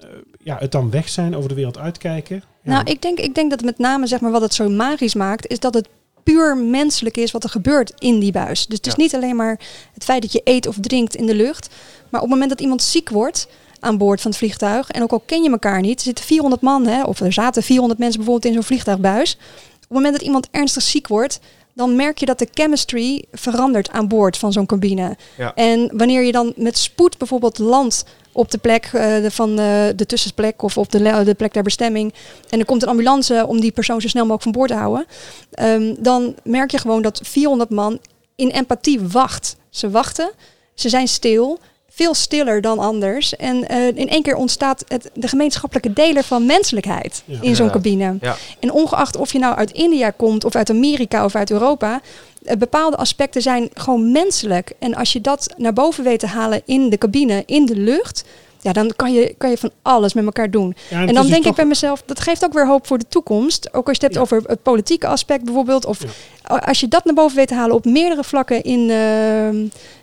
Eh, 0.00 0.08
ja, 0.42 0.56
het 0.58 0.72
dan 0.72 0.90
weg 0.90 1.08
zijn, 1.08 1.36
over 1.36 1.48
de 1.48 1.54
wereld 1.54 1.78
uitkijken. 1.78 2.42
Nou, 2.62 2.84
ik 2.84 3.02
denk, 3.02 3.18
ik 3.18 3.34
denk 3.34 3.50
dat 3.50 3.62
met 3.62 3.78
name 3.78 4.06
zeg 4.06 4.20
maar, 4.20 4.30
wat 4.30 4.42
het 4.42 4.54
zo 4.54 4.68
magisch 4.68 5.14
maakt, 5.14 5.46
is 5.46 5.60
dat 5.60 5.74
het 5.74 5.88
puur 6.32 6.56
menselijk 6.56 7.16
is 7.16 7.30
wat 7.30 7.44
er 7.44 7.50
gebeurt 7.50 7.92
in 7.98 8.18
die 8.18 8.32
buis. 8.32 8.66
Dus 8.66 8.76
het 8.76 8.86
is 8.86 8.92
Ja. 8.96 9.02
niet 9.02 9.14
alleen 9.14 9.36
maar 9.36 9.60
het 9.94 10.04
feit 10.04 10.22
dat 10.22 10.32
je 10.32 10.40
eet 10.44 10.66
of 10.66 10.76
drinkt 10.80 11.14
in 11.16 11.26
de 11.26 11.34
lucht. 11.34 11.68
Maar 12.08 12.20
op 12.20 12.26
het 12.26 12.30
moment 12.30 12.50
dat 12.50 12.60
iemand 12.60 12.82
ziek 12.82 13.08
wordt 13.08 13.48
aan 13.80 13.98
boord 13.98 14.20
van 14.20 14.30
het 14.30 14.40
vliegtuig, 14.40 14.90
en 14.90 15.02
ook 15.02 15.12
al 15.12 15.22
ken 15.26 15.42
je 15.42 15.50
elkaar 15.50 15.80
niet, 15.80 15.98
er 15.98 16.04
zitten 16.04 16.24
400 16.24 16.62
man, 16.62 16.86
hè, 16.86 17.02
of 17.02 17.20
er 17.20 17.32
zaten 17.32 17.62
400 17.62 17.98
mensen 18.00 18.16
bijvoorbeeld 18.18 18.46
in 18.52 18.52
zo'n 18.60 18.68
vliegtuigbuis. 18.68 19.32
Op 19.74 19.80
het 19.80 19.88
moment 19.90 20.12
dat 20.12 20.22
iemand 20.22 20.48
ernstig 20.50 20.82
ziek 20.82 21.08
wordt, 21.08 21.40
dan 21.78 21.96
merk 21.96 22.18
je 22.18 22.26
dat 22.26 22.38
de 22.38 22.48
chemistry 22.54 23.24
verandert 23.32 23.90
aan 23.90 24.08
boord 24.08 24.36
van 24.36 24.52
zo'n 24.52 24.66
cabine. 24.66 25.16
Ja. 25.36 25.54
En 25.54 25.90
wanneer 25.96 26.22
je 26.22 26.32
dan 26.32 26.52
met 26.56 26.78
spoed 26.78 27.18
bijvoorbeeld 27.18 27.58
landt 27.58 28.04
op 28.32 28.50
de 28.50 28.58
plek 28.58 28.84
eh, 28.84 28.92
de, 29.22 29.30
van 29.30 29.50
eh, 29.50 29.86
de 29.96 30.06
tussenplek 30.06 30.62
of 30.62 30.78
op 30.78 30.90
de, 30.90 31.22
de 31.24 31.34
plek 31.34 31.52
der 31.52 31.62
bestemming. 31.62 32.14
En 32.48 32.58
er 32.58 32.64
komt 32.64 32.82
een 32.82 32.88
ambulance 32.88 33.44
om 33.46 33.60
die 33.60 33.72
persoon 33.72 34.00
zo 34.00 34.08
snel 34.08 34.22
mogelijk 34.22 34.42
van 34.42 34.52
boord 34.52 34.70
te 34.70 34.76
houden. 34.76 35.06
ehm, 35.50 35.94
dan 35.98 36.34
merk 36.44 36.70
je 36.70 36.78
gewoon 36.78 37.02
dat 37.02 37.20
400 37.22 37.70
man 37.70 37.98
in 38.34 38.50
empathie 38.50 39.00
wacht. 39.00 39.56
Ze 39.70 39.90
wachten, 39.90 40.30
ze 40.74 40.88
zijn 40.88 41.08
stil, 41.08 41.58
veel 41.98 42.14
stiller 42.14 42.60
dan 42.60 42.78
anders. 42.78 43.36
En 43.36 43.68
eh, 43.68 43.86
in 43.86 44.08
één 44.08 44.22
keer 44.22 44.36
ontstaat 44.36 44.84
het, 44.88 45.10
de 45.14 45.28
gemeenschappelijke 45.28 45.92
deler 45.92 46.22
van 46.24 46.46
menselijkheid 46.46 47.22
Ja. 47.24 47.38
in 47.40 47.56
zo'n 47.56 47.70
cabine. 47.70 48.16
Ja. 48.20 48.36
En 48.60 48.72
ongeacht 48.72 49.16
of 49.16 49.32
je 49.32 49.38
nou 49.38 49.56
uit 49.56 49.70
India 49.72 50.10
komt 50.10 50.44
of 50.44 50.54
uit 50.54 50.70
Amerika 50.70 51.24
of 51.24 51.34
uit 51.34 51.50
Europa, 51.50 52.00
eh, 52.44 52.56
bepaalde 52.56 52.96
aspecten 52.96 53.42
zijn 53.42 53.70
gewoon 53.74 54.12
menselijk. 54.12 54.72
En 54.78 54.94
als 54.94 55.12
je 55.12 55.20
dat 55.20 55.54
naar 55.56 55.72
boven 55.72 56.04
weet 56.04 56.20
te 56.20 56.26
halen 56.26 56.62
in 56.64 56.90
de 56.90 56.98
cabine, 56.98 57.42
in 57.46 57.66
de 57.66 57.76
lucht, 57.76 58.24
ja, 58.60 58.72
dan 58.72 58.92
kan 58.96 59.12
je, 59.12 59.34
kan 59.38 59.50
je 59.50 59.58
van 59.58 59.70
alles 59.82 60.12
met 60.12 60.24
elkaar 60.24 60.50
doen. 60.50 60.76
Ja, 60.90 61.00
En 61.00 61.06
dan 61.06 61.14
dus 61.14 61.24
denk 61.26 61.36
ik 61.40 61.46
toch- 61.46 61.56
bij 61.56 61.64
mezelf, 61.66 62.02
dat 62.06 62.20
geeft 62.20 62.44
ook 62.44 62.52
weer 62.52 62.66
hoop 62.66 62.86
voor 62.86 62.98
de 62.98 63.08
toekomst. 63.08 63.74
Ook 63.74 63.88
als 63.88 63.96
je 63.98 64.04
het 64.06 64.14
hebt 64.14 64.14
Ja. 64.14 64.20
over 64.36 64.48
het 64.50 64.62
politieke 64.62 65.06
aspect 65.06 65.44
bijvoorbeeld. 65.44 65.84
Of 65.86 65.98
Ja. 66.02 66.56
als 66.56 66.80
je 66.80 66.88
dat 66.88 67.04
naar 67.04 67.14
boven 67.14 67.36
weet 67.36 67.48
te 67.48 67.54
halen 67.54 67.74
op 67.76 67.84
meerdere 67.84 68.24
vlakken 68.24 68.62
in, 68.62 68.90
ehm, 68.90 69.56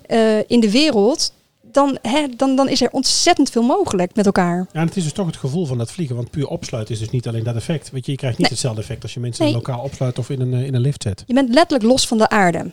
eh, 0.07 0.37
in 0.49 0.59
de 0.59 0.71
wereld, 0.71 1.31
dan, 1.75 1.97
hè, 2.01 2.27
dan, 2.37 2.55
dan 2.55 2.69
is 2.69 2.81
er 2.81 2.89
ontzettend 2.91 3.49
veel 3.49 3.63
mogelijk 3.63 4.15
met 4.15 4.25
elkaar. 4.25 4.57
Ja, 4.73 4.79
en 4.79 4.87
het 4.87 4.97
is 4.97 5.03
dus 5.03 5.11
toch 5.13 5.25
het 5.25 5.37
gevoel 5.37 5.65
van 5.65 5.77
dat 5.77 5.91
vliegen. 5.91 6.15
Want 6.15 6.31
puur 6.31 6.47
opsluiten 6.47 6.93
is 6.93 6.99
dus 6.99 7.09
niet 7.09 7.27
alleen 7.27 7.43
dat 7.43 7.55
effect. 7.55 7.91
Weet 7.91 8.05
je, 8.05 8.11
je 8.11 8.17
krijgt 8.17 8.37
niet 8.37 8.47
Nee. 8.47 8.55
hetzelfde 8.57 8.81
effect 8.81 9.03
als 9.03 9.13
je 9.13 9.19
mensen 9.19 9.45
Nee. 9.45 9.53
lokaal 9.53 9.79
opsluit 9.79 10.19
of 10.19 10.29
in 10.29 10.41
een, 10.41 10.53
eh, 10.53 10.65
in 10.65 10.73
een 10.75 10.81
lift 10.81 11.03
zet. 11.03 11.23
Je 11.27 11.33
bent 11.33 11.53
letterlijk 11.53 11.83
los 11.83 12.07
van 12.07 12.17
de 12.17 12.29
aarde. 12.29 12.69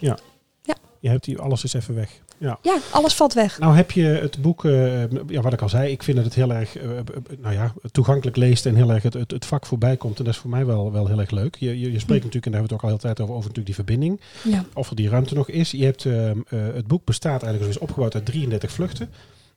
Je 1.01 1.09
hebt 1.09 1.25
die, 1.25 1.39
alles 1.39 1.65
is 1.65 1.73
even 1.73 1.95
weg. 1.95 2.11
Ja. 2.43 2.59
Ja, 2.63 2.79
alles 2.91 3.15
valt 3.15 3.33
weg. 3.33 3.59
Nou 3.59 3.77
heb 3.77 3.91
je 3.91 4.05
het 4.05 4.43
boek, 4.43 4.65
eh, 4.65 5.11
ja, 5.11 5.41
wat 5.41 5.53
ik 5.53 5.63
al 5.63 5.69
zei, 5.69 5.91
ik 5.91 6.03
vind 6.03 6.17
dat 6.17 6.27
het 6.27 6.35
heel 6.35 6.53
erg 6.53 6.77
eh, 6.77 6.99
eh, 6.99 7.05
nou 7.39 7.55
ja, 7.55 7.73
toegankelijk 7.93 8.37
leest 8.37 8.67
en 8.67 8.75
heel 8.75 8.91
erg 8.91 9.03
het, 9.03 9.15
het, 9.15 9.31
het 9.31 9.47
vak 9.47 9.67
voorbij 9.67 9.97
komt. 9.97 10.19
En 10.19 10.25
dat 10.25 10.35
is 10.35 10.41
voor 10.41 10.51
mij 10.51 10.67
wel, 10.67 10.93
wel 10.93 11.07
heel 11.07 11.21
erg 11.21 11.31
leuk. 11.31 11.57
Je, 11.57 11.81
je, 11.81 11.93
je 11.93 11.99
spreekt 11.99 12.25
natuurlijk, 12.25 12.47
en 12.47 12.53
daar 12.53 12.61
hebben 12.61 12.61
we 12.61 12.63
het 12.63 12.73
ook 12.73 12.83
al 12.83 12.89
heel 12.89 12.99
tijd 12.99 13.21
over, 13.21 13.35
over 13.35 13.49
natuurlijk 13.49 13.67
die 13.67 13.85
verbinding. 13.85 14.21
Ja. 14.43 14.65
Of 14.75 14.91
er 14.91 14.97
die 14.97 15.09
ruimte 15.09 15.35
nog 15.35 15.49
is. 15.49 15.71
Je 15.71 15.85
hebt, 15.85 16.05
eh, 16.05 16.31
het 16.75 16.87
boek 16.87 17.05
bestaat 17.05 17.43
eigenlijk, 17.43 17.73
is 17.73 17.79
opgebouwd 17.79 18.15
uit 18.15 18.27
33 18.27 18.73
vluchten. 18.73 19.11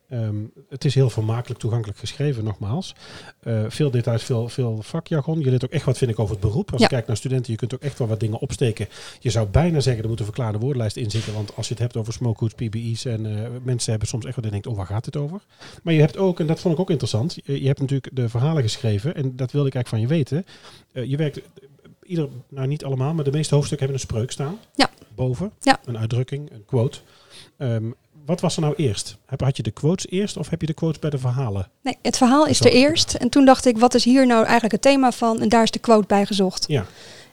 Ehm, 0.08 0.36
het 0.68 0.84
is 0.84 0.94
heel 0.94 1.10
vermakelijk 1.10 1.60
toegankelijk 1.60 1.98
geschreven, 1.98 2.44
nogmaals. 2.44 2.94
Eh, 3.40 3.64
veel 3.68 3.90
details, 3.90 4.22
veel, 4.22 4.48
veel 4.48 4.82
vakjargon. 4.82 5.40
Je 5.40 5.50
leert 5.50 5.64
ook 5.64 5.70
echt 5.70 5.84
wat, 5.84 5.98
vind 5.98 6.10
ik, 6.10 6.18
over 6.18 6.34
het 6.36 6.44
beroep. 6.44 6.70
Als 6.72 6.80
Ja. 6.80 6.86
je 6.86 6.92
kijkt 6.92 7.06
naar 7.06 7.16
studenten, 7.16 7.52
je 7.52 7.58
kunt 7.58 7.74
ook 7.74 7.80
echt 7.82 7.98
wel 7.98 8.08
wat 8.08 8.20
dingen 8.20 8.38
opsteken. 8.38 8.88
Je 9.20 9.30
zou 9.30 9.46
bijna 9.48 9.80
zeggen, 9.80 10.02
er 10.02 10.08
moet 10.08 10.18
een 10.18 10.24
verklaarde 10.24 10.58
woordenlijst 10.58 10.96
in 10.96 11.10
zitten. 11.10 11.34
Want 11.34 11.56
als 11.56 11.66
je 11.68 11.72
het 11.72 11.82
hebt 11.82 11.96
over 11.96 12.12
smokehoods, 12.12 12.54
PBI's 12.54 13.04
en 13.04 13.26
eh, 13.44 13.50
mensen 13.62 13.90
hebben 13.90 14.08
soms 14.08 14.24
echt 14.24 14.36
wat, 14.36 14.50
denkt, 14.50 14.66
oh, 14.66 14.76
waar 14.76 14.86
gaat 14.86 15.04
dit 15.04 15.16
over? 15.16 15.40
Maar 15.82 15.94
je 15.94 16.00
hebt 16.00 16.16
ook, 16.16 16.40
en 16.40 16.46
dat 16.46 16.60
vond 16.60 16.74
ik 16.74 16.80
ook 16.80 16.90
interessant, 16.90 17.34
je, 17.44 17.60
je 17.60 17.66
hebt 17.66 17.80
natuurlijk 17.80 18.16
de 18.16 18.28
verhalen 18.28 18.62
geschreven. 18.62 19.14
En 19.14 19.36
dat 19.36 19.52
wilde 19.52 19.68
ik 19.68 19.74
eigenlijk 19.74 19.88
van 19.88 20.00
je 20.00 20.06
weten. 20.24 20.46
Eh, 20.92 21.04
je 21.10 21.16
werkt, 21.16 21.40
ieder, 22.02 22.28
nou 22.48 22.66
niet 22.66 22.84
allemaal, 22.84 23.14
maar 23.14 23.24
de 23.24 23.30
meeste 23.30 23.54
hoofdstukken 23.54 23.86
hebben 23.88 24.06
een 24.06 24.12
spreuk 24.14 24.30
staan. 24.30 24.58
Ja. 24.74 24.90
Boven. 25.14 25.52
Ja. 25.60 25.80
Een 25.84 25.98
uitdrukking, 25.98 26.50
een 26.52 26.64
quote. 26.64 26.98
Ehm, 27.56 27.90
wat 28.26 28.40
was 28.40 28.56
er 28.56 28.62
nou 28.62 28.74
eerst? 28.76 29.16
Heb, 29.26 29.40
had 29.40 29.56
je 29.56 29.62
de 29.62 29.70
quotes 29.70 30.10
eerst 30.10 30.36
of 30.36 30.50
heb 30.50 30.60
je 30.60 30.66
de 30.66 30.74
quotes 30.74 30.98
bij 30.98 31.10
de 31.10 31.18
verhalen? 31.18 31.68
Nee, 31.82 31.96
het 32.02 32.16
verhaal 32.16 32.46
is 32.46 32.60
er 32.60 32.72
eerst. 32.72 33.14
En 33.14 33.28
toen 33.28 33.44
dacht 33.44 33.66
ik, 33.66 33.78
wat 33.78 33.94
is 33.94 34.04
hier 34.04 34.26
nou 34.26 34.42
eigenlijk 34.42 34.72
het 34.72 34.82
thema 34.82 35.12
van? 35.12 35.40
En 35.40 35.48
daar 35.48 35.62
is 35.62 35.70
de 35.70 35.78
quote 35.78 36.06
bij 36.06 36.26
gezocht. 36.26 36.64
Ja. 36.68 36.86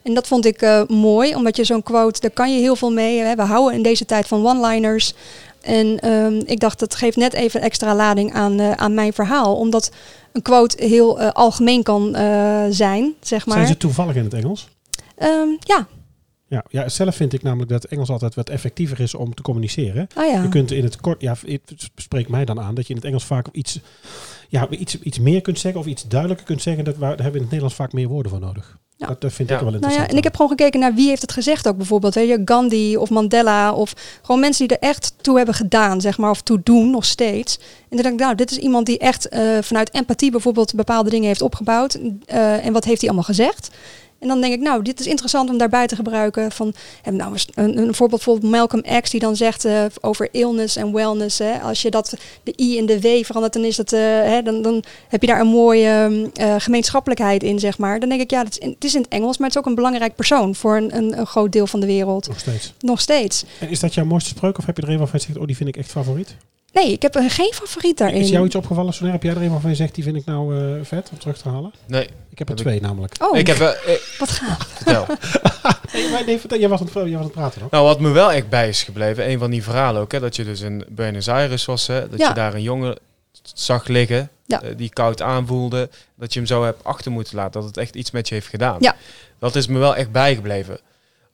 En 0.04 0.14
dat 0.14 0.28
vond 0.28 0.46
ik 0.46 0.62
eh, 0.62 0.84
mooi, 0.88 1.36
omdat 1.36 1.56
je 1.56 1.64
zo'n 1.64 1.84
quote, 1.84 2.20
daar 2.20 2.32
kan 2.32 2.54
je 2.54 2.60
heel 2.60 2.76
veel 2.76 2.92
mee. 2.92 3.20
Hè. 3.20 3.36
We 3.36 3.42
houden 3.42 3.78
in 3.78 3.84
deze 3.84 4.06
tijd 4.06 4.28
van 4.28 4.46
one-liners. 4.48 5.14
En 5.62 6.00
ehm, 6.00 6.42
ik 6.46 6.60
dacht, 6.60 6.80
dat 6.80 6.96
geeft 6.96 7.18
net 7.18 7.34
even 7.34 7.62
extra 7.62 7.96
lading 7.96 8.34
aan, 8.34 8.60
eh, 8.60 8.72
aan 8.72 8.94
mijn 8.94 9.14
verhaal. 9.14 9.56
Omdat 9.56 9.92
een 10.32 10.42
quote 10.42 10.86
heel 10.86 11.20
eh, 11.20 11.30
algemeen 11.32 11.84
kan 11.84 12.16
zijn, 12.70 13.14
zeg 13.22 13.46
maar. 13.46 13.56
Zijn 13.56 13.68
ze 13.68 13.78
toevallig 13.78 14.16
in 14.16 14.24
het 14.24 14.34
Engels? 14.34 14.70
Ehm, 15.16 15.48
ja, 15.60 15.88
Ja, 16.48 16.64
ja, 16.70 16.90
zelf 16.90 17.16
vind 17.16 17.34
ik 17.34 17.44
namelijk 17.44 17.72
dat 17.72 17.84
Engels 17.86 18.10
altijd 18.10 18.36
wat 18.36 18.50
effectiever 18.50 19.00
is 19.00 19.16
om 19.16 19.34
te 19.34 19.42
communiceren. 19.42 20.08
ah 20.16 20.28
ja. 20.28 20.42
Je 20.42 20.50
kunt 20.50 20.72
in 20.72 20.84
het 20.84 21.02
kort, 21.02 21.22
ja, 21.22 21.36
het 21.46 21.90
spreekt 21.96 22.30
mij 22.30 22.46
dan 22.46 22.60
aan 22.60 22.76
dat 22.76 22.84
je 22.88 22.90
in 22.90 22.96
het 23.00 23.06
Engels 23.08 23.26
vaak 23.26 23.48
iets, 23.52 23.80
ja, 24.50 24.70
iets, 24.70 25.00
iets 25.00 25.20
meer 25.20 25.42
kunt 25.42 25.60
zeggen 25.60 25.82
of 25.82 25.88
iets 25.88 26.08
duidelijker 26.08 26.46
kunt 26.46 26.62
zeggen. 26.62 26.84
Dat, 26.84 26.98
waar, 26.98 27.10
daar 27.16 27.24
hebben 27.24 27.32
we 27.32 27.38
in 27.38 27.44
het 27.44 27.52
Nederlands 27.52 27.76
vaak 27.76 27.94
meer 27.94 28.08
woorden 28.08 28.32
voor 28.32 28.40
nodig. 28.42 28.78
Ja. 28.98 29.08
Dat, 29.08 29.22
dat 29.22 29.34
vind 29.34 29.50
Ja. 29.50 29.56
ik 29.56 29.62
wel 29.62 29.70
Nou 29.72 29.76
interessant. 29.84 30.06
ja, 30.06 30.12
en 30.12 30.18
ik 30.18 30.24
heb 30.24 30.36
gewoon 30.36 30.50
gekeken 30.52 30.80
naar 30.80 30.94
wie 30.94 31.08
heeft 31.08 31.22
het 31.22 31.32
gezegd 31.32 31.68
ook 31.68 31.78
bijvoorbeeld. 31.78 32.14
Weet 32.14 32.28
je, 32.28 32.42
Gandhi 32.46 32.98
of 32.98 33.10
Mandela 33.10 33.74
of 33.74 33.94
gewoon 34.22 34.42
mensen 34.42 34.68
die 34.68 34.78
er 34.78 34.88
echt 34.90 35.14
toe 35.22 35.38
hebben 35.38 35.56
gedaan, 35.56 36.02
zeg 36.02 36.18
maar, 36.18 36.30
of 36.30 36.42
toe 36.42 36.60
doen 36.64 36.90
nog 36.90 37.06
steeds. 37.06 37.58
En 37.58 37.64
dan 37.90 38.02
denk 38.02 38.14
ik, 38.14 38.20
nou, 38.20 38.36
dit 38.36 38.52
is 38.52 38.58
iemand 38.58 38.86
die 38.86 38.98
echt 38.98 39.28
eh, 39.28 39.58
vanuit 39.62 39.94
empathie 39.94 40.32
bijvoorbeeld 40.32 40.76
bepaalde 40.76 41.10
dingen 41.10 41.28
heeft 41.28 41.42
opgebouwd. 41.42 42.00
Eh, 42.26 42.66
en 42.66 42.74
wat 42.74 42.84
heeft 42.84 43.00
hij 43.02 43.10
allemaal 43.10 43.28
gezegd? 43.28 43.70
En 44.24 44.30
dan 44.30 44.42
denk 44.42 44.54
ik, 44.54 44.60
nou, 44.60 44.84
dit 44.84 45.00
is 45.00 45.08
interessant 45.08 45.50
om 45.50 45.58
daarbij 45.58 45.88
te 45.88 45.96
gebruiken. 45.96 46.52
Van, 46.52 46.74
en 47.04 47.16
nou, 47.16 47.38
een, 47.54 47.78
een 47.78 47.94
voorbeeld 47.94 48.24
bijvoorbeeld 48.24 48.52
Malcolm 48.52 49.02
X 49.02 49.10
die 49.10 49.20
dan 49.20 49.36
zegt 49.36 49.66
eh, 49.66 49.86
over 50.02 50.28
illness 50.32 50.76
en 50.76 50.94
wellness. 50.94 51.40
Hè, 51.40 51.60
als 51.60 51.82
je 51.82 51.92
dat 51.92 52.14
de 52.44 52.54
i 52.60 52.78
in 52.78 52.86
de 52.86 53.00
w 53.00 53.26
verandert, 53.26 53.54
dan 53.54 53.64
is 53.64 53.76
dat, 53.76 53.94
eh, 53.94 54.00
hè, 54.02 54.42
dan, 54.42 54.62
dan 54.62 54.84
heb 55.08 55.22
je 55.22 55.28
daar 55.28 55.40
een 55.40 55.48
mooie 55.48 56.30
eh, 56.34 56.56
gemeenschappelijkheid 56.58 57.44
in, 57.44 57.60
zeg 57.60 57.78
maar. 57.78 58.00
Dan 58.00 58.10
denk 58.10 58.22
ik, 58.22 58.32
ja, 58.32 58.44
het 58.44 58.52
is, 58.52 58.58
in, 58.58 58.70
het 58.70 58.84
is 58.84 58.96
in 58.96 59.02
het 59.02 59.12
Engels, 59.12 59.38
maar 59.38 59.48
het 59.48 59.56
is 59.56 59.62
ook 59.62 59.68
een 59.68 59.76
belangrijk 59.76 60.16
persoon 60.16 60.56
voor 60.56 60.78
een, 60.78 60.96
een, 60.98 61.20
een 61.20 61.28
groot 61.28 61.52
deel 61.52 61.68
van 61.68 61.80
de 61.80 61.86
wereld. 61.86 62.28
Nog 62.28 62.40
steeds. 62.40 62.74
Nog 62.80 63.02
steeds. 63.02 63.46
En 63.60 63.70
is 63.70 63.80
dat 63.80 63.94
jouw 63.94 64.06
mooiste 64.06 64.30
spreuk 64.30 64.58
of 64.58 64.66
heb 64.66 64.78
je 64.78 64.84
er 64.84 64.90
een 64.90 64.98
waarvan 64.98 65.20
je 65.20 65.26
zegt, 65.26 65.40
oh 65.40 65.46
die 65.46 65.56
vind 65.56 65.70
ik 65.70 65.78
echt 65.78 65.92
favoriet? 65.92 66.36
Nee, 66.74 66.92
ik 66.92 67.02
heb 67.02 67.16
er 67.16 67.30
geen 67.32 67.52
favoriet 67.54 67.98
daarin. 67.98 68.22
Is 68.22 68.30
jou 68.30 68.46
iets 68.46 68.56
opgevallen, 68.56 68.94
Soner? 68.94 69.12
Heb 69.14 69.24
jij 69.24 69.32
er 69.36 69.42
een 69.42 69.50
waarvan 69.52 69.70
je 69.70 69.76
zegt, 69.76 69.96
die 69.96 70.04
vind 70.04 70.16
ik 70.16 70.26
nou 70.26 70.58
eh, 70.80 70.86
vet 70.86 71.10
om 71.12 71.20
terug 71.20 71.38
te 71.38 71.50
halen? 71.50 71.74
Nee, 71.86 72.04
Ik 72.30 72.38
heb 72.38 72.50
er 72.50 72.56
Heb 72.56 72.64
twee 72.66 72.82
namelijk. 72.82 73.16
Oh, 73.20 73.38
ik 73.38 73.48
heb 73.48 73.58
wel... 73.58 73.74
eh, 73.74 73.94
wat 74.20 74.30
gaaf. 74.30 74.58
vertel. 74.76 75.06
Nee, 75.94 76.10
maar 76.10 76.26
nee, 76.26 76.40
vertel, 76.40 76.60
jij, 76.60 76.70
was 76.70 76.80
aan 76.80 76.86
het, 76.86 76.94
jij 76.96 77.04
was 77.04 77.14
aan 77.16 77.24
het 77.24 77.32
praten 77.32 77.62
nog. 77.62 77.72
Nou, 77.72 77.86
wat 77.86 78.00
me 78.00 78.10
wel 78.10 78.32
echt 78.32 78.50
bij 78.50 78.70
is 78.70 78.84
gebleven, 78.84 79.30
een 79.30 79.40
van 79.40 79.52
die 79.52 79.64
verhalen 79.64 80.02
ook, 80.02 80.12
hè, 80.12 80.20
dat 80.20 80.36
je 80.36 80.44
dus 80.44 80.62
in 80.62 80.86
Buenos 80.90 81.28
Aires 81.30 81.66
was, 81.66 81.88
hè, 81.88 82.10
dat 82.10 82.20
Ja. 82.20 82.28
je 82.28 82.34
daar 82.34 82.54
een 82.54 82.62
jongen 82.62 82.98
zag 83.54 83.88
liggen, 83.88 84.30
Ja. 84.46 84.62
eh, 84.62 84.70
die 84.78 84.90
koud 84.90 85.22
aanvoelde, 85.22 85.90
dat 86.16 86.34
je 86.34 86.40
hem 86.40 86.48
zo 86.48 86.64
hebt 86.64 86.84
achter 86.84 87.12
moeten 87.12 87.36
laten, 87.36 87.52
dat 87.54 87.64
het 87.70 87.78
echt 87.78 87.96
iets 87.96 88.12
met 88.12 88.28
je 88.28 88.34
heeft 88.34 88.48
gedaan. 88.48 88.78
Ja. 88.80 88.96
Dat 89.40 89.56
is 89.56 89.68
me 89.68 89.80
wel 89.80 89.96
echt 89.96 90.12
bijgebleven. 90.12 90.80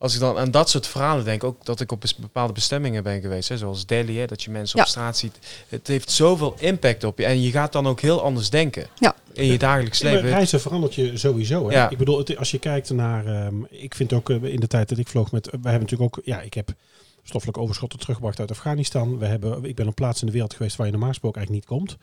Als 0.00 0.14
ik 0.14 0.20
dan 0.20 0.38
aan 0.38 0.50
dat 0.50 0.70
soort 0.70 0.86
verhalen 0.86 1.24
denk, 1.24 1.44
ook 1.44 1.64
dat 1.64 1.80
ik 1.80 1.92
op 1.92 2.04
bepaalde 2.18 2.52
bestemmingen 2.52 3.02
ben 3.02 3.20
geweest, 3.20 3.48
hè, 3.48 3.56
zoals 3.58 3.86
Delhi, 3.86 4.18
hè, 4.18 4.26
dat 4.26 4.42
je 4.42 4.50
mensen 4.50 4.78
Ja. 4.78 4.84
op 4.84 4.88
straat 4.90 5.16
ziet. 5.16 5.38
Het 5.68 5.86
heeft 5.86 6.10
zoveel 6.10 6.54
impact 6.58 7.04
op 7.04 7.18
je 7.18 7.24
en 7.24 7.40
je 7.42 7.50
gaat 7.50 7.72
dan 7.72 7.86
ook 7.86 8.00
heel 8.00 8.22
anders 8.22 8.50
denken 8.50 8.86
Ja. 8.98 9.14
in 9.32 9.44
je 9.46 9.58
dagelijks 9.58 10.02
Maar 10.02 10.12
leven. 10.12 10.28
reizen 10.28 10.60
verandert 10.60 10.94
je 10.94 11.16
sowieso. 11.18 11.68
Hè? 11.68 11.74
Ja. 11.74 11.90
Ik 11.90 11.98
bedoel, 11.98 12.18
het- 12.18 12.36
als 12.36 12.50
je 12.50 12.58
kijkt 12.58 12.90
naar... 12.90 13.26
ehm, 13.26 13.54
ik 13.70 13.94
vind 13.94 14.12
ook 14.12 14.30
eh, 14.30 14.42
in 14.44 14.60
de 14.60 14.66
tijd 14.66 14.88
dat 14.88 14.98
ik 14.98 15.08
vloog 15.08 15.32
met... 15.32 15.46
We 15.46 15.50
hebben 15.52 15.80
natuurlijk 15.80 16.16
ook... 16.16 16.24
Ja, 16.24 16.40
ik 16.40 16.54
heb 16.54 16.72
stoffelijk 17.22 17.58
overschotten 17.58 17.98
teruggebracht 17.98 18.40
uit 18.40 18.50
Afghanistan. 18.50 19.18
We 19.18 19.26
hebben, 19.26 19.64
ik 19.64 19.74
ben 19.74 19.86
op 19.86 19.94
plaatsen 19.94 20.20
in 20.20 20.26
de 20.26 20.32
wereld 20.32 20.54
geweest 20.54 20.76
waar 20.76 20.86
je 20.86 20.92
normaal 20.92 21.10
gesproken 21.10 21.40
eigenlijk 21.40 21.68
niet 21.68 21.78
komt. 21.78 21.96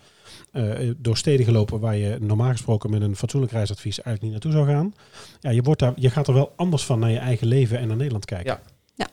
Eh, 0.52 0.90
door 0.98 1.18
steden 1.18 1.46
gelopen 1.46 1.80
waar 1.80 1.96
je 1.96 2.18
normaal 2.20 2.52
gesproken 2.52 2.90
met 2.90 3.02
een 3.02 3.16
fatsoenlijk 3.16 3.52
reisadvies 3.54 4.02
eigenlijk 4.02 4.22
niet 4.22 4.32
naartoe 4.32 4.52
zou 4.52 4.76
gaan. 4.76 4.94
Ja, 5.40 5.50
je, 5.50 5.62
wordt 5.62 5.80
daar, 5.80 5.94
je 5.96 6.10
gaat 6.10 6.28
er 6.28 6.34
wel 6.34 6.54
anders 6.56 6.84
van 6.84 7.00
naar 7.00 7.12
je 7.12 7.18
eigen 7.18 7.48
leven 7.48 7.80
en 7.80 7.88
naar 7.88 7.98
Nederland 7.98 8.26
kijken. 8.26 8.52
Ja. 8.52 8.62
Ja. 8.96 9.08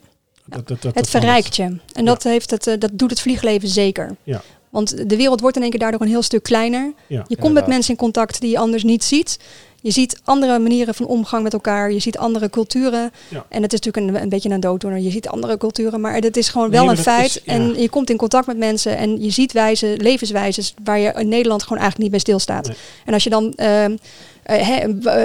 Dat, 0.47 0.69
dat, 0.69 0.83
dat, 0.83 0.95
Het 0.95 1.11
verrijkt 1.11 1.57
je. 1.57 1.79
En 1.93 2.05
dat, 2.05 2.23
heeft 2.23 2.51
het, 2.51 2.67
eh, 2.67 2.79
dat 2.79 2.91
doet 2.93 3.11
het 3.11 3.21
vliegleven 3.21 3.69
zeker. 3.69 4.17
Ja. 4.23 4.43
Want 4.71 5.09
de 5.09 5.17
wereld 5.17 5.41
wordt 5.41 5.57
in 5.57 5.63
één 5.63 5.71
keer 5.71 5.81
daardoor 5.81 6.01
een 6.01 6.09
heel 6.09 6.23
stuk 6.23 6.43
kleiner. 6.43 6.93
Ja. 7.07 7.25
Je 7.29 7.37
komt 7.37 7.55
met 7.55 7.67
mensen 7.67 7.91
in 7.91 7.99
contact 7.99 8.41
die 8.41 8.51
je 8.51 8.59
anders 8.59 8.83
niet 8.83 9.05
ziet. 9.05 9.39
Je 9.85 9.91
ziet 9.91 10.21
andere 10.25 10.59
manieren 10.59 10.95
van 10.95 11.07
omgang 11.07 11.43
met 11.43 11.53
elkaar. 11.53 11.93
Je 11.93 11.99
ziet 11.99 12.19
andere 12.19 12.51
culturen. 12.51 13.13
Ja. 13.29 13.45
En 13.49 13.63
het 13.63 13.73
is 13.73 13.81
natuurlijk 13.81 14.15
een, 14.17 14.23
een 14.23 14.29
beetje 14.29 14.51
een 14.51 14.61
dooddoener. 14.61 14.99
Je 14.99 15.11
ziet 15.11 15.29
andere 15.29 15.57
culturen, 15.57 16.01
maar 16.01 16.15
het 16.15 16.37
is 16.37 16.49
gewoon 16.49 16.71
wel 16.71 16.91
een 16.91 16.97
feit. 16.97 17.27
is- 17.27 17.41
ja. 17.45 17.53
En 17.53 17.81
je 17.81 17.89
komt 17.89 18.11
in 18.11 18.17
contact 18.17 18.47
met 18.47 18.57
mensen 18.59 18.97
en 18.97 19.23
je 19.23 19.31
ziet 19.31 19.53
wijzen, 19.53 19.97
levenswijzes 19.97 20.75
waar 20.85 20.99
je 20.99 21.13
in 21.19 21.29
Nederland 21.29 21.63
gewoon 21.63 21.79
eigenlijk 21.79 22.03
niet 22.03 22.11
bij 22.11 22.21
stilstaat. 22.21 22.67
Nee. 22.67 22.77
En 23.05 23.13
als 23.13 23.25
je 23.25 23.31
dan 23.31 23.53
eh, 23.53 23.85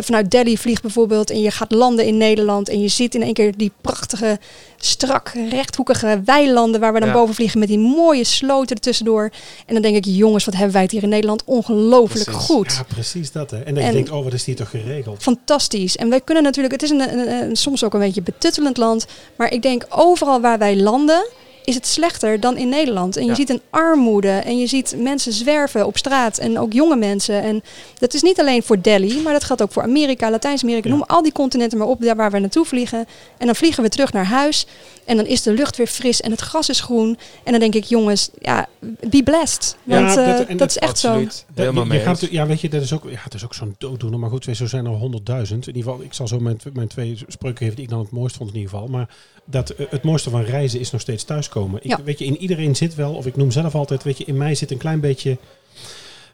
vanuit 0.02 0.32
Delhi 0.32 0.58
vliegt 0.58 0.82
bijvoorbeeld 0.82 1.30
en 1.30 1.42
je 1.42 1.52
gaat 1.52 1.72
landen 1.72 2.06
in 2.06 2.18
Nederland 2.18 2.70
en 2.70 2.82
je 2.82 2.88
ziet 2.88 3.16
in 3.16 3.22
één 3.24 3.34
keer 3.34 3.58
die 3.58 3.72
prachtige, 3.82 4.40
strak, 4.78 5.32
rechthoekige 5.50 6.22
weilanden 6.26 6.80
waar 6.82 6.94
we 6.94 7.00
dan 7.00 7.08
Ja. 7.08 7.14
boven 7.14 7.36
vliegen 7.36 7.60
met 7.60 7.68
die 7.68 7.78
mooie 7.80 8.24
sloten 8.24 8.76
ertussendoor. 8.76 9.32
En 9.66 9.74
dan 9.74 9.82
denk 9.82 9.96
ik, 9.96 10.06
jongens, 10.06 10.46
wat 10.46 10.54
hebben 10.54 10.74
wij 10.74 10.82
het 10.82 10.92
hier 10.92 11.04
in 11.04 11.10
Nederland 11.10 11.44
ongelooflijk 11.46 12.24
Precies. 12.26 12.46
goed. 12.46 12.72
Ja, 12.72 12.84
precies 12.94 13.32
dat. 13.32 13.52
Hè. 13.52 13.58
En 13.58 13.74
dan 13.74 13.84
En- 13.84 13.90
je 13.90 13.96
denkt, 13.96 14.12
oh, 14.12 14.24
wat 14.24 14.34
is 14.34 14.44
toch 14.56 14.70
geregeld? 14.70 15.22
Fantastisch. 15.22 15.96
En 15.98 16.10
wij 16.10 16.22
kunnen 16.22 16.44
natuurlijk, 16.44 16.74
het 16.74 16.84
is 16.84 16.90
een, 16.90 17.14
een- 17.20 17.32
een- 17.32 17.56
soms 17.56 17.84
ook 17.84 17.94
een 17.94 18.00
beetje 18.00 18.22
betuttelend 18.22 18.78
land. 18.78 19.06
Maar 19.36 19.54
ik 19.54 19.62
denk 19.62 19.86
overal 19.90 20.42
waar 20.42 20.58
wij 20.58 20.76
landen, 20.78 21.26
is 21.64 21.76
het 21.76 21.88
slechter 21.88 22.40
dan 22.40 22.58
in 22.58 22.70
Nederland. 22.70 23.16
En 23.18 23.24
je 23.24 23.30
Ja. 23.30 23.36
ziet 23.36 23.50
een 23.50 23.62
armoede 23.70 24.30
en 24.30 24.58
je 24.60 24.68
ziet 24.68 24.96
mensen 24.98 25.34
zwerven 25.34 25.86
op 25.86 25.98
straat 25.98 26.38
en 26.38 26.60
ook 26.60 26.74
jonge 26.74 26.96
mensen. 26.96 27.42
En 27.42 27.62
dat 28.00 28.14
is 28.14 28.22
niet 28.22 28.40
alleen 28.40 28.64
voor 28.64 28.82
Delhi, 28.82 29.22
maar 29.22 29.34
dat 29.34 29.44
geldt 29.44 29.62
ook 29.62 29.72
voor 29.72 29.84
Amerika, 29.84 30.30
Latijns-Amerika. 30.32 30.88
Ja. 30.90 30.96
Noem 30.96 31.04
al 31.08 31.22
die 31.24 31.32
continenten 31.32 31.78
maar 31.78 31.88
op, 31.88 32.02
daar 32.02 32.16
waar 32.16 32.32
we 32.32 32.40
naartoe 32.40 32.66
vliegen. 32.66 33.06
En 33.38 33.46
dan 33.46 33.56
vliegen 33.56 33.84
we 33.84 33.90
terug 33.90 34.14
naar 34.14 34.26
huis 34.26 34.66
en 35.10 35.16
dan 35.18 35.26
is 35.26 35.42
de 35.42 35.54
lucht 35.54 35.78
weer 35.78 35.88
fris 35.88 36.22
en 36.22 36.32
het 36.32 36.40
gras 36.42 36.70
is 36.70 36.80
groen. 36.82 37.18
En 37.44 37.52
dan 37.52 37.60
denk 37.60 37.76
ik, 37.76 37.84
jongens, 37.84 38.30
ja, 38.40 38.68
be 39.10 39.22
blessed. 39.24 39.76
Ja, 39.84 40.02
Want 40.04 40.16
dat- 40.16 40.26
eh, 40.40 40.48
dat, 40.48 40.58
dat- 40.58 40.70
is 40.70 40.78
echt 40.78 40.98
zo. 40.98 41.08
Absoluut. 41.08 41.46
Dat- 41.48 41.66
Helemaal 41.66 41.86
je, 41.86 41.94
je 41.94 42.00
gaat, 42.00 42.28
ja, 42.32 42.46
weet 42.48 42.62
je, 42.62 42.70
dat 42.70 42.82
is 42.82 42.94
ook, 42.94 43.04
ja, 43.10 43.20
het 43.20 43.34
is 43.34 43.44
ook 43.44 43.54
zo'n 43.54 43.76
dooddoener. 43.78 44.20
Maar 44.20 44.30
goed, 44.30 44.48
zo 44.52 44.66
zijn 44.66 44.86
er 44.86 44.92
honderdduizend. 44.92 45.68
In 45.68 45.76
ieder 45.76 45.92
geval, 45.92 46.06
ik 46.06 46.14
zal 46.14 46.28
zo 46.28 46.40
mijn, 46.40 46.60
mijn 46.74 46.88
twee 46.88 47.18
spreuken 47.28 47.60
geven 47.60 47.76
die 47.76 47.84
ik 47.84 47.90
dan 47.90 48.00
het 48.00 48.12
mooist 48.12 48.36
vond 48.36 48.50
in 48.50 48.56
ieder 48.56 48.70
geval. 48.72 48.88
Maar 48.88 49.10
dat, 49.46 49.70
eh, 49.70 49.86
het 49.90 50.04
mooiste 50.04 50.30
van 50.30 50.42
reizen 50.44 50.80
is 50.80 50.92
nog 50.92 51.02
steeds 51.02 51.24
thuiskomen. 51.24 51.80
Ik, 51.84 51.90
Ja. 51.90 52.04
Weet 52.04 52.20
je, 52.20 52.26
in 52.26 52.38
iedereen 52.38 52.76
zit 52.76 52.96
wel, 52.96 53.14
of 53.14 53.26
ik 53.26 53.36
noem 53.36 53.52
zelf 53.52 53.76
altijd, 53.76 54.04
weet 54.04 54.18
je, 54.18 54.26
in 54.26 54.38
mij 54.38 54.56
zit 54.56 54.72
een 54.72 54.78
klein 54.78 55.00
beetje... 55.00 55.38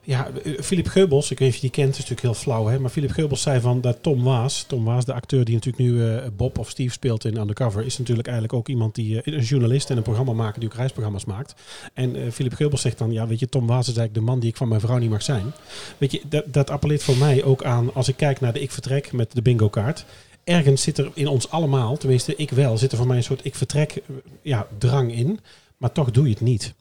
Ja, 0.06 0.30
eh, 0.44 0.60
Philip 0.60 0.86
Geubels, 0.86 1.30
ik 1.30 1.38
weet 1.38 1.48
niet 1.48 1.48
of 1.48 1.54
je 1.54 1.60
die 1.60 1.70
kent, 1.70 1.88
is 1.88 1.96
natuurlijk 1.96 2.20
heel 2.20 2.34
flauw, 2.34 2.66
hè. 2.66 2.78
Maar 2.78 2.90
Philip 2.90 3.10
Geubels 3.10 3.42
zei 3.42 3.60
van 3.60 3.80
dat 3.80 4.02
Tom 4.02 4.22
Waas, 4.22 4.62
Tom 4.62 4.84
Waas, 4.84 5.04
de 5.04 5.12
acteur 5.12 5.44
die 5.44 5.54
natuurlijk 5.54 5.84
nu 5.84 6.06
eh, 6.06 6.26
Bob 6.36 6.58
of 6.58 6.70
Steve 6.70 6.92
speelt 6.92 7.24
in 7.24 7.36
Undercover, 7.36 7.84
is 7.84 7.98
natuurlijk 7.98 8.26
eigenlijk 8.26 8.58
ook 8.58 8.68
iemand 8.68 8.94
die, 8.94 9.22
eh, 9.22 9.34
een 9.34 9.42
journalist 9.42 9.90
en 9.90 9.96
een 9.96 10.02
programmamaker 10.02 10.60
die 10.60 10.68
ook 10.68 10.74
reisprogramma's 10.74 11.24
maakt. 11.24 11.54
En 11.94 12.16
eh 12.16 12.30
Philip 12.30 12.54
Geubels 12.54 12.80
zegt 12.80 12.98
dan, 12.98 13.12
ja 13.12 13.26
weet 13.26 13.38
je, 13.38 13.48
Tom 13.48 13.66
Waas 13.66 13.88
is 13.88 13.96
eigenlijk 13.96 14.14
de 14.14 14.32
man 14.32 14.40
die 14.40 14.48
ik 14.48 14.56
van 14.56 14.68
mijn 14.68 14.80
vrouw 14.80 14.98
niet 14.98 15.10
mag 15.10 15.22
zijn. 15.22 15.52
Weet 15.98 16.12
je, 16.12 16.20
dat, 16.28 16.44
dat 16.46 16.70
appelleert 16.70 17.02
voor 17.02 17.16
mij 17.16 17.44
ook 17.44 17.64
aan, 17.64 17.94
als 17.94 18.08
ik 18.08 18.16
kijk 18.16 18.40
naar 18.40 18.52
de 18.52 18.60
ik 18.60 18.70
vertrek 18.70 19.12
met 19.12 19.32
de 19.32 19.42
bingo 19.42 19.68
kaart. 19.68 20.04
Ergens 20.44 20.82
zit 20.82 20.98
er 20.98 21.10
in 21.14 21.28
ons 21.28 21.50
allemaal, 21.50 21.96
tenminste 21.96 22.36
ik 22.36 22.50
wel, 22.50 22.78
zit 22.78 22.92
er 22.92 22.98
voor 22.98 23.06
mij 23.06 23.16
een 23.16 23.22
soort 23.22 23.44
ik 23.44 23.54
vertrek 23.54 24.02
ja, 24.42 24.66
drang 24.78 25.12
in. 25.12 25.40
Maar 25.76 25.92
toch 25.92 26.10
doe 26.10 26.24
je 26.24 26.30
het 26.30 26.40
niet. 26.40 26.74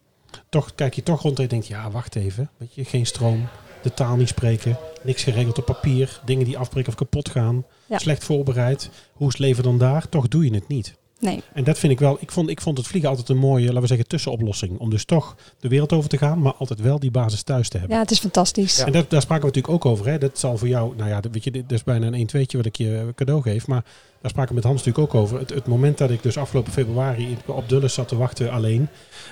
Toch 0.55 0.75
kijk 0.75 0.93
je 0.93 1.03
toch 1.03 1.21
rond 1.21 1.37
en 1.37 1.43
je 1.43 1.49
denkt, 1.49 1.67
ja 1.67 1.91
wacht 1.91 2.15
even, 2.15 2.49
weet 2.57 2.73
je, 2.75 2.85
geen 2.85 3.05
stroom, 3.05 3.47
de 3.81 3.93
taal 3.93 4.15
niet 4.15 4.27
spreken, 4.27 4.77
niks 5.03 5.23
geregeld 5.23 5.57
op 5.57 5.65
papier, 5.65 6.19
dingen 6.25 6.45
die 6.45 6.57
afbreken 6.57 6.89
of 6.89 6.95
kapot 6.97 7.29
gaan, 7.29 7.65
Ja. 7.85 7.97
slecht 7.97 8.23
voorbereid. 8.23 8.89
Hoe 9.13 9.27
is 9.27 9.33
het 9.33 9.41
leven 9.41 9.63
dan 9.63 9.77
daar? 9.77 10.09
Toch 10.09 10.27
doe 10.27 10.45
je 10.45 10.53
het 10.53 10.67
niet. 10.67 10.95
Nee. 11.25 11.43
En 11.53 11.63
dat 11.63 11.79
vind 11.79 11.91
ik 11.93 11.99
wel, 11.99 12.17
ik 12.19 12.31
vond, 12.31 12.49
ik 12.49 12.61
vond 12.61 12.77
het 12.77 12.87
vliegen 12.87 13.09
altijd 13.09 13.29
een 13.29 13.37
mooie, 13.37 13.65
laten 13.65 13.81
we 13.81 13.87
zeggen, 13.87 14.07
tussenoplossing. 14.07 14.79
Om 14.79 14.89
dus 14.89 15.05
toch 15.05 15.35
de 15.59 15.67
wereld 15.67 15.93
over 15.93 16.09
te 16.09 16.17
gaan, 16.17 16.41
maar 16.41 16.53
altijd 16.53 16.81
wel 16.81 16.99
die 16.99 17.11
basis 17.11 17.43
thuis 17.43 17.69
te 17.69 17.77
hebben. 17.77 17.95
Ja, 17.95 18.01
het 18.01 18.11
is 18.11 18.19
fantastisch. 18.19 18.79
En 18.79 18.91
dat, 18.91 19.09
daar 19.09 19.21
spraken 19.21 19.49
we 19.49 19.55
natuurlijk 19.55 19.85
ook 19.85 19.91
over. 19.91 20.07
Hè. 20.07 20.17
Dat 20.17 20.39
zal 20.39 20.57
voor 20.57 20.67
jou, 20.67 20.95
nou 20.95 21.09
ja, 21.09 21.21
dat, 21.21 21.31
weet 21.31 21.43
je, 21.43 21.51
dit 21.51 21.71
is 21.71 21.83
bijna 21.83 22.07
een 22.07 22.13
1 22.13 22.25
2 22.27 22.45
wat 22.51 22.65
ik 22.65 22.75
je 22.75 23.11
cadeau 23.15 23.41
geef. 23.41 23.67
Maar 23.67 23.83
daar 24.21 24.29
spraken 24.31 24.49
we 24.49 24.55
met 24.55 24.63
Hans 24.63 24.83
natuurlijk 24.83 25.13
ook 25.13 25.21
over. 25.21 25.39
Het, 25.39 25.49
het 25.49 25.67
moment 25.67 25.97
dat 25.97 26.09
ik 26.09 26.23
dus 26.23 26.37
afgelopen 26.37 26.71
februari 26.71 27.37
op 27.45 27.69
Dulles 27.69 27.93
zat 27.93 28.07
te 28.07 28.15
wachten 28.15 28.51
alleen. 28.51 28.87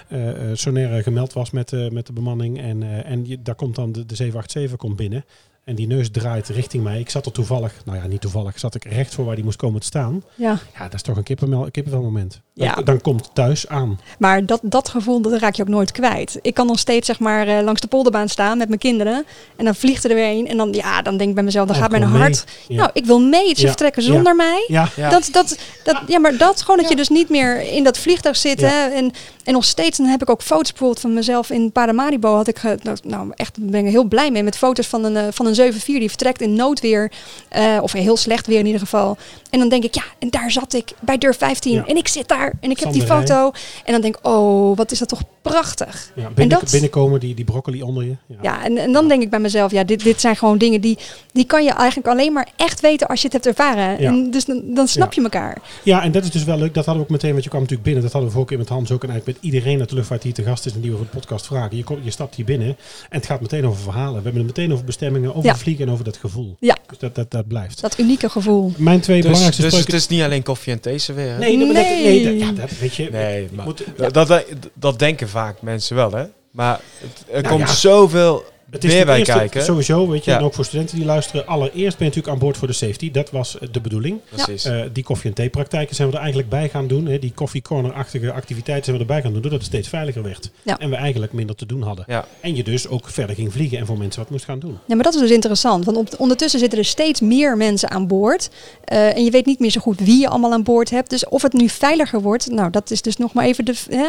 eh 0.07 0.51
eh, 0.51 0.57
Sonair 0.57 1.03
gemeld 1.03 1.33
was 1.33 1.51
met, 1.51 1.73
eh, 1.73 1.89
met 1.89 2.05
de 2.07 2.13
bemanning. 2.13 2.61
En, 2.61 3.03
en 3.05 3.25
je, 3.25 3.41
daar 3.41 3.55
komt 3.55 3.75
dan 3.75 3.91
de, 3.91 4.05
de 4.05 4.15
787 4.15 4.77
komt 4.77 4.95
binnen. 4.95 5.25
En 5.65 5.75
die 5.75 5.87
neus 5.87 6.11
draait 6.11 6.47
richting 6.47 6.83
mij. 6.83 6.99
Ik 6.99 7.09
zat 7.09 7.25
er 7.25 7.31
toevallig, 7.31 7.73
nou 7.85 7.97
ja, 7.97 8.07
niet 8.07 8.21
toevallig, 8.21 8.59
zat 8.59 8.75
ik 8.75 8.83
recht 8.85 9.13
voor 9.13 9.25
waar 9.25 9.35
die 9.35 9.43
moest 9.43 9.57
komen 9.57 9.79
te 9.79 9.85
staan. 9.85 10.23
Ja. 10.35 10.57
Ja, 10.73 10.83
dat 10.83 10.93
is 10.93 11.01
toch 11.01 11.17
een 11.17 11.23
kippenmel, 11.23 11.67
kippenvel 11.71 12.01
moment. 12.01 12.41
Dan, 12.55 12.67
Ja. 12.67 12.75
dan 12.75 13.01
komt 13.01 13.29
thuis 13.33 13.67
aan. 13.67 13.99
Maar 14.19 14.45
dat, 14.45 14.59
dat 14.63 14.89
gevoel, 14.89 15.21
dat 15.21 15.39
raak 15.39 15.55
je 15.55 15.61
ook 15.61 15.67
nooit 15.67 15.91
kwijt. 15.91 16.39
Ik 16.41 16.53
kan 16.53 16.67
nog 16.67 16.79
steeds 16.79 17.07
zeg 17.07 17.19
maar 17.19 17.47
eh, 17.47 17.63
langs 17.63 17.81
de 17.81 17.87
polderbaan 17.87 18.29
staan 18.29 18.57
met 18.57 18.67
mijn 18.67 18.79
kinderen. 18.79 19.25
En 19.55 19.65
dan 19.65 19.75
vliegt 19.75 20.03
er 20.03 20.09
er 20.09 20.15
weer 20.15 20.29
een. 20.29 20.47
En 20.47 20.57
dan, 20.57 20.73
ja, 20.73 21.01
dan 21.01 21.17
denk 21.17 21.29
ik 21.29 21.35
bij 21.35 21.43
mezelf, 21.43 21.67
dan 21.67 21.75
Oh, 21.75 21.81
gaat 21.81 21.91
mijn 21.91 22.03
hart... 22.03 22.45
Ja. 22.67 22.75
Nou, 22.75 22.89
ik 22.93 23.05
wil 23.05 23.19
mee. 23.19 23.55
Ze 23.55 23.61
Ja. 23.61 23.67
vertrekken 23.67 24.03
Ja. 24.03 24.11
zonder 24.13 24.35
mij. 24.35 24.65
Ja, 24.67 24.89
Ja. 24.95 25.09
Dat, 25.09 25.29
dat, 25.31 25.57
dat, 25.83 26.01
ja, 26.07 26.19
maar 26.19 26.37
dat 26.37 26.61
gewoon 26.61 26.77
dat 26.79 26.89
je 26.89 26.95
dus 26.95 27.09
niet 27.09 27.29
meer 27.29 27.61
in 27.61 27.83
dat 27.83 27.97
vliegtuig 27.97 28.35
zit. 28.37 28.59
Ja. 28.59 28.67
Hè, 28.67 28.87
en, 28.87 29.11
en 29.43 29.53
nog 29.53 29.65
steeds, 29.65 29.97
dan 29.97 30.07
heb 30.07 30.21
ik 30.21 30.29
ook 30.29 30.41
foto's 30.41 30.69
bijvoorbeeld 30.69 30.99
van 31.01 31.13
mezelf 31.13 31.49
in 31.49 31.71
Paramaribo. 31.71 32.35
Had 32.35 32.47
ik, 32.47 32.61
nou, 32.63 32.97
nou 33.03 33.31
echt, 33.35 33.57
ben 33.59 33.85
ik 33.85 33.91
heel 33.91 34.03
blij 34.03 34.31
mee. 34.31 34.43
Met 34.43 34.57
foto's 34.57 34.87
van 34.87 35.03
een, 35.03 35.17
eh, 35.17 35.23
van 35.31 35.45
een 35.45 35.52
7-4 35.55 35.75
die 35.85 36.09
vertrekt 36.09 36.41
in 36.41 36.53
noodweer. 36.53 37.11
eh, 37.49 37.77
of 37.81 37.91
heel 37.91 38.17
slecht 38.17 38.47
weer 38.47 38.59
in 38.59 38.65
ieder 38.65 38.81
geval. 38.81 39.17
En 39.49 39.59
dan 39.59 39.69
denk 39.69 39.83
ik, 39.83 39.95
ja, 39.95 40.03
en 40.19 40.29
daar 40.29 40.51
zat 40.51 40.73
ik 40.73 40.91
bij 40.99 41.17
deur 41.17 41.35
15. 41.35 41.73
Ja. 41.73 41.85
En 41.85 41.95
ik 41.97 42.07
zit 42.07 42.27
daar 42.27 42.53
en 42.59 42.69
ik 42.71 42.79
heb 42.79 42.91
die 42.91 43.01
foto. 43.25 43.51
En 43.85 43.91
dan 43.91 44.01
denk 44.01 44.15
ik, 44.17 44.27
oh, 44.27 44.77
wat 44.77 44.91
is 44.91 44.99
dat 44.99 45.07
toch 45.07 45.21
prachtig. 45.41 46.11
ja 46.15 46.29
binnen, 46.29 46.59
dat- 46.59 46.71
binnenkomen, 46.71 47.19
die, 47.19 47.35
die 47.35 47.45
broccoli 47.45 47.81
onder 47.81 48.03
je. 48.03 48.15
Ja. 48.27 48.35
Ja, 48.41 48.63
en, 48.65 48.77
en 48.77 48.91
dan 48.91 49.07
denk 49.07 49.21
ik 49.21 49.29
bij 49.29 49.39
mezelf, 49.39 49.71
ja, 49.71 49.83
dit, 49.83 50.03
dit 50.03 50.21
zijn 50.21 50.35
gewoon 50.35 50.57
dingen 50.57 50.81
die, 50.81 50.97
die 51.31 51.45
kan 51.45 51.63
je 51.63 51.71
eigenlijk 51.71 52.07
alleen 52.07 52.33
maar 52.33 52.47
echt 52.55 52.79
weten 52.79 53.07
als 53.07 53.19
je 53.21 53.27
het 53.31 53.43
hebt 53.43 53.57
ervaren. 53.57 53.97
En 53.99 54.31
dus 54.31 54.45
dan, 54.45 54.61
dan 54.65 54.87
snap 54.87 55.13
je 55.13 55.21
elkaar. 55.21 55.57
Ja, 55.83 56.03
en 56.03 56.11
dat 56.11 56.23
is 56.23 56.31
dus 56.31 56.43
wel 56.43 56.57
leuk. 56.57 56.73
Dat 56.73 56.85
hadden 56.85 56.95
we 57.03 57.09
ook 57.09 57.13
meteen, 57.15 57.31
want 57.31 57.43
je 57.43 57.49
kwam 57.49 57.61
natuurlijk 57.61 57.87
binnen. 57.89 58.03
Dat 58.03 58.13
hadden 58.13 58.29
we 58.31 58.35
vorige 58.37 58.55
keer 58.55 58.63
met 58.65 58.73
Hans 58.73 58.91
ook. 58.91 59.03
En 59.03 59.09
eigenlijk 59.09 59.39
met 59.41 59.51
iedereen 59.51 59.79
uit 59.79 59.89
de 59.89 59.95
luchtvaart 59.95 60.21
die 60.21 60.33
hier 60.35 60.43
te 60.43 60.49
gast 60.49 60.65
is 60.65 60.73
en 60.73 60.81
die 60.81 60.91
we 60.91 60.97
voor 60.97 61.05
de 61.11 61.17
podcast 61.17 61.45
vragen. 61.45 61.77
Je, 61.77 61.83
komt, 61.83 61.99
je 62.03 62.11
stapt 62.11 62.35
hier 62.35 62.45
binnen 62.45 62.67
en 62.67 62.75
het 63.17 63.25
gaat 63.25 63.41
meteen 63.41 63.65
over 63.67 63.81
verhalen. 63.83 64.15
We 64.17 64.23
hebben 64.23 64.45
het 64.47 64.57
meteen 64.57 64.73
over 64.73 64.85
bestemmingen, 64.85 65.33
over 65.43 65.49
Ja. 65.49 65.51
het 65.53 65.61
vliegen 65.61 65.85
en 65.85 65.91
over 65.91 66.03
dat 66.05 66.17
gevoel. 66.17 66.55
Ja. 66.59 66.77
Dus 66.87 66.97
dat, 66.97 67.15
dat, 67.15 67.31
dat 67.31 67.47
blijft. 67.47 67.81
Dat 67.81 67.99
unieke 67.99 68.29
gevoel. 68.29 68.71
Mijn 68.77 68.99
twee 68.99 69.15
Dus, 69.15 69.25
belangrijkste 69.25 69.61
dus 69.61 69.71
het 69.71 69.81
spreuken... 69.81 70.05
is 70.09 70.15
niet 70.17 70.25
alleen 70.25 70.43
koffie 70.43 70.73
en 70.73 70.79
thee. 70.79 70.99
Nee, 71.15 71.57
dat, 71.57 71.67
dat- 71.67 71.75
nee, 71.75 72.23
Nee. 72.23 72.39
dat, 72.39 72.47
ja, 72.47 72.61
dat 72.61 72.77
weet 72.79 72.95
je. 72.95 73.09
Nee, 73.11 73.47
maar 73.53 73.65
moet- 73.65 73.83
dat, 73.97 74.13
dat, 74.27 74.43
dat 74.73 74.99
denken 74.99 75.29
vaak 75.29 75.61
mensen 75.61 75.95
wel, 75.95 76.11
hè? 76.11 76.25
Maar 76.51 76.79
het- 76.99 77.23
er 77.31 77.41
Nou 77.41 77.55
komt 77.55 77.67
ja. 77.69 77.75
zoveel 77.75 78.43
Het 78.73 78.83
is 78.83 78.93
meer 78.93 79.05
bij 79.05 79.21
kijken. 79.21 79.63
sowieso, 79.63 80.07
weet 80.09 80.25
je, 80.25 80.31
Ja. 80.31 80.37
en 80.37 80.43
ook 80.43 80.53
voor 80.53 80.65
studenten 80.65 80.95
die 80.95 81.05
luisteren. 81.05 81.47
Allereerst 81.47 81.97
ben 81.97 82.07
je 82.07 82.13
natuurlijk 82.13 82.27
aan 82.27 82.39
boord 82.39 82.57
voor 82.57 82.67
de 82.67 82.73
safety. 82.73 83.11
Dat 83.11 83.31
was 83.31 83.59
eh, 83.59 83.67
de 83.71 83.81
bedoeling. 83.81 84.19
Precies. 84.29 84.65
Eh, 84.65 84.81
die 84.93 85.03
koffie- 85.03 85.29
en 85.29 85.35
theepraktijken 85.35 85.95
zijn 85.95 86.07
we 86.07 86.13
er 86.13 86.19
eigenlijk 86.19 86.49
bij 86.49 86.69
gaan 86.69 86.87
doen. 86.87 87.05
Hè. 87.05 87.19
Die 87.19 87.31
coffee 87.35 87.61
corner-achtige 87.61 88.31
activiteiten 88.31 88.85
zijn 88.85 88.95
we 88.97 89.01
erbij 89.01 89.21
gaan 89.21 89.31
doen. 89.33 89.41
Doordat 89.41 89.59
het 89.59 89.69
steeds 89.69 89.87
veiliger 89.87 90.23
werd. 90.23 90.51
Ja. 90.61 90.77
En 90.79 90.89
we 90.89 90.95
eigenlijk 90.95 91.33
minder 91.33 91.55
te 91.55 91.65
doen 91.65 91.81
hadden. 91.81 92.05
Ja. 92.07 92.25
En 92.39 92.55
je 92.55 92.63
dus 92.63 92.87
ook 92.87 93.09
verder 93.09 93.35
ging 93.35 93.51
vliegen 93.53 93.77
en 93.77 93.85
voor 93.85 93.97
mensen 93.97 94.21
wat 94.21 94.29
moest 94.29 94.45
gaan 94.45 94.59
doen. 94.59 94.77
Ja, 94.85 94.95
maar 94.95 95.03
dat 95.03 95.13
is 95.13 95.19
dus 95.19 95.31
interessant. 95.31 95.85
Want 95.85 95.97
op, 95.97 96.07
ondertussen 96.17 96.59
zitten 96.59 96.79
er 96.79 96.85
steeds 96.85 97.21
meer 97.21 97.57
mensen 97.57 97.89
aan 97.91 98.07
boord. 98.07 98.49
Eh, 98.83 99.15
en 99.15 99.23
je 99.23 99.31
weet 99.31 99.45
niet 99.45 99.59
meer 99.59 99.69
zo 99.71 99.81
goed 99.81 99.99
wie 99.99 100.19
je 100.19 100.27
allemaal 100.27 100.51
aan 100.51 100.63
boord 100.63 100.89
hebt. 100.89 101.09
Dus 101.09 101.27
of 101.27 101.41
het 101.41 101.53
nu 101.53 101.69
veiliger 101.69 102.21
wordt, 102.21 102.51
nou, 102.51 102.69
dat 102.69 102.91
is 102.91 103.01
dus 103.01 103.17
nog 103.17 103.33
maar 103.33 103.45
even 103.45 103.65
de, 103.65 103.73
hè, 103.89 104.07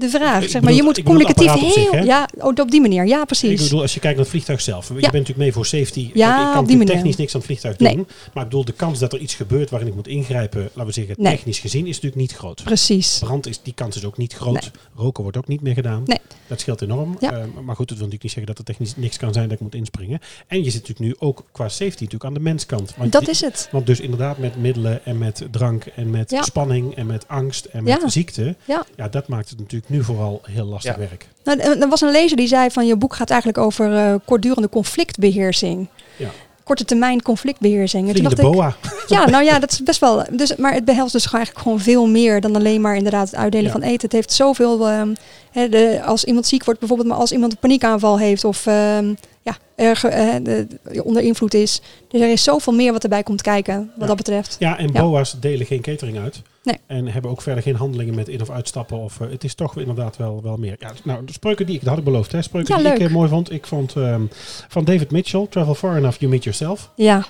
de 0.00 0.08
vraag. 0.08 0.42
Ik 0.42 0.48
Zeg 0.48 0.52
maar, 0.52 0.60
bedoel- 0.60 0.76
je 0.76 0.82
moet 0.82 0.96
ik 0.96 1.04
communicatief 1.04 1.52
heel... 1.52 1.70
zich, 1.92 2.04
ja, 2.04 2.28
oh, 2.38 2.46
op 2.60 2.70
die 2.70 2.80
manier. 2.80 3.06
Ja, 3.06 3.20
Ik 3.20 3.26
precies. 3.26 3.62
bedoel, 3.62 3.80
als 3.80 3.94
je 3.94 4.00
kijkt 4.00 4.16
naar 4.16 4.24
het 4.24 4.34
vliegtuig 4.34 4.60
zelf. 4.60 4.88
Je 4.88 4.94
bent 4.94 5.12
natuurlijk 5.12 5.38
mee 5.38 5.52
voor 5.52 5.66
safety. 5.66 6.10
Ja, 6.14 6.46
ik 6.48 6.52
kan 6.54 6.66
die 6.66 6.76
manier. 6.76 6.92
technisch 6.94 7.16
niks 7.16 7.32
aan 7.34 7.38
het 7.40 7.48
vliegtuig 7.48 7.78
Nee. 7.78 7.94
doen. 7.96 8.06
Maar 8.34 8.42
ik 8.44 8.48
bedoel, 8.48 8.64
de 8.64 8.72
kans 8.72 8.98
dat 8.98 9.12
er 9.12 9.18
iets 9.18 9.34
gebeurt 9.34 9.70
waarin 9.70 9.88
ik 9.88 9.94
moet 9.94 10.08
ingrijpen, 10.08 10.62
laten 10.62 10.86
we 10.86 10.92
zeggen, 10.92 11.14
Nee. 11.18 11.34
technisch 11.36 11.58
gezien, 11.58 11.80
is 11.86 11.94
natuurlijk 11.94 12.20
niet 12.20 12.32
groot. 12.32 12.62
Precies. 12.64 13.18
Brand 13.18 13.46
is, 13.46 13.62
die 13.62 13.74
kans 13.74 13.96
is 13.96 14.04
ook 14.04 14.16
niet 14.16 14.32
groot. 14.32 14.52
Nee. 14.60 14.70
Roken 14.94 15.22
wordt 15.22 15.36
ook 15.38 15.48
niet 15.48 15.60
meer 15.62 15.74
gedaan. 15.74 16.02
Nee. 16.06 16.18
Dat 16.46 16.60
scheelt 16.60 16.82
enorm. 16.82 17.16
Ja. 17.20 17.32
Eh, 17.32 17.38
maar 17.64 17.76
goed, 17.76 17.90
het 17.90 17.98
wil 17.98 18.06
natuurlijk 18.08 18.22
niet 18.22 18.32
zeggen 18.32 18.46
dat 18.46 18.58
er 18.58 18.64
technisch 18.64 18.96
niks 18.96 19.16
kan 19.16 19.32
zijn 19.32 19.44
dat 19.44 19.54
ik 19.56 19.60
moet 19.60 19.74
inspringen. 19.74 20.20
En 20.46 20.64
je 20.64 20.70
zit 20.70 20.88
natuurlijk 20.88 21.00
nu 21.20 21.26
ook 21.28 21.44
qua 21.52 21.68
safety 21.68 21.90
natuurlijk 21.92 22.24
aan 22.24 22.34
de 22.34 22.40
menskant. 22.40 22.94
Want 22.96 23.12
Dat 23.12 23.20
die- 23.20 23.30
is 23.30 23.40
het. 23.40 23.68
Want 23.72 23.86
dus 23.86 24.00
inderdaad 24.00 24.38
met 24.38 24.56
middelen 24.56 25.04
en 25.04 25.18
met 25.18 25.46
drank 25.50 25.84
en 25.84 26.10
met 26.10 26.30
Ja. 26.30 26.42
spanning 26.42 26.94
en 26.94 27.06
met 27.06 27.28
angst 27.28 27.64
en 27.64 27.84
met 27.84 28.00
Ja. 28.02 28.08
ziekte. 28.08 28.56
Ja. 28.64 28.84
ja, 28.96 29.08
dat 29.08 29.28
maakt 29.28 29.50
het 29.50 29.58
natuurlijk 29.58 29.89
nu 29.90 30.04
vooral 30.04 30.40
heel 30.44 30.64
lastig 30.66 30.92
Ja. 30.94 30.98
werk. 30.98 31.26
Nou, 31.44 31.60
er 31.80 31.88
was 31.88 32.00
een 32.00 32.10
lezer 32.10 32.36
die 32.36 32.46
zei 32.48 32.70
van 32.70 32.86
je 32.86 32.96
boek 32.96 33.14
gaat 33.14 33.30
eigenlijk 33.30 33.58
over 33.60 33.96
eh, 33.96 34.14
kortdurende 34.24 34.68
conflictbeheersing. 34.68 35.88
Ja. 36.16 36.28
Korte 36.64 36.84
termijn 36.84 37.22
conflictbeheersing. 37.22 38.08
En 38.08 38.14
toen 38.14 38.22
dacht 38.24 38.38
ik, 38.38 38.44
boa. 38.44 38.76
Ja, 39.08 39.28
nou 39.30 39.44
ja, 39.44 39.58
dat 39.58 39.70
is 39.72 39.82
best 39.82 40.00
wel. 40.00 40.24
Dus, 40.32 40.56
maar 40.56 40.72
het 40.74 40.84
behelst 40.84 41.12
dus 41.12 41.24
gewoon 41.24 41.36
eigenlijk 41.40 41.66
gewoon 41.66 41.80
veel 41.84 42.06
meer 42.08 42.40
dan 42.40 42.56
alleen 42.56 42.80
maar 42.80 42.96
inderdaad 42.96 43.30
het 43.30 43.38
uitdelen 43.38 43.66
Ja. 43.66 43.72
van 43.72 43.82
eten. 43.82 44.00
Het 44.00 44.12
heeft 44.12 44.32
zoveel. 44.32 44.88
ehm, 44.88 45.14
hè, 45.50 45.68
de, 45.68 46.00
als 46.04 46.24
iemand 46.24 46.46
ziek 46.46 46.64
wordt, 46.64 46.80
bijvoorbeeld, 46.80 47.08
maar 47.08 47.18
als 47.18 47.32
iemand 47.32 47.52
een 47.52 47.58
paniekaanval 47.58 48.18
heeft 48.18 48.44
of 48.44 48.66
ehm, 48.66 49.14
ja, 49.42 49.56
erg, 49.76 50.04
eh, 50.04 50.34
de- 50.42 50.66
onder 51.04 51.22
invloed 51.22 51.54
is. 51.54 51.80
Dus 52.08 52.20
er 52.20 52.30
is 52.30 52.42
zoveel 52.42 52.72
meer 52.72 52.92
wat 52.92 53.02
erbij 53.02 53.22
komt 53.22 53.42
kijken, 53.42 53.76
wat 53.76 54.00
Ja. 54.00 54.06
dat 54.06 54.16
betreft. 54.16 54.56
Ja, 54.58 54.78
en 54.78 54.90
Ja. 54.92 55.00
boa's 55.02 55.36
delen 55.40 55.66
geen 55.66 55.80
catering 55.80 56.18
uit. 56.18 56.42
Nee. 56.62 56.76
En 56.86 57.06
hebben 57.08 57.30
ook 57.30 57.42
verder 57.42 57.62
geen 57.62 57.74
handelingen 57.76 58.14
met 58.14 58.28
in- 58.28 58.40
of 58.40 58.50
uitstappen. 58.50 58.96
Of, 58.98 59.20
eh, 59.20 59.30
het 59.30 59.44
is 59.44 59.54
toch 59.54 59.76
inderdaad 59.78 60.16
wel, 60.16 60.42
wel 60.42 60.56
meer. 60.56 60.76
Ja, 60.78 60.92
nou, 61.04 61.24
de 61.24 61.32
spreuken 61.32 61.66
die 61.66 61.74
ik, 61.74 61.80
dat 61.80 61.88
had 61.88 61.98
ik 61.98 62.04
beloofd, 62.04 62.32
hè, 62.32 62.42
spreuken 62.42 62.76
Ja, 62.76 62.82
die 62.82 62.92
ik 62.92 63.08
eh, 63.08 63.14
mooi 63.14 63.28
vond. 63.28 63.52
Ik 63.52 63.66
vond 63.66 63.96
ehm, 63.96 64.22
van 64.68 64.84
David 64.84 65.10
Mitchell, 65.10 65.46
Travel 65.50 65.74
Far 65.74 65.96
Enough, 65.96 66.18
You 66.18 66.30
Meet 66.30 66.44
Yourself. 66.44 66.90
Ja, 66.96 67.26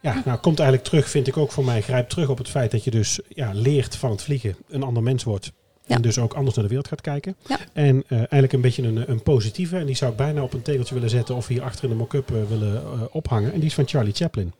Ja, 0.00 0.22
nou 0.24 0.38
komt 0.38 0.58
eigenlijk 0.58 0.88
terug, 0.88 1.08
vind 1.08 1.26
ik 1.26 1.36
ook 1.36 1.52
voor 1.52 1.64
mij, 1.64 1.80
grijpt 1.82 2.10
terug 2.10 2.28
op 2.28 2.38
het 2.38 2.48
feit 2.48 2.70
dat 2.70 2.84
je 2.84 2.90
dus 2.90 3.20
ja, 3.28 3.50
leert 3.54 3.96
van 3.96 4.10
het 4.10 4.22
vliegen, 4.22 4.56
een 4.68 4.82
ander 4.82 5.02
mens 5.02 5.24
wordt. 5.24 5.52
Ja. 5.86 5.96
En 5.96 6.02
dus 6.02 6.18
ook 6.18 6.34
anders 6.34 6.54
naar 6.54 6.64
de 6.64 6.70
wereld 6.70 6.88
gaat 6.88 7.00
kijken. 7.00 7.36
Ja. 7.48 7.58
En 7.72 8.02
eh, 8.08 8.16
eigenlijk 8.18 8.52
een 8.52 8.60
beetje 8.60 8.82
een, 8.82 9.10
een 9.10 9.22
positieve. 9.22 9.76
En 9.76 9.86
die 9.86 9.94
zou 9.96 10.10
ik 10.10 10.16
bijna 10.16 10.42
op 10.42 10.52
een 10.52 10.62
tegeltje 10.62 10.94
willen 10.94 11.10
zetten 11.10 11.34
of 11.34 11.46
hier 11.46 11.62
achter 11.62 11.84
in 11.84 11.90
de 11.90 11.96
mock-up 11.96 12.28
willen 12.48 12.82
ophangen. 13.12 13.52
En 13.52 13.58
die 13.58 13.68
is 13.68 13.74
van 13.74 13.88
Charlie 13.88 14.14
Chaplin. 14.14 14.52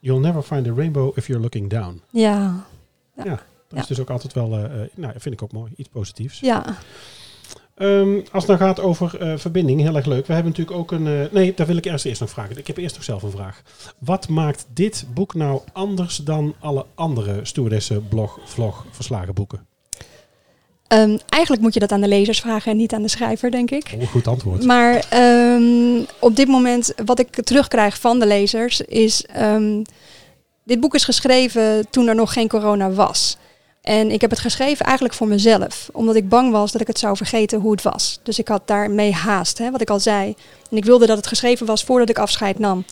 You'll 0.00 0.20
never 0.20 0.42
find 0.42 0.66
a 0.68 0.72
rainbow 0.76 1.18
if 1.18 1.26
you're 1.26 1.42
looking 1.42 1.70
down. 1.70 2.00
ja, 2.10 2.66
Dat 3.16 3.26
Ja. 3.26 3.80
is 3.80 3.86
dus 3.86 4.00
ook 4.00 4.10
altijd 4.10 4.32
wel, 4.32 4.52
eh, 4.52 4.64
eh, 4.64 4.88
nou 4.94 5.12
vind 5.18 5.34
ik 5.34 5.42
ook 5.42 5.52
mooi, 5.52 5.72
iets 5.76 5.88
positiefs. 5.88 6.40
ja. 6.40 6.64
Ehm, 7.74 8.14
als 8.32 8.46
het 8.46 8.58
dan 8.58 8.66
gaat 8.68 8.80
over 8.80 9.20
eh, 9.20 9.38
verbinding, 9.38 9.80
heel 9.80 9.96
erg 9.96 10.06
leuk. 10.06 10.26
We 10.26 10.32
hebben 10.32 10.52
natuurlijk 10.52 10.78
ook 10.78 10.92
een. 10.92 11.28
nee, 11.32 11.54
daar 11.54 11.66
wil 11.66 11.76
ik 11.76 11.84
eerst, 11.84 12.04
eerst 12.04 12.20
nog 12.20 12.30
vragen. 12.30 12.56
Ik 12.58 12.66
heb 12.66 12.76
eerst 12.76 12.94
nog 12.94 13.04
zelf 13.04 13.22
een 13.22 13.30
vraag. 13.30 13.62
Wat 13.98 14.28
maakt 14.28 14.66
dit 14.74 15.06
boek 15.14 15.34
nou 15.34 15.60
anders 15.72 16.16
dan 16.16 16.54
alle 16.60 16.86
andere 16.94 17.40
stewardessen, 17.42 18.08
blog, 18.08 18.38
vlog, 18.44 18.86
verslagen 18.90 19.34
boeken? 19.34 19.66
Ehm, 20.88 21.18
eigenlijk 21.28 21.62
moet 21.62 21.74
je 21.74 21.80
dat 21.80 21.92
aan 21.92 22.00
de 22.00 22.08
lezers 22.08 22.40
vragen 22.40 22.70
en 22.70 22.76
niet 22.76 22.92
aan 22.92 23.02
de 23.02 23.08
schrijver, 23.08 23.50
denk 23.50 23.70
ik. 23.70 23.94
Oh, 24.00 24.08
goed 24.08 24.26
antwoord. 24.26 24.64
Maar 24.64 25.06
ehm, 25.10 26.04
op 26.18 26.36
dit 26.36 26.48
moment, 26.48 26.94
wat 27.04 27.18
ik 27.18 27.30
terugkrijg 27.44 28.00
van 28.00 28.18
de 28.18 28.26
lezers, 28.26 28.80
is. 28.80 29.24
Dit 30.64 30.80
boek 30.80 30.94
is 30.94 31.04
geschreven 31.04 31.90
toen 31.90 32.08
er 32.08 32.14
nog 32.14 32.32
geen 32.32 32.48
corona 32.48 32.90
was. 32.90 33.36
En 33.82 34.10
ik 34.10 34.20
heb 34.20 34.30
het 34.30 34.38
geschreven 34.38 34.84
eigenlijk 34.84 35.16
voor 35.16 35.26
mezelf, 35.26 35.88
omdat 35.92 36.14
ik 36.14 36.28
bang 36.28 36.52
was 36.52 36.72
dat 36.72 36.80
ik 36.80 36.86
het 36.86 36.98
zou 36.98 37.16
vergeten 37.16 37.60
hoe 37.60 37.72
het 37.72 37.82
was. 37.82 38.20
Dus 38.22 38.38
ik 38.38 38.48
had 38.48 38.62
daarmee 38.66 39.12
haast, 39.12 39.58
hè, 39.58 39.70
wat 39.70 39.80
ik 39.80 39.90
al 39.90 40.00
zei. 40.00 40.34
En 40.70 40.76
ik 40.76 40.84
wilde 40.84 41.06
dat 41.06 41.16
het 41.16 41.26
geschreven 41.26 41.66
was 41.66 41.84
voordat 41.84 42.08
ik 42.08 42.18
afscheid 42.18 42.58
nam. 42.58 42.84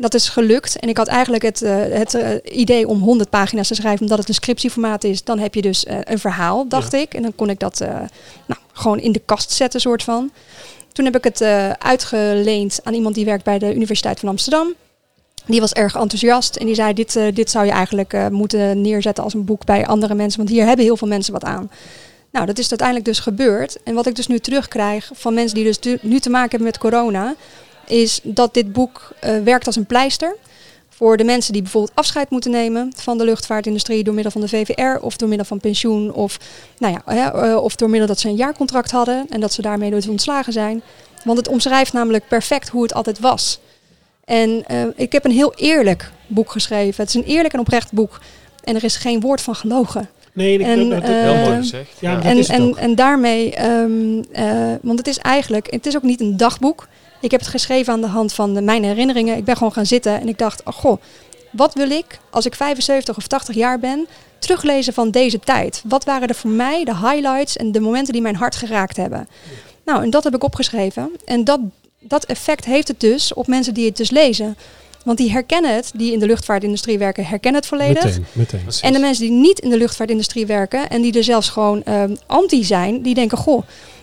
Dat 0.00 0.14
is 0.14 0.28
gelukt. 0.28 0.78
En 0.78 0.88
ik 0.88 0.96
had 0.96 1.06
eigenlijk 1.06 1.42
het, 1.42 1.62
eh, 1.62 1.74
het 1.76 2.14
eh, 2.14 2.58
idee 2.58 2.88
om 2.88 3.00
100 3.00 3.30
pagina's 3.30 3.68
te 3.68 3.74
schrijven, 3.74 4.00
omdat 4.00 4.18
het 4.18 4.28
een 4.28 4.34
scriptieformaat 4.34 5.04
is. 5.04 5.24
Dan 5.24 5.38
heb 5.38 5.54
je 5.54 5.62
dus 5.62 5.84
eh, 5.84 5.98
een 6.04 6.18
verhaal, 6.18 6.68
dacht 6.68 6.92
ik. 6.92 7.14
En 7.14 7.22
dan 7.22 7.34
kon 7.34 7.50
ik 7.50 7.58
dat 7.58 7.78
nou, 8.46 8.60
gewoon 8.72 8.98
in 8.98 9.12
de 9.12 9.22
kast 9.24 9.50
zetten, 9.50 9.80
soort 9.80 10.02
van. 10.02 10.30
Toen 10.92 11.04
heb 11.04 11.16
ik 11.16 11.24
het 11.24 11.42
uitgeleend 11.78 12.80
aan 12.82 12.94
iemand 12.94 13.14
die 13.14 13.24
werkt 13.24 13.44
bij 13.44 13.58
de 13.58 13.74
Universiteit 13.74 14.20
van 14.20 14.28
Amsterdam. 14.28 14.74
Die 15.46 15.60
was 15.60 15.72
erg 15.72 15.94
enthousiast 15.94 16.56
en 16.56 16.66
die 16.66 16.74
zei: 16.74 16.94
Dit, 16.94 17.16
eh, 17.16 17.34
dit 17.34 17.50
zou 17.50 17.64
je 17.64 17.70
eigenlijk 17.70 18.12
eh, 18.12 18.28
moeten 18.28 18.80
neerzetten 18.80 19.24
als 19.24 19.34
een 19.34 19.44
boek 19.44 19.64
bij 19.64 19.86
andere 19.86 20.14
mensen, 20.14 20.38
want 20.38 20.50
hier 20.50 20.66
hebben 20.66 20.84
heel 20.84 20.96
veel 20.96 21.08
mensen 21.08 21.32
wat 21.32 21.44
aan. 21.44 21.70
Nou, 22.30 22.46
dat 22.46 22.58
is 22.58 22.68
uiteindelijk 22.68 23.08
dus 23.08 23.18
gebeurd. 23.18 23.82
En 23.82 23.94
wat 23.94 24.06
ik 24.06 24.14
dus 24.14 24.26
nu 24.26 24.38
terugkrijg 24.38 25.10
van 25.14 25.34
mensen 25.34 25.54
die 25.54 25.64
dus 25.64 25.98
nu 26.02 26.20
te 26.20 26.30
maken 26.30 26.50
hebben 26.50 26.68
met 26.68 26.78
corona, 26.78 27.34
is 27.86 28.20
dat 28.22 28.54
dit 28.54 28.72
boek 28.72 29.12
eh, 29.20 29.38
werkt 29.44 29.66
als 29.66 29.76
een 29.76 29.86
pleister. 29.86 30.36
Voor 30.88 31.16
de 31.16 31.24
mensen 31.24 31.52
die 31.52 31.62
bijvoorbeeld 31.62 31.96
afscheid 31.96 32.30
moeten 32.30 32.50
nemen 32.50 32.92
van 32.96 33.18
de 33.18 33.24
luchtvaartindustrie 33.24 34.04
door 34.04 34.14
middel 34.14 34.32
van 34.32 34.40
de 34.40 34.48
VVR 34.48 35.04
of 35.04 35.16
door 35.16 35.28
middel 35.28 35.46
van 35.46 35.60
pensioen 35.60 36.12
of, 36.12 36.38
nou 36.78 36.98
ja, 37.04 37.56
of 37.56 37.76
door 37.76 37.90
middel 37.90 38.08
dat 38.08 38.18
ze 38.18 38.28
een 38.28 38.36
jaarcontract 38.36 38.90
hadden 38.90 39.26
en 39.30 39.40
dat 39.40 39.52
ze 39.52 39.62
daarmee 39.62 39.90
nooit 39.90 40.08
ontslagen 40.08 40.52
zijn. 40.52 40.82
Want 41.24 41.38
het 41.38 41.48
omschrijft 41.48 41.92
namelijk 41.92 42.28
perfect 42.28 42.68
hoe 42.68 42.82
het 42.82 42.94
altijd 42.94 43.18
was. 43.18 43.60
En 44.30 44.64
eh, 44.66 44.82
ik 44.96 45.12
heb 45.12 45.24
een 45.24 45.30
heel 45.30 45.54
eerlijk 45.54 46.10
boek 46.26 46.50
geschreven. 46.50 47.00
Het 47.04 47.08
is 47.08 47.14
een 47.22 47.28
eerlijk 47.28 47.54
en 47.54 47.60
oprecht 47.60 47.92
boek. 47.92 48.20
En 48.64 48.74
er 48.76 48.84
is 48.84 48.96
geen 48.96 49.20
woord 49.20 49.40
van 49.40 49.54
gelogen. 49.54 50.08
Nee, 50.32 50.58
ik, 50.58 50.66
En, 50.66 50.78
dat- 50.88 51.00
dat- 51.00 51.10
eh, 51.10 51.16
Heel 51.22 51.34
mooi 51.44 51.56
gezegd. 51.56 51.90
ja, 52.00 52.22
En, 52.22 52.38
is 52.38 52.48
en, 52.48 52.94
daarmee, 52.94 53.54
ehm, 53.54 54.22
eh, 54.32 54.72
want 54.82 54.98
het 54.98 55.08
is 55.08 55.18
eigenlijk, 55.18 55.70
het 55.70 55.86
is 55.86 55.96
ook 55.96 56.02
niet 56.02 56.20
een 56.20 56.36
dagboek. 56.36 56.88
Ik 57.20 57.30
heb 57.30 57.40
het 57.40 57.48
geschreven 57.48 57.92
aan 57.92 58.00
de 58.00 58.06
hand 58.06 58.32
van 58.32 58.54
de, 58.54 58.62
mijn 58.62 58.84
herinneringen. 58.84 59.36
Ik 59.36 59.44
ben 59.44 59.56
gewoon 59.56 59.72
gaan 59.72 59.86
zitten 59.86 60.20
en 60.20 60.28
ik 60.28 60.38
dacht, 60.38 60.62
oh 60.64 60.72
goh, 60.74 61.00
wat 61.52 61.74
wil 61.74 61.90
ik 61.90 62.20
als 62.30 62.46
ik 62.46 62.54
75 62.54 63.16
of 63.16 63.26
80 63.26 63.54
jaar 63.54 63.78
ben 63.78 64.06
teruglezen 64.38 64.92
van 64.92 65.10
deze 65.10 65.40
tijd? 65.40 65.82
Wat 65.88 66.04
waren 66.04 66.28
er 66.28 66.34
voor 66.34 66.50
mij 66.50 66.84
de 66.84 66.96
highlights 66.96 67.56
en 67.56 67.72
de 67.72 67.80
momenten 67.80 68.12
die 68.12 68.22
mijn 68.22 68.36
hart 68.36 68.56
geraakt 68.56 68.96
hebben? 68.96 69.28
Nou, 69.84 70.02
en 70.02 70.10
dat 70.10 70.24
heb 70.24 70.34
ik 70.34 70.44
opgeschreven. 70.44 71.10
En 71.24 71.44
dat, 71.44 71.60
dat 72.00 72.24
effect 72.24 72.64
heeft 72.64 72.88
het 72.88 73.00
dus 73.00 73.32
op 73.34 73.46
mensen 73.46 73.74
die 73.74 73.86
het 73.86 73.96
dus 73.96 74.10
lezen. 74.10 74.56
Want 75.04 75.18
die 75.18 75.30
herkennen 75.30 75.74
het, 75.74 75.90
die 75.94 76.12
in 76.12 76.18
de 76.18 76.26
luchtvaartindustrie 76.26 76.98
werken, 76.98 77.24
herkennen 77.26 77.60
het 77.60 77.70
volledig. 77.70 78.04
meteen, 78.04 78.24
meteen. 78.32 78.60
En 78.80 78.92
de 78.92 78.98
mensen 78.98 79.24
die 79.24 79.32
niet 79.32 79.58
in 79.58 79.70
de 79.70 79.76
luchtvaartindustrie 79.76 80.46
werken 80.46 80.88
en 80.90 81.02
die 81.02 81.12
er 81.16 81.24
zelfs 81.24 81.48
gewoon 81.48 81.82
ehm, 81.82 82.14
anti 82.26 82.64
zijn, 82.64 83.02
die 83.02 83.14
denken, 83.14 83.38
goh, 83.38 83.62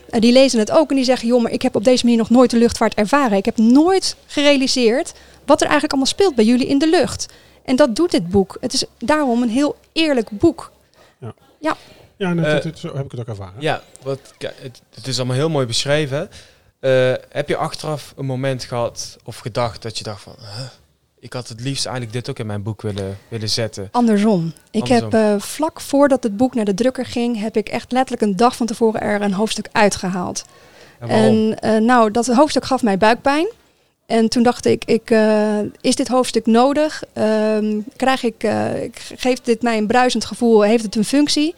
eh, 0.10 0.22
die 0.22 0.32
lezen 0.32 0.60
het 0.60 0.72
ook 0.72 0.90
en 0.90 0.96
die 0.96 1.06
zeggen, 1.06 1.28
joh, 1.28 1.42
maar 1.42 1.52
ik 1.52 1.62
heb 1.62 1.76
op 1.76 1.84
deze 1.84 2.04
manier 2.04 2.20
nog 2.20 2.30
nooit 2.30 2.50
de 2.50 2.58
luchtvaart 2.58 2.94
ervaren. 2.94 3.38
Ik 3.38 3.46
heb 3.46 3.58
nooit 3.58 4.16
gerealiseerd 4.26 5.14
wat 5.46 5.58
er 5.62 5.68
eigenlijk 5.68 5.92
allemaal 5.94 6.12
speelt 6.14 6.36
bij 6.36 6.46
jullie 6.46 6.68
in 6.68 6.78
de 6.80 6.90
lucht. 6.90 7.26
En 7.66 7.76
dat 7.76 7.96
doet 7.96 8.12
dit 8.12 8.30
boek. 8.30 8.58
Het 8.62 8.74
is 8.74 8.84
daarom 9.00 9.42
een 9.42 9.50
heel 9.50 9.76
eerlijk 9.94 10.30
boek. 10.32 10.72
Ja, 12.20 12.34
nee, 12.34 12.46
Eh, 12.46 12.52
dat- 12.54 12.64
dat- 12.64 12.80
zo 12.80 12.96
heb 12.96 13.06
ik 13.06 13.12
het 13.12 13.20
ook 13.20 13.28
ervaren. 13.28 13.54
Ja, 13.60 13.84
wat, 14.04 14.20
het 14.96 15.08
is 15.08 15.18
allemaal 15.18 15.36
heel 15.36 15.50
mooi 15.50 15.66
beschreven. 15.66 16.30
Eh, 16.80 17.14
heb 17.30 17.48
je 17.48 17.58
achteraf 17.58 18.14
een 18.18 18.26
moment 18.26 18.64
gehad 18.64 19.18
of 19.24 19.38
gedacht 19.38 19.82
dat 19.82 19.98
je 19.98 20.04
dacht 20.04 20.22
van... 20.22 20.36
"Huh, 20.40 20.66
ik 21.20 21.34
had 21.34 21.48
het 21.48 21.62
liefst 21.62 21.86
eigenlijk 21.86 22.16
dit 22.16 22.30
ook 22.30 22.40
in 22.40 22.46
mijn 22.46 22.64
boek 22.64 22.82
willen, 22.82 23.18
willen 23.28 23.50
zetten. 23.50 23.90
Andersom. 23.92 24.54
Ik 24.72 24.82
Andersom. 24.82 25.12
heb 25.12 25.14
eh, 25.14 25.42
vlak 25.42 25.82
voordat 25.82 26.24
het 26.24 26.38
boek 26.38 26.56
naar 26.56 26.66
de 26.66 26.74
drukker 26.74 27.06
ging, 27.06 27.40
heb 27.40 27.58
ik 27.58 27.70
echt 27.70 27.92
letterlijk 27.92 28.22
een 28.22 28.36
dag 28.36 28.56
van 28.56 28.66
tevoren 28.66 29.02
er 29.02 29.22
een 29.22 29.34
hoofdstuk 29.34 29.68
uitgehaald. 29.72 30.46
En 31.00 31.60
eh, 31.60 31.78
nou, 31.78 32.12
dat 32.12 32.28
hoofdstuk 32.28 32.66
gaf 32.66 32.84
mij 32.84 32.98
buikpijn. 32.98 33.48
En 34.06 34.30
toen 34.30 34.44
dacht 34.44 34.66
ik, 34.66 34.86
ik 34.86 35.16
is 35.82 35.96
dit 35.96 36.08
hoofdstuk 36.08 36.46
nodig? 36.46 37.04
Ehm, 37.14 37.80
krijg 37.96 38.24
ik, 38.24 38.48
geeft 39.16 39.46
dit 39.46 39.62
mij 39.62 39.78
een 39.78 39.88
bruisend 39.88 40.26
gevoel? 40.26 40.62
Heeft 40.62 40.84
het 40.84 40.96
een 40.96 41.06
functie? 41.06 41.56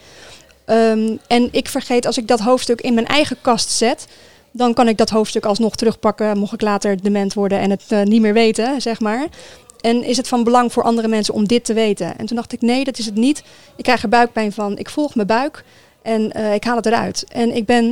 Ehm, 0.65 1.17
en 1.28 1.49
ik 1.51 1.67
vergeet, 1.67 2.05
als 2.05 2.17
ik 2.17 2.28
dat 2.28 2.39
hoofdstuk 2.39 2.82
in 2.82 2.93
mijn 2.93 3.07
eigen 3.07 3.38
kast 3.41 3.70
zet, 3.70 4.07
dan 4.52 4.74
kan 4.74 4.88
ik 4.88 4.97
dat 4.97 5.10
hoofdstuk 5.10 5.45
alsnog 5.45 5.76
terugpakken, 5.76 6.38
mocht 6.38 6.54
ik 6.54 6.62
later 6.62 7.02
dement 7.02 7.34
worden 7.34 7.60
en 7.60 7.70
het 7.70 7.84
eh, 7.88 8.02
niet 8.04 8.22
meer 8.22 8.34
weten, 8.34 8.82
zeg 8.82 9.00
maar. 9.00 9.28
En 9.82 10.04
is 10.04 10.18
het 10.18 10.28
van 10.28 10.43
belang 10.43 10.74
voor 10.74 10.84
andere 10.84 11.08
mensen 11.08 11.34
om 11.34 11.47
dit 11.47 11.66
te 11.66 11.74
weten? 11.74 12.18
En 12.18 12.26
toen 12.26 12.36
dacht 12.36 12.54
ik, 12.54 12.62
nee, 12.62 12.84
dat 12.84 12.97
is 12.97 13.06
het 13.06 13.16
niet. 13.16 13.43
Ik 13.76 13.84
krijg 13.84 14.04
er 14.04 14.10
buikpijn 14.10 14.52
van. 14.52 14.78
Ik 14.78 14.89
volg 14.89 15.16
mijn 15.16 15.28
buik 15.28 15.64
en 16.02 16.32
eh, 16.32 16.54
ik 16.54 16.64
haal 16.64 16.76
het 16.76 16.86
eruit. 16.86 17.26
En 17.32 17.56
ik 17.56 17.66
ben 17.66 17.86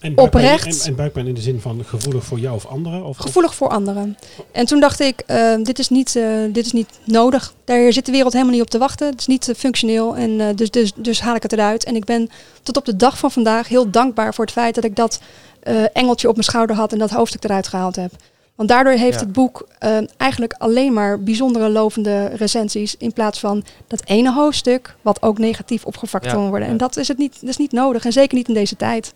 En 0.00 0.14
buikpijn- 0.14 0.44
Oprecht. 0.44 0.80
En, 0.82 0.86
en 0.88 0.94
buikpijn 0.96 1.26
in 1.26 1.34
de 1.34 1.40
zin 1.40 1.60
van 1.60 1.84
gevoelig 1.84 2.24
voor 2.24 2.38
jou 2.38 2.54
of 2.54 2.66
anderen? 2.66 3.04
Of, 3.04 3.16
gevoelig 3.16 3.54
voor 3.54 3.68
anderen. 3.68 4.16
En 4.52 4.66
toen 4.66 4.80
dacht 4.80 5.00
ik, 5.00 5.22
eh, 5.26 5.54
dit, 5.62 5.78
is 5.78 5.88
niet, 5.88 6.12
dit 6.52 6.66
is 6.66 6.72
niet 6.72 6.88
nodig. 7.04 7.54
Daar 7.64 7.92
zit 7.92 8.06
de 8.06 8.12
wereld 8.12 8.32
helemaal 8.32 8.52
niet 8.54 8.62
op 8.62 8.70
te 8.70 8.78
wachten. 8.78 9.06
Het 9.10 9.20
is 9.20 9.26
niet 9.26 9.52
functioneel. 9.56 10.16
En 10.16 10.56
dus, 10.56 10.70
dus, 10.70 10.92
dus 10.96 11.20
haal 11.20 11.34
ik 11.34 11.42
het 11.42 11.52
eruit. 11.52 11.84
En 11.84 11.96
ik 11.96 12.04
ben 12.04 12.30
tot 12.62 12.76
op 12.76 12.84
de 12.84 12.96
dag 12.96 13.18
van 13.18 13.30
vandaag 13.30 13.68
heel 13.68 13.90
dankbaar 13.90 14.34
voor 14.34 14.44
het 14.44 14.54
feit 14.54 14.74
dat 14.74 14.84
ik 14.84 14.96
dat 14.96 15.20
eh, 15.62 15.84
engeltje 15.92 16.28
op 16.28 16.34
mijn 16.34 16.44
schouder 16.46 16.76
had 16.76 16.92
en 16.92 16.98
dat 16.98 17.10
hoofdstuk 17.10 17.44
eruit 17.44 17.66
gehaald 17.68 17.96
heb. 17.96 18.12
Want 18.54 18.68
daardoor 18.68 18.92
heeft 18.92 19.18
Ja. 19.20 19.24
het 19.24 19.32
boek 19.32 19.68
eh, 19.78 19.98
eigenlijk 20.16 20.52
alleen 20.52 20.92
maar 20.92 21.22
bijzondere 21.22 21.68
lovende 21.68 22.26
recensies. 22.26 22.96
In 22.96 23.12
plaats 23.12 23.40
van 23.40 23.64
dat 23.86 24.04
ene 24.04 24.32
hoofdstuk 24.32 24.96
wat 25.02 25.22
ook 25.22 25.38
negatief 25.38 25.84
opgevat 25.84 26.24
Ja, 26.24 26.32
kan 26.32 26.48
worden. 26.48 26.66
En 26.66 26.72
ja. 26.72 26.78
dat 26.78 26.96
is, 26.96 27.08
het 27.08 27.18
niet, 27.18 27.40
dat 27.40 27.48
is 27.50 27.56
niet 27.56 27.72
nodig. 27.72 28.04
En 28.04 28.12
zeker 28.12 28.36
niet 28.36 28.48
in 28.48 28.54
deze 28.54 28.76
tijd. 28.76 29.14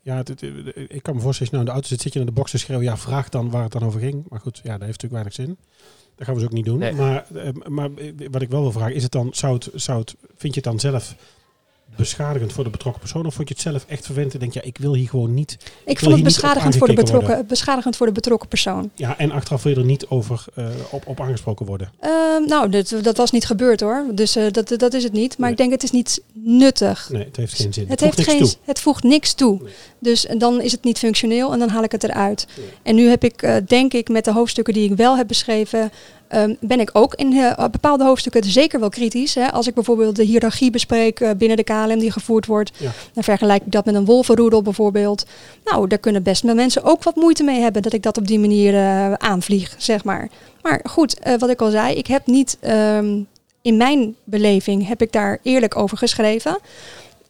Ja, 0.00 0.16
het- 0.16 0.28
het- 0.28 0.40
ik 0.76 1.02
kan 1.02 1.14
me 1.14 1.20
voorstellen, 1.20 1.26
als 1.26 1.38
je 1.38 1.44
nou 1.50 1.58
in 1.58 1.64
de 1.64 1.70
auto 1.70 1.88
zit, 1.88 2.00
zit 2.00 2.12
je 2.12 2.18
naar 2.18 2.28
de 2.28 2.34
box 2.34 2.50
te 2.50 2.58
schreeuwen. 2.58 2.86
Ja, 2.86 2.96
vraag 2.96 3.28
dan 3.28 3.50
waar 3.50 3.62
het 3.62 3.72
dan 3.72 3.82
over 3.84 4.00
ging. 4.00 4.24
Maar 4.28 4.40
goed, 4.40 4.60
ja, 4.62 4.78
dat 4.78 4.86
heeft 4.86 5.02
natuurlijk 5.02 5.12
weinig 5.12 5.32
zin. 5.34 5.56
Dat 6.16 6.26
gaan 6.26 6.34
we 6.34 6.40
dus 6.40 6.48
ook 6.48 6.54
niet 6.56 6.64
doen. 6.64 6.78
Nee. 6.78 6.92
Maar, 6.92 7.24
eh, 7.34 7.48
maar 7.68 7.90
wat 8.30 8.42
ik 8.42 8.50
wel 8.50 8.60
wil 8.60 8.72
vragen, 8.72 8.94
is 8.94 9.02
het 9.02 9.12
dan, 9.12 9.28
zou 9.32 9.54
het, 9.54 9.70
zou 9.74 9.98
het, 10.00 10.14
vind 10.36 10.54
je 10.54 10.60
het 10.60 10.64
dan 10.70 10.80
zelf 10.80 11.14
beschadigend 11.96 12.52
voor 12.52 12.64
de 12.64 12.70
betrokken 12.70 13.00
persoon? 13.00 13.26
Of 13.26 13.34
vond 13.34 13.48
je 13.48 13.54
het 13.54 13.62
zelf 13.62 13.84
echt 13.88 14.04
vervelend 14.04 14.32
en 14.34 14.38
denk 14.40 14.52
je, 14.52 14.60
ja, 14.62 14.66
ik 14.66 14.78
wil 14.78 14.94
hier 14.94 15.08
gewoon 15.08 15.34
niet... 15.34 15.52
Ik 15.52 15.60
wil 15.84 15.94
vond 15.96 16.14
het 16.14 16.22
beschadigend 16.24 16.76
voor, 16.76 16.86
de 16.86 16.94
betrokken, 16.94 17.46
beschadigend 17.46 17.96
voor 17.96 18.06
de 18.06 18.12
betrokken 18.12 18.48
persoon. 18.48 18.90
Ja, 18.94 19.18
en 19.18 19.30
achteraf 19.30 19.62
wil 19.62 19.72
je 19.72 19.78
er 19.78 19.84
niet 19.84 20.06
over 20.06 20.44
eh, 20.54 20.66
op, 20.90 21.06
op 21.06 21.20
aangesproken 21.20 21.66
worden. 21.66 21.90
Ehm, 22.00 22.46
nou, 22.46 22.68
dit, 22.68 23.04
dat 23.04 23.16
was 23.16 23.30
niet 23.30 23.46
gebeurd 23.46 23.80
hoor. 23.80 24.04
Dus 24.12 24.36
eh, 24.36 24.44
dat, 24.50 24.74
dat 24.76 24.94
is 24.94 25.02
het 25.02 25.12
niet. 25.12 25.38
Maar 25.38 25.40
Nee. 25.40 25.50
ik 25.50 25.56
denk 25.56 25.72
het 25.72 25.82
is 25.82 25.90
niet 25.90 26.22
nuttig. 26.32 27.08
Nee, 27.12 27.24
het 27.24 27.36
heeft 27.36 27.54
geen 27.54 27.72
zin. 27.72 27.88
Het, 27.88 28.00
voegt 28.00 28.16
heeft 28.16 28.28
niks 28.28 28.38
geen, 28.38 28.48
toe. 28.48 28.58
het 28.64 28.80
voegt 28.80 29.02
niks 29.02 29.34
toe. 29.34 29.58
Nee. 29.62 29.72
Dus 29.98 30.26
dan 30.38 30.60
is 30.60 30.72
het 30.72 30.84
niet 30.84 30.98
functioneel 30.98 31.52
en 31.52 31.58
dan 31.58 31.68
haal 31.68 31.82
ik 31.82 31.92
het 31.92 32.04
eruit. 32.04 32.46
Nee. 32.56 32.66
En 32.82 32.94
nu 32.94 33.08
heb 33.08 33.24
ik, 33.24 33.42
eh, 33.42 33.56
denk 33.66 33.92
ik, 33.92 34.08
met 34.08 34.24
de 34.24 34.32
hoofdstukken 34.32 34.74
die 34.74 34.90
ik 34.90 34.96
wel 34.96 35.16
heb 35.16 35.26
beschreven, 35.28 35.92
ehm, 36.28 36.54
ben 36.60 36.80
ik 36.80 36.90
ook 36.92 37.14
in 37.14 37.32
eh, 37.32 37.64
bepaalde 37.70 38.04
hoofdstukken 38.04 38.44
zeker 38.44 38.80
wel 38.80 38.88
kritisch. 38.88 39.34
Hè. 39.34 39.52
Als 39.52 39.66
ik 39.66 39.74
bijvoorbeeld 39.74 40.16
de 40.16 40.22
hiërarchie 40.24 40.70
bespreek 40.70 41.20
eh, 41.20 41.30
binnen 41.36 41.56
de 41.56 41.64
KLM 41.64 41.98
die 41.98 42.10
gevoerd 42.10 42.46
wordt, 42.46 42.70
Ja. 42.76 42.90
dan 43.12 43.24
vergelijk 43.24 43.62
ik 43.64 43.72
dat 43.72 43.84
met 43.84 43.94
een 43.94 44.04
wolvenroedel 44.04 44.62
bijvoorbeeld. 44.62 45.26
Nou, 45.64 45.88
daar 45.88 45.98
kunnen 45.98 46.22
best 46.22 46.42
wel 46.42 46.54
mensen 46.54 46.82
ook 46.84 47.02
wat 47.02 47.16
moeite 47.16 47.42
mee 47.42 47.60
hebben 47.60 47.82
dat 47.82 47.92
ik 47.92 48.02
dat 48.02 48.18
op 48.18 48.26
die 48.26 48.38
manier 48.38 48.74
eh, 48.74 49.12
aanvlieg, 49.12 49.74
zeg 49.78 50.04
maar. 50.04 50.28
Maar 50.62 50.80
goed, 50.84 51.16
wat 51.38 51.50
ik 51.50 51.60
al 51.60 51.70
zei, 51.70 51.94
ik 51.94 52.06
heb 52.06 52.26
niet 52.26 52.56
ehm, 52.60 53.20
in 53.62 53.76
mijn 53.76 54.14
beleving 54.24 54.88
heb 54.88 55.02
ik 55.02 55.12
daar 55.12 55.38
eerlijk 55.42 55.76
over 55.76 55.96
geschreven. 55.96 56.58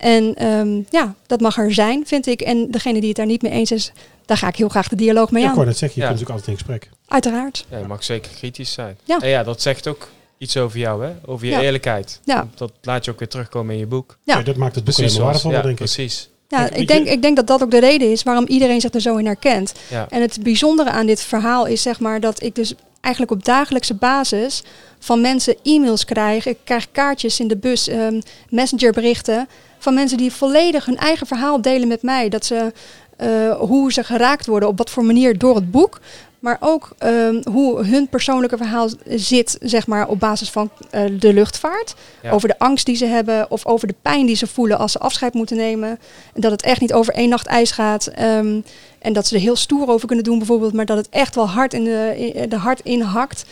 En 0.05 0.35
ehm, 0.35 0.81
ja, 0.91 1.15
dat 1.27 1.41
mag 1.41 1.59
er 1.59 1.75
zijn, 1.75 2.07
vind 2.07 2.27
ik. 2.27 2.41
En 2.41 2.71
degene 2.71 2.99
die 2.99 3.09
het 3.09 3.17
daar 3.17 3.27
niet 3.27 3.43
mee 3.43 3.53
eens 3.53 3.71
is, 3.73 3.93
daar 4.27 4.37
ga 4.37 4.49
ik 4.49 4.57
heel 4.57 4.69
graag 4.69 4.89
de 4.89 4.97
dialoog 4.97 5.31
mee 5.31 5.43
Ja, 5.43 5.49
aan. 5.49 5.55
wou 5.55 5.67
net 5.67 5.77
zeggen, 5.79 6.01
je 6.01 6.07
Ja. 6.07 6.13
kunt 6.15 6.21
natuurlijk 6.21 6.47
altijd 6.49 6.69
in 6.69 6.79
gesprek. 6.79 6.99
Uiteraard. 7.09 7.65
Ja, 7.71 7.79
je 7.79 7.87
mag 7.87 8.05
zeker 8.05 8.31
kritisch 8.37 8.73
zijn. 8.73 8.97
Ja. 9.05 9.19
En 9.21 9.29
ja, 9.29 9.43
dat 9.43 9.63
zegt 9.63 9.87
ook 9.89 10.09
iets 10.39 10.57
over 10.57 10.79
jou, 10.79 11.05
hè? 11.05 11.13
Over 11.27 11.47
je 11.47 11.53
Ja. 11.53 11.61
eerlijkheid. 11.61 12.21
Ja. 12.25 12.49
Dat 12.55 12.73
laat 12.83 13.05
je 13.05 13.11
ook 13.11 13.19
weer 13.19 13.29
terugkomen 13.29 13.75
in 13.75 13.81
je 13.81 13.87
boek. 13.87 14.17
Ja. 14.23 14.37
Ja, 14.39 14.43
dat 14.43 14.57
maakt 14.57 14.75
het 14.75 14.85
boek 14.85 14.95
zoals- 14.95 15.17
waardevoller, 15.19 15.57
ja, 15.57 15.63
denk 15.63 15.79
ik. 15.81 15.85
precies. 15.85 16.29
Ja, 16.49 16.71
ik 16.71 16.89
denk, 16.89 17.07
ik 17.07 17.23
denk 17.23 17.37
dat 17.37 17.47
dat 17.47 17.63
ook 17.63 17.71
de 17.71 17.81
reden 17.81 18.11
is 18.11 18.23
waarom 18.23 18.47
iedereen 18.47 18.81
zich 18.81 18.95
er 18.95 19.01
zo 19.01 19.17
in 19.17 19.27
herkent. 19.27 19.73
Ja. 19.91 20.07
En 20.11 20.21
het 20.21 20.39
bijzondere 20.43 20.91
aan 20.91 21.07
dit 21.07 21.21
verhaal 21.21 21.67
is 21.67 21.83
zeg 21.83 22.01
maar 22.01 22.21
dat 22.21 22.43
ik 22.43 22.55
dus 22.55 22.75
eigenlijk 23.01 23.33
op 23.35 23.45
dagelijkse 23.45 23.95
basis 23.95 24.63
van 24.99 25.21
mensen 25.21 25.57
e-mails 25.63 26.05
krijg. 26.05 26.47
Ik 26.47 26.59
krijg 26.65 26.87
kaartjes 26.93 27.41
in 27.41 27.49
de 27.49 27.57
bus, 27.57 27.89
ehm, 27.89 28.21
messengerberichten 28.49 29.49
van 29.85 29.95
mensen 29.95 30.19
die 30.19 30.33
volledig 30.33 30.85
hun 30.85 30.97
eigen 30.97 31.27
verhaal 31.27 31.63
delen 31.63 31.89
met 31.89 32.03
mij. 32.03 32.29
Dat 32.29 32.45
ze 32.45 32.73
eh, 33.17 33.57
hoe 33.57 33.93
ze 33.93 34.05
geraakt 34.05 34.47
worden, 34.47 34.69
op 34.69 34.79
wat 34.79 34.91
voor 34.91 35.05
manier 35.05 35.39
door 35.39 35.55
het 35.55 35.71
boek. 35.71 36.01
Maar 36.39 36.57
ook 36.61 36.95
ehm, 36.99 37.43
hoe 37.51 37.85
hun 37.85 38.09
persoonlijke 38.09 38.57
verhaal 38.57 38.89
zit, 39.07 39.59
zeg 39.61 39.87
maar, 39.87 40.09
op 40.09 40.21
basis 40.21 40.51
van 40.51 40.71
eh, 40.91 41.03
de 41.19 41.33
luchtvaart. 41.33 41.95
Ja. 42.23 42.31
Over 42.31 42.49
de 42.49 42.59
angst 42.59 42.87
die 42.87 42.97
ze 42.97 43.07
hebben 43.07 43.51
of 43.51 43.67
over 43.67 43.89
de 43.89 43.95
pijn 44.03 44.27
die 44.27 44.37
ze 44.37 44.47
voelen 44.47 44.79
als 44.79 44.93
ze 44.93 44.99
afscheid 44.99 45.35
moeten 45.35 45.57
nemen. 45.57 45.89
En 46.35 46.41
dat 46.41 46.51
het 46.51 46.63
echt 46.63 46.81
niet 46.81 46.93
over 46.93 47.15
één 47.15 47.29
nacht 47.29 47.47
ijs 47.47 47.71
gaat. 47.71 48.07
ehm, 48.07 48.61
en 48.99 49.13
dat 49.13 49.27
ze 49.27 49.35
er 49.35 49.41
heel 49.41 49.57
stoer 49.57 49.89
over 49.89 50.07
kunnen 50.07 50.25
doen 50.25 50.39
bijvoorbeeld, 50.39 50.73
maar 50.73 50.87
dat 50.87 50.97
het 50.97 51.09
echt 51.09 51.35
wel 51.35 51.49
hard 51.49 51.75
in 51.75 51.85
de, 51.85 52.31
in 52.35 52.49
de 52.49 52.57
hart 52.57 52.81
inhakt. 52.81 53.45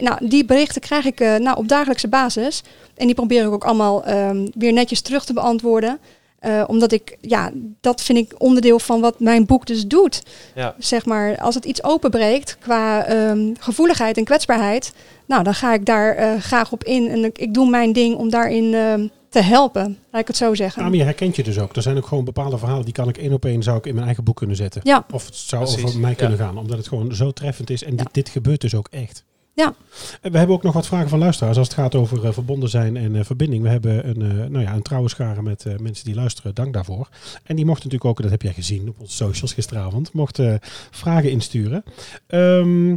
Nou, 0.00 0.28
die 0.28 0.44
berichten 0.44 0.80
krijg 0.80 1.04
ik 1.04 1.20
eh, 1.20 1.36
nou, 1.36 1.56
op 1.56 1.68
dagelijkse 1.68 2.08
basis. 2.08 2.62
En 2.96 3.06
die 3.06 3.14
probeer 3.14 3.44
ik 3.44 3.50
ook 3.52 3.64
allemaal 3.64 4.04
ehm, 4.04 4.46
weer 4.54 4.72
netjes 4.72 5.00
terug 5.00 5.24
te 5.24 5.32
beantwoorden. 5.32 5.98
Eh, 6.38 6.64
omdat 6.66 6.92
ik, 6.92 7.16
ja, 7.20 7.50
dat 7.80 8.02
vind 8.02 8.18
ik 8.18 8.34
onderdeel 8.38 8.78
van 8.78 9.00
wat 9.00 9.20
mijn 9.20 9.46
boek 9.46 9.66
dus 9.66 9.86
doet. 9.86 10.22
Ja. 10.54 10.74
Zeg 10.78 11.06
maar, 11.06 11.38
als 11.38 11.54
het 11.54 11.64
iets 11.64 11.84
openbreekt 11.84 12.56
qua 12.60 13.04
ehm, 13.04 13.54
gevoeligheid 13.58 14.16
en 14.16 14.24
kwetsbaarheid, 14.24 14.92
nou, 15.26 15.42
dan 15.42 15.54
ga 15.54 15.74
ik 15.74 15.84
daar 15.84 16.14
eh, 16.14 16.40
graag 16.40 16.72
op 16.72 16.84
in. 16.84 17.08
En 17.08 17.24
ik, 17.24 17.38
ik 17.38 17.54
doe 17.54 17.70
mijn 17.70 17.92
ding 17.92 18.16
om 18.16 18.30
daarin 18.30 18.74
ehm, 18.74 19.06
te 19.28 19.40
helpen, 19.42 19.98
laat 20.10 20.20
ik 20.20 20.26
het 20.26 20.36
zo 20.36 20.54
zeggen. 20.54 20.82
Ja, 20.82 20.88
maar 20.88 20.98
je 20.98 21.04
herkent 21.04 21.36
je 21.36 21.42
dus 21.42 21.58
ook. 21.58 21.76
Er 21.76 21.82
zijn 21.82 21.96
ook 21.96 22.06
gewoon 22.06 22.24
bepaalde 22.24 22.58
verhalen 22.58 22.84
die 22.84 22.94
kan 22.94 23.08
ik 23.08 23.18
één 23.18 23.32
op 23.32 23.44
één 23.44 23.62
zou 23.62 23.78
ik 23.78 23.86
in 23.86 23.94
mijn 23.94 24.06
eigen 24.06 24.24
boek 24.24 24.36
kunnen 24.36 24.56
zetten. 24.56 24.80
Ja, 24.84 25.06
Of 25.12 25.26
het 25.26 25.34
zou 25.36 25.64
Precies, 25.64 25.84
over 25.84 26.00
mij 26.00 26.10
ja. 26.10 26.16
kunnen 26.16 26.38
gaan, 26.38 26.58
omdat 26.58 26.76
het 26.78 26.88
gewoon 26.88 27.14
zo 27.14 27.30
treffend 27.30 27.70
is. 27.70 27.82
En 27.84 27.90
Ja. 27.90 27.96
dit, 27.96 28.08
dit 28.14 28.28
gebeurt 28.28 28.60
dus 28.60 28.74
ook 28.74 28.88
echt. 28.90 29.24
Ja. 29.58 29.74
En 30.20 30.32
we 30.32 30.38
hebben 30.38 30.56
ook 30.56 30.62
nog 30.62 30.74
wat 30.74 30.86
vragen 30.86 31.08
van 31.08 31.18
luisteraars 31.18 31.56
als 31.56 31.66
het 31.66 31.76
gaat 31.76 31.94
over 31.94 32.26
eh, 32.26 32.32
verbonden 32.32 32.68
zijn 32.68 32.96
en 32.96 33.16
eh, 33.16 33.24
verbinding. 33.24 33.62
We 33.62 33.68
hebben 33.68 34.08
een, 34.08 34.22
eh, 34.22 34.48
nou 34.48 34.64
ja, 34.64 34.74
een 34.74 34.82
trouwe 34.82 35.08
schare 35.08 35.42
met 35.42 35.64
mensen 35.80 36.04
die 36.04 36.14
luisteren. 36.14 36.54
Dank 36.54 36.72
daarvoor. 36.72 37.08
En 37.44 37.56
die 37.56 37.64
mochten 37.64 37.84
natuurlijk 37.84 38.10
ook, 38.10 38.22
dat 38.22 38.30
heb 38.30 38.42
jij 38.42 38.52
gezien 38.52 38.88
op 38.88 39.00
onze 39.00 39.16
socials 39.16 39.52
gisteravond, 39.52 40.12
mochten 40.12 40.58
vragen 40.90 41.30
insturen. 41.30 41.84
Ehm 42.26 42.94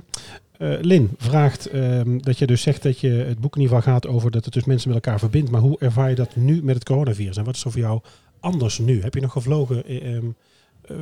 eh, 0.62 0.74
Lin 0.82 1.10
vraagt 1.18 1.66
ehm, 1.66 2.18
dat 2.18 2.38
je 2.38 2.48
dus 2.48 2.62
zegt 2.62 2.84
dat 2.84 3.00
je 3.00 3.10
het 3.10 3.40
boek 3.40 3.56
in 3.56 3.62
ieder 3.62 3.78
geval 3.78 3.94
gaat 3.94 4.08
over 4.08 4.32
dat 4.32 4.46
het 4.46 4.54
dus 4.54 4.64
mensen 4.64 4.90
met 4.90 5.06
elkaar 5.06 5.20
verbindt. 5.20 5.52
Maar 5.52 5.62
hoe 5.62 5.80
ervaar 5.80 6.10
je 6.10 6.16
dat 6.16 6.36
nu 6.36 6.64
met 6.64 6.76
het 6.76 6.84
coronavirus? 6.84 7.38
En 7.38 7.44
wat 7.44 7.56
is 7.56 7.64
er 7.64 7.72
voor 7.72 7.82
jou 7.82 8.02
anders 8.40 8.78
nu? 8.78 9.02
Heb 9.02 9.14
je 9.14 9.22
nog 9.22 9.32
gevlogen 9.32 9.86
eh, 9.86 10.16
ehm, 10.16 10.26
eh, 10.26 10.32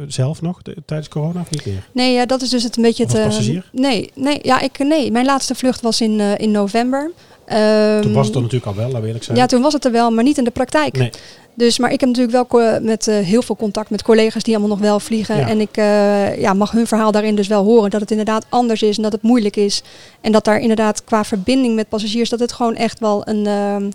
zelf 0.08 0.42
nog 0.42 0.62
de- 0.62 0.76
tijdens 0.86 1.10
corona 1.10 1.42
of 1.42 1.50
niet 1.50 1.66
meer? 1.66 1.88
Nee, 1.92 2.14
ja, 2.14 2.26
dat 2.26 2.42
is 2.42 2.50
dus 2.50 2.64
het 2.64 2.78
een 2.78 2.84
beetje 2.84 3.04
het. 3.04 3.14
eh, 3.16 3.24
passagier? 3.24 3.70
nee, 3.72 4.12
nee, 4.16 4.40
ja, 4.42 4.60
ik, 4.60 4.78
nee, 4.80 5.12
mijn 5.12 5.26
laatste 5.26 5.56
vlucht 5.56 5.82
was 5.82 6.02
in, 6.02 6.20
eh, 6.20 6.38
in 6.38 6.52
november. 6.52 7.12
Ehm, 7.46 8.02
Toen 8.02 8.14
was 8.14 8.26
het 8.28 8.36
er 8.36 8.42
natuurlijk 8.42 8.72
al 8.72 8.76
wel, 8.90 9.02
we 9.02 9.08
eerlijk 9.08 9.24
zijn. 9.24 9.38
Ja, 9.38 9.46
toen 9.46 9.62
was 9.62 9.74
het 9.74 9.86
er 9.86 9.92
wel, 9.92 10.12
maar 10.12 10.24
niet 10.24 10.38
in 10.38 10.44
de 10.44 10.52
praktijk. 10.52 10.98
Nee. 10.98 11.10
Dus, 11.56 11.80
maar 11.80 11.92
ik 11.92 12.00
heb 12.00 12.10
natuurlijk 12.10 12.52
wel 12.52 12.80
met 12.82 13.08
eh, 13.08 13.18
heel 13.18 13.42
veel 13.42 13.56
contact 13.56 13.90
met 13.90 14.04
collega's 14.04 14.44
die 14.44 14.56
allemaal 14.56 14.78
nog 14.78 14.86
wel 14.88 15.00
vliegen. 15.00 15.38
Ja. 15.38 15.48
En 15.48 15.60
ik 15.62 15.78
eh, 15.78 16.40
ja, 16.40 16.54
mag 16.54 16.72
hun 16.72 16.88
verhaal 16.88 17.12
daarin 17.12 17.36
dus 17.36 17.48
wel 17.48 17.64
horen. 17.64 17.90
Dat 17.90 18.02
het 18.02 18.12
inderdaad 18.12 18.46
anders 18.50 18.82
is 18.82 18.98
en 18.98 19.04
dat 19.04 19.12
het 19.12 19.22
moeilijk 19.22 19.56
is. 19.56 19.82
En 20.22 20.32
dat 20.32 20.46
daar 20.46 20.60
inderdaad 20.60 21.04
qua 21.04 21.24
verbinding 21.24 21.76
met 21.76 21.90
passagiers, 21.90 22.30
dat 22.30 22.40
het 22.40 22.52
gewoon 22.52 22.76
echt 22.76 23.00
wel 23.00 23.28
een, 23.28 23.46
ehm, 23.48 23.90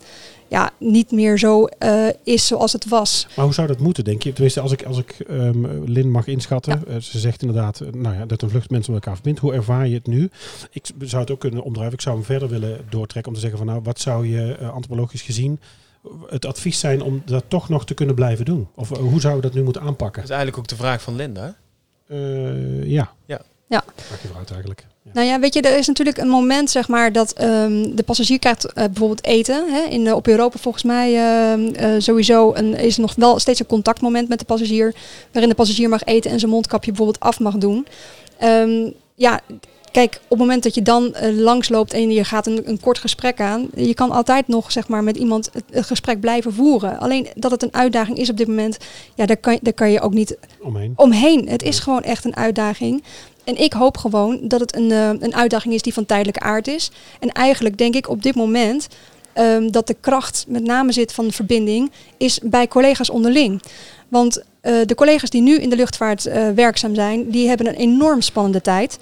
ja, 0.49 0.71
niet 0.79 1.11
meer 1.11 1.39
zo 1.39 1.65
eh, 1.65 2.09
is 2.23 2.47
zoals 2.47 2.73
het 2.73 2.89
was. 2.89 3.27
Maar 3.37 3.45
hoe 3.45 3.55
zou 3.55 3.67
dat 3.67 3.79
moeten, 3.79 4.05
denk 4.05 4.23
je? 4.23 4.33
Tenminste, 4.33 4.61
als 4.61 4.73
ik, 4.73 4.83
als 4.83 4.99
ik 4.99 5.11
ehm, 5.29 5.85
Lin 5.85 6.11
mag 6.11 6.27
inschatten. 6.27 6.87
eh, 6.87 6.97
ze 6.97 7.19
zegt 7.19 7.43
inderdaad 7.43 7.81
eh, 7.81 7.93
nou 7.93 8.15
ja, 8.17 8.27
dat 8.27 8.43
een 8.43 8.51
vlucht 8.51 8.71
mensen 8.71 8.93
met 8.93 9.01
elkaar 9.03 9.15
verbindt. 9.15 9.41
Hoe 9.41 9.53
ervaar 9.55 9.89
je 9.89 9.95
het 9.95 10.07
nu? 10.07 10.31
Ik 10.71 10.91
zou 10.99 11.23
het 11.23 11.31
ook 11.31 11.41
kunnen 11.41 11.63
omdrijven. 11.63 11.95
Ik 11.95 12.01
zou 12.01 12.17
hem 12.17 12.25
verder 12.25 12.49
willen 12.49 12.81
doortrekken 12.89 13.33
om 13.33 13.39
te 13.39 13.41
zeggen 13.41 13.59
van 13.59 13.69
nou, 13.69 13.81
wat 13.83 14.01
zou 14.01 14.27
je 14.29 14.57
antropologisch 14.59 15.23
gezien 15.23 15.61
het 16.29 16.45
advies 16.45 16.79
zijn 16.81 17.03
om 17.03 17.23
dat 17.25 17.45
toch 17.49 17.69
nog 17.69 17.85
te 17.87 17.95
kunnen 17.95 18.15
blijven 18.15 18.45
doen? 18.45 18.69
Of 18.75 18.89
hoe 18.89 19.21
zou 19.21 19.37
je 19.37 19.41
dat 19.41 19.55
nu 19.55 19.63
moeten 19.63 19.83
aanpakken? 19.83 20.21
Dat 20.21 20.31
is 20.31 20.37
eigenlijk 20.37 20.59
ook 20.59 20.69
de 20.69 20.77
vraag 20.77 21.03
van 21.03 21.17
Linda. 21.17 21.57
Eh, 22.07 22.85
ja. 22.91 23.13
Ja. 23.27 23.41
Ja. 23.69 23.85
Maak 24.11 24.21
je 24.21 24.27
vooruit 24.27 24.51
eigenlijk. 24.51 24.85
Ja. 25.03 25.11
Nou 25.15 25.27
ja, 25.27 25.41
weet 25.41 25.55
je, 25.55 25.61
er 25.61 25.79
is 25.79 25.87
natuurlijk 25.87 26.19
een 26.19 26.29
moment, 26.29 26.71
zeg 26.71 26.89
maar, 26.89 27.13
dat 27.13 27.33
ehm, 27.33 27.95
de 27.95 28.03
passagier 28.03 28.39
krijgt 28.39 28.65
eh, 28.65 28.85
bijvoorbeeld 28.85 29.25
eten. 29.25 29.73
Hè. 29.73 29.81
In, 29.83 30.15
op 30.15 30.27
Europa 30.29 30.59
volgens 30.59 30.85
mij 30.85 31.15
eh, 31.75 31.95
sowieso 31.99 32.55
een, 32.55 32.75
is 32.75 32.95
er 32.95 33.01
nog 33.01 33.15
wel 33.17 33.39
steeds 33.39 33.61
een 33.61 33.67
contactmoment 33.67 34.29
met 34.29 34.39
de 34.39 34.45
passagier. 34.45 34.95
Waarin 35.33 35.51
de 35.51 35.57
passagier 35.57 35.89
mag 35.89 36.05
eten 36.05 36.31
en 36.31 36.39
zijn 36.39 36.51
mondkapje 36.51 36.91
bijvoorbeeld 36.91 37.21
af 37.25 37.41
mag 37.41 37.55
doen. 37.57 37.87
Ehm, 38.39 38.91
ja, 39.15 39.41
kijk, 39.93 40.15
op 40.15 40.31
het 40.31 40.39
moment 40.39 40.63
dat 40.63 40.75
je 40.75 40.83
dan 40.83 41.15
eh, 41.15 41.37
langsloopt 41.37 41.93
en 41.93 42.11
je 42.11 42.25
gaat 42.25 42.47
een, 42.47 42.69
een 42.69 42.81
kort 42.81 42.99
gesprek 42.99 43.41
aan. 43.41 43.69
Je 43.75 43.95
kan 43.95 44.11
altijd 44.11 44.49
nog, 44.49 44.73
zeg 44.73 44.89
maar, 44.89 45.03
met 45.05 45.17
iemand 45.17 45.51
het, 45.53 45.65
het 45.71 45.87
gesprek 45.87 46.21
blijven 46.21 46.53
voeren. 46.53 46.99
Alleen 46.99 47.29
dat 47.35 47.51
het 47.51 47.63
een 47.63 47.75
uitdaging 47.75 48.19
is 48.19 48.31
op 48.31 48.37
dit 48.37 48.47
moment, 48.47 48.77
ja, 49.15 49.27
daar 49.27 49.37
kan, 49.37 49.59
daar 49.63 49.73
kan 49.73 49.91
je 49.91 50.01
ook 50.01 50.15
niet 50.15 50.37
Omheen. 50.61 50.93
omheen. 50.97 51.49
Het 51.49 51.63
is 51.63 51.79
gewoon 51.79 52.03
echt 52.03 52.25
een 52.25 52.37
uitdaging. 52.37 53.03
En 53.45 53.57
ik 53.61 53.73
hoop 53.73 53.97
gewoon 53.97 54.39
dat 54.43 54.61
het 54.61 54.77
een, 54.77 54.91
eh, 54.91 55.09
een 55.09 55.35
uitdaging 55.35 55.75
is 55.75 55.83
die 55.83 55.95
van 55.95 56.07
tijdelijke 56.07 56.41
aard 56.41 56.69
is. 56.69 56.91
En 57.21 57.29
eigenlijk 57.33 57.79
denk 57.79 57.95
ik 57.95 58.09
op 58.09 58.23
dit 58.23 58.35
moment 58.35 58.89
ehm, 59.33 59.71
dat 59.71 59.87
de 59.87 59.97
kracht 60.01 60.45
met 60.49 60.63
name 60.63 60.93
zit 60.93 61.13
van 61.13 61.33
verbinding 61.33 61.91
is 62.17 62.39
bij 62.43 62.69
collega's 62.69 63.11
onderling. 63.11 63.63
Want 64.09 64.43
eh, 64.61 64.75
de 64.87 64.95
collega's 64.95 65.31
die 65.31 65.43
nu 65.43 65.59
in 65.59 65.71
de 65.71 65.77
luchtvaart 65.77 66.27
eh, 66.27 66.49
werkzaam 66.51 66.95
zijn, 66.95 67.31
die 67.31 67.49
hebben 67.49 67.67
een 67.67 67.75
enorm 67.75 68.21
spannende 68.21 68.61
tijd. 68.61 68.99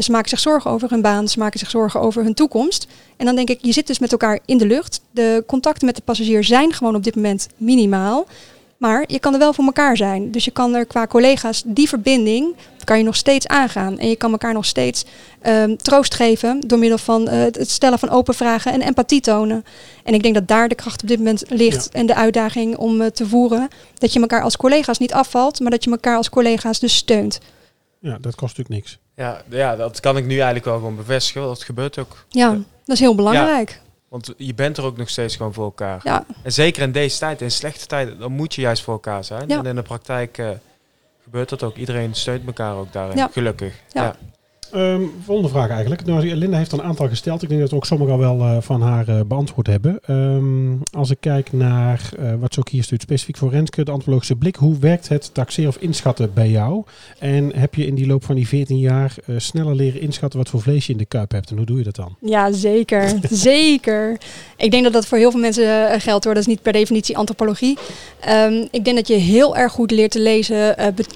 Ze 0.00 0.10
maken 0.10 0.28
zich 0.28 0.38
zorgen 0.38 0.70
over 0.70 0.90
hun 0.90 1.00
baan, 1.00 1.28
ze 1.28 1.38
maken 1.38 1.58
zich 1.58 1.70
zorgen 1.70 2.00
over 2.00 2.22
hun 2.22 2.34
toekomst. 2.34 2.86
En 3.16 3.26
dan 3.26 3.36
denk 3.36 3.50
ik, 3.50 3.58
je 3.62 3.72
zit 3.72 3.86
dus 3.86 3.98
met 3.98 4.12
elkaar 4.12 4.38
in 4.44 4.58
de 4.58 4.66
lucht. 4.66 5.00
De 5.10 5.44
contacten 5.46 5.86
met 5.86 5.96
de 5.96 6.02
passagier 6.02 6.44
zijn 6.44 6.72
gewoon 6.72 6.94
op 6.94 7.04
dit 7.04 7.14
moment 7.14 7.48
minimaal. 7.56 8.26
Maar 8.76 9.04
je 9.06 9.18
kan 9.18 9.32
er 9.32 9.38
wel 9.38 9.52
voor 9.52 9.64
elkaar 9.64 9.96
zijn. 9.96 10.30
Dus 10.30 10.44
je 10.44 10.50
kan 10.50 10.74
er 10.74 10.86
qua 10.86 11.06
collega's 11.06 11.62
die 11.66 11.88
verbinding 11.88 12.54
kan 12.88 12.98
je 12.98 13.04
nog 13.04 13.16
steeds 13.16 13.46
aangaan. 13.46 13.98
En 13.98 14.08
je 14.08 14.16
kan 14.16 14.30
elkaar 14.30 14.52
nog 14.52 14.64
steeds 14.64 15.04
ehm, 15.40 15.76
troost 15.76 16.14
geven 16.14 16.60
door 16.66 16.78
middel 16.78 16.98
van 16.98 17.28
eh, 17.28 17.40
het 17.40 17.70
stellen 17.70 17.98
van 17.98 18.08
open 18.10 18.34
vragen 18.34 18.72
en 18.72 18.80
empathie 18.82 19.20
tonen. 19.20 19.64
En 20.04 20.14
ik 20.14 20.22
denk 20.22 20.34
dat 20.34 20.48
daar 20.48 20.68
de 20.68 20.74
kracht 20.74 21.02
op 21.02 21.08
dit 21.08 21.18
moment 21.18 21.42
ligt 21.48 21.88
en 21.88 22.06
de 22.06 22.14
uitdaging 22.14 22.76
om 22.76 23.00
eh, 23.00 23.06
te 23.10 23.26
voeren. 23.26 23.68
Dat 23.98 24.12
je 24.12 24.20
elkaar 24.20 24.42
als 24.42 24.56
collega's 24.56 24.98
niet 24.98 25.12
afvalt, 25.12 25.60
maar 25.60 25.70
dat 25.70 25.84
je 25.84 25.90
elkaar 25.90 26.16
als 26.16 26.28
collega's 26.30 26.78
dus 26.78 26.96
steunt. 26.96 27.40
Ja, 28.00 28.18
dat 28.20 28.34
kost 28.34 28.56
natuurlijk 28.56 28.84
niks. 28.84 28.98
Ja, 29.16 29.42
ja, 29.48 29.76
dat 29.76 30.00
kan 30.00 30.16
ik 30.16 30.24
nu 30.26 30.34
eigenlijk 30.34 30.64
wel 30.64 30.74
gewoon 30.76 30.96
bevestigen. 30.96 31.40
want 31.42 31.54
Dat 31.56 31.64
gebeurt 31.64 31.98
ook. 31.98 32.24
Ja, 32.28 32.46
Ja. 32.50 32.52
dat 32.84 32.94
is 32.94 33.00
heel 33.00 33.14
belangrijk. 33.14 33.80
Want 34.08 34.34
je 34.36 34.54
bent 34.54 34.76
er 34.76 34.84
ook 34.84 34.96
nog 34.96 35.08
steeds 35.08 35.36
gewoon 35.36 35.52
voor 35.54 35.64
elkaar. 35.64 36.00
Ja, 36.04 36.24
En 36.42 36.52
zeker 36.52 36.82
in 36.82 36.92
deze 36.92 37.18
tijd, 37.18 37.40
in 37.40 37.50
slechte 37.50 37.86
tijden, 37.86 38.18
dan 38.18 38.32
moet 38.32 38.54
je 38.54 38.60
juist 38.60 38.82
voor 38.82 38.92
elkaar 38.92 39.24
zijn. 39.24 39.48
Ja. 39.48 39.58
En 39.58 39.66
in 39.66 39.74
de 39.74 39.82
praktijk 39.82 40.38
eh, 40.38 40.48
gebeurt 41.30 41.48
dat 41.48 41.62
ook. 41.62 41.76
Iedereen 41.76 42.14
steunt 42.14 42.46
elkaar 42.46 42.74
ook 42.74 42.92
daarin. 42.92 43.28
Gelukkig. 43.30 43.74
Ja. 43.88 44.16
Ehm, 44.72 45.02
volgende 45.24 45.50
vraag 45.50 45.70
eigenlijk. 45.70 46.04
Nou, 46.04 46.34
Linda 46.34 46.56
heeft 46.56 46.72
een 46.72 46.82
aantal 46.82 47.08
gesteld. 47.08 47.42
Ik 47.42 47.48
denk 47.48 47.60
dat 47.60 47.70
we 47.70 47.76
ook 47.76 47.86
sommige 47.86 48.10
al 48.10 48.18
wel 48.18 48.40
eh, 48.40 48.56
van 48.60 48.82
haar 48.82 49.08
eh, 49.08 49.20
beantwoord 49.26 49.66
hebben. 49.66 49.98
Ehm, 50.06 50.72
als 50.92 51.10
ik 51.10 51.16
kijk 51.20 51.52
naar 51.52 52.10
eh, 52.18 52.32
wat 52.40 52.54
ze 52.54 52.60
ook 52.60 52.68
hier 52.68 52.82
stuurt, 52.82 53.02
specifiek 53.02 53.36
voor 53.36 53.50
Renske, 53.50 53.84
de 53.84 53.90
antropologische 53.90 54.36
blik. 54.36 54.56
Hoe 54.56 54.78
werkt 54.78 55.08
het 55.08 55.34
taxeren 55.34 55.68
of 55.70 55.76
inschatten 55.76 56.30
bij 56.34 56.50
jou? 56.50 56.84
En 57.18 57.56
heb 57.56 57.74
je 57.74 57.86
in 57.86 57.94
die 57.94 58.06
loop 58.06 58.24
van 58.24 58.34
die 58.34 58.48
14 58.48 58.78
jaar 58.78 59.14
sneller 59.36 59.74
leren 59.74 60.00
inschatten 60.00 60.38
wat 60.38 60.48
voor 60.48 60.60
vlees 60.60 60.86
je 60.86 60.92
in 60.92 60.98
de 60.98 61.04
kuip 61.04 61.30
hebt? 61.30 61.50
En 61.50 61.56
hoe 61.56 61.66
doe 61.66 61.78
je 61.78 61.84
dat 61.84 61.96
dan? 61.96 62.16
ja 62.20 62.52
zeker. 62.52 63.12
zeker. 63.30 64.20
Ik 64.56 64.70
denk 64.70 64.84
dat 64.84 64.92
dat 64.92 65.06
voor 65.06 65.18
heel 65.18 65.30
veel 65.30 65.40
mensen 65.40 66.00
geldt 66.00 66.24
hoor. 66.24 66.34
Dat 66.34 66.42
is 66.42 66.48
niet 66.48 66.62
per 66.62 66.72
definitie 66.72 67.16
antropologie. 67.16 67.78
Ehm, 68.20 68.66
ik 68.70 68.84
denk 68.84 68.96
dat 68.96 69.08
je 69.08 69.14
heel 69.14 69.56
erg 69.56 69.72
goed 69.72 69.90
leert 69.90 70.10
te 70.10 70.20
lezen. 70.20 70.74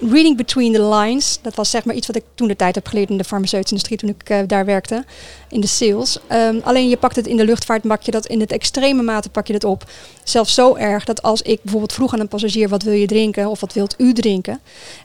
reading 0.09 0.37
between 0.37 0.73
the 0.73 0.83
lines. 0.83 1.39
Dat 1.41 1.55
was 1.55 1.69
zeg 1.69 1.85
maar 1.85 1.95
iets 1.95 2.07
wat 2.07 2.15
ik 2.15 2.23
toen 2.35 2.47
de 2.47 2.55
tijd 2.55 2.75
heb 2.75 2.87
geleerd 2.87 3.09
in 3.09 3.17
de 3.17 3.23
farmacie. 3.23 3.42
Farmaceutische 3.43 3.75
industrie 3.75 3.97
toen 3.97 4.09
ik 4.09 4.29
eh, 4.29 4.47
daar 4.47 4.65
werkte, 4.65 5.03
in 5.49 5.61
de 5.61 5.67
sales. 5.67 6.17
Ehm, 6.27 6.59
alleen 6.63 6.89
je 6.89 6.97
pakt 6.97 7.15
het 7.15 7.27
in 7.27 7.37
de 7.37 7.45
luchtvaart, 7.45 7.81
pak 7.81 8.01
je 8.01 8.11
dat 8.11 8.25
in 8.25 8.39
het 8.39 8.51
extreme 8.51 9.03
mate 9.03 9.29
pak 9.29 9.47
je 9.47 9.53
dat 9.53 9.63
op. 9.63 9.83
Zelfs 10.23 10.53
zo 10.53 10.75
erg 10.75 11.03
dat 11.03 11.21
als 11.21 11.41
ik 11.41 11.59
bijvoorbeeld 11.61 11.93
vroeg 11.93 12.13
aan 12.13 12.19
een 12.19 12.27
passagier 12.27 12.69
wat 12.69 12.83
wil 12.83 12.93
je 12.93 13.07
drinken 13.07 13.47
of 13.47 13.59
wat 13.59 13.73
wilt 13.73 13.95
u 13.97 14.13
drinken, 14.13 14.59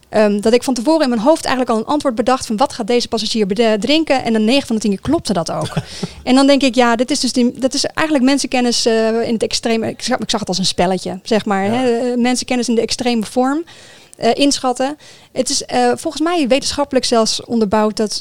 ehm, 0.09 0.41
dat 0.41 0.53
ik 0.53 0.63
van 0.63 0.75
tevoren 0.75 1.03
in 1.03 1.09
mijn 1.09 1.21
hoofd 1.21 1.45
eigenlijk 1.45 1.77
al 1.77 1.83
een 1.83 1.93
antwoord 1.93 2.15
bedacht 2.15 2.47
van 2.47 2.57
wat 2.57 2.73
gaat 2.73 2.87
deze 2.87 3.09
passagier 3.09 3.47
drinken 3.81 4.25
en 4.25 4.33
dan 4.33 4.45
9 4.45 4.67
van 4.67 4.77
de 4.77 4.83
10 4.83 4.91
keer 4.91 5.01
klopte 5.01 5.33
dat 5.33 5.51
ook. 5.51 5.75
en 6.25 6.35
dan 6.35 6.47
denk 6.47 6.63
ik 6.63 6.75
ja, 6.75 6.97
dit 6.97 7.11
is 7.11 7.21
dus 7.21 7.33
die, 7.33 7.59
dat 7.59 7.75
is 7.75 7.85
eigenlijk 7.85 8.27
mensenkennis 8.27 8.87
eh, 8.87 9.23
in 9.23 9.33
het 9.33 9.43
extreme. 9.43 9.89
Ik 9.89 10.03
zag, 10.03 10.19
ik 10.19 10.31
zag 10.31 10.41
het 10.41 10.49
als 10.49 10.59
een 10.59 10.67
spelletje, 10.67 11.21
zeg 11.23 11.45
maar. 11.45 11.65
Ja. 11.65 11.71
Hè? 11.71 12.11
Eh, 12.11 12.17
Mensenkennis 12.17 12.69
in 12.69 12.75
de 12.75 12.81
extreme 12.81 13.27
vorm. 13.27 13.65
Eh, 14.19 14.31
inschatten. 14.35 14.97
Het 15.33 15.51
is 15.51 15.65
eh, 15.65 15.93
volgens 15.97 16.23
mij 16.23 16.49
wetenschappelijk 16.49 17.05
zelfs 17.07 17.45
onderbouwd 17.45 17.97
dat 17.97 18.21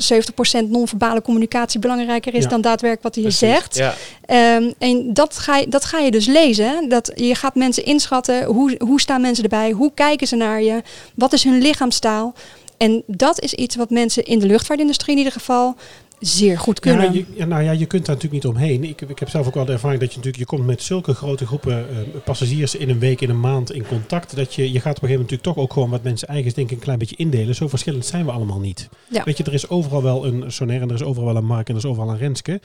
70% 0.64 0.70
non-verbale 0.70 1.22
communicatie 1.22 1.80
belangrijker 1.80 2.34
is 2.34 2.44
Ja. 2.44 2.50
dan 2.50 2.62
daadwerkelijk 2.62 3.04
wat 3.04 3.14
hij 3.16 3.24
Precies. 3.24 3.40
zegt. 3.50 3.76
Ja, 3.76 3.94
Ehm, 4.26 4.72
en 4.78 5.14
dat 5.14 5.38
ga, 5.38 5.58
je, 5.58 5.68
dat 5.68 5.86
ga 5.86 6.00
je 6.00 6.12
dus 6.12 6.26
lezen. 6.26 6.90
Dat 6.90 7.12
je 7.16 7.36
gaat 7.36 7.56
mensen 7.56 7.86
inschatten. 7.86 8.44
Hoe, 8.44 8.76
hoe 8.80 9.02
staan 9.02 9.22
mensen 9.22 9.44
erbij? 9.44 9.72
Hoe 9.72 9.92
kijken 9.94 10.28
ze 10.28 10.36
naar 10.36 10.62
je? 10.62 10.82
Wat 11.16 11.34
is 11.34 11.44
hun 11.44 11.58
lichaamstaal? 11.62 12.34
En 12.78 13.04
dat 13.08 13.40
is 13.42 13.54
iets 13.54 13.76
wat 13.76 13.90
mensen 13.90 14.24
in 14.26 14.40
de 14.40 14.46
luchtvaartindustrie 14.46 15.12
in 15.12 15.18
ieder 15.18 15.34
geval 15.34 15.76
zeer 16.20 16.60
goed 16.60 16.80
kunnen. 16.80 17.14
Ja, 17.14 17.24
je, 17.36 17.46
nou 17.46 17.64
ja, 17.64 17.72
je 17.72 17.86
kunt 17.86 18.06
daar 18.06 18.16
natuurlijk 18.16 18.44
niet 18.44 18.54
omheen. 18.56 18.84
Ik, 18.84 19.02
ik 19.02 19.20
heb 19.20 19.30
zelf 19.30 19.48
ook 19.48 19.54
wel 19.54 19.66
de 19.66 19.72
ervaring 19.72 20.00
dat 20.00 20.10
je 20.10 20.16
natuurlijk, 20.18 20.50
je 20.50 20.56
komt 20.56 20.66
met 20.68 20.82
zulke 20.82 21.14
grote 21.14 21.46
groepen 21.46 21.90
eh, 21.90 21.96
passagiers 22.24 22.76
in 22.76 22.90
een 22.90 23.00
week, 23.00 23.22
in 23.22 23.30
een 23.30 23.40
maand 23.40 23.72
in 23.72 23.88
contact. 23.88 24.36
Dat 24.36 24.54
je, 24.54 24.72
je 24.72 24.80
gaat 24.80 24.98
op 24.98 25.04
een 25.04 25.08
gegeven 25.08 25.10
moment 25.10 25.20
natuurlijk 25.32 25.44
toch 25.44 25.58
ook 25.64 25.74
gewoon 25.74 25.90
wat 25.90 26.04
mensen 26.04 26.28
eigen 26.28 26.54
denk 26.54 26.70
ik 26.70 26.76
een 26.78 26.84
klein 26.84 27.00
beetje 27.00 27.16
indelen. 27.16 27.56
Zo 27.56 27.68
verschillend 27.68 28.06
zijn 28.06 28.26
we 28.26 28.32
allemaal 28.32 28.60
niet. 28.60 28.90
Ja. 29.10 29.24
Weet 29.24 29.38
je, 29.38 29.44
er 29.44 29.54
is 29.54 29.70
overal 29.70 30.04
wel 30.04 30.26
een 30.26 30.52
Sonair 30.52 30.82
en 30.82 30.90
er 30.90 30.96
is 30.96 31.04
overal 31.04 31.28
wel 31.28 31.36
een 31.36 31.46
Mark 31.46 31.68
en 31.68 31.74
er 31.74 31.80
is 31.80 31.86
overal 31.86 32.10
een 32.10 32.18
Renske. 32.18 32.62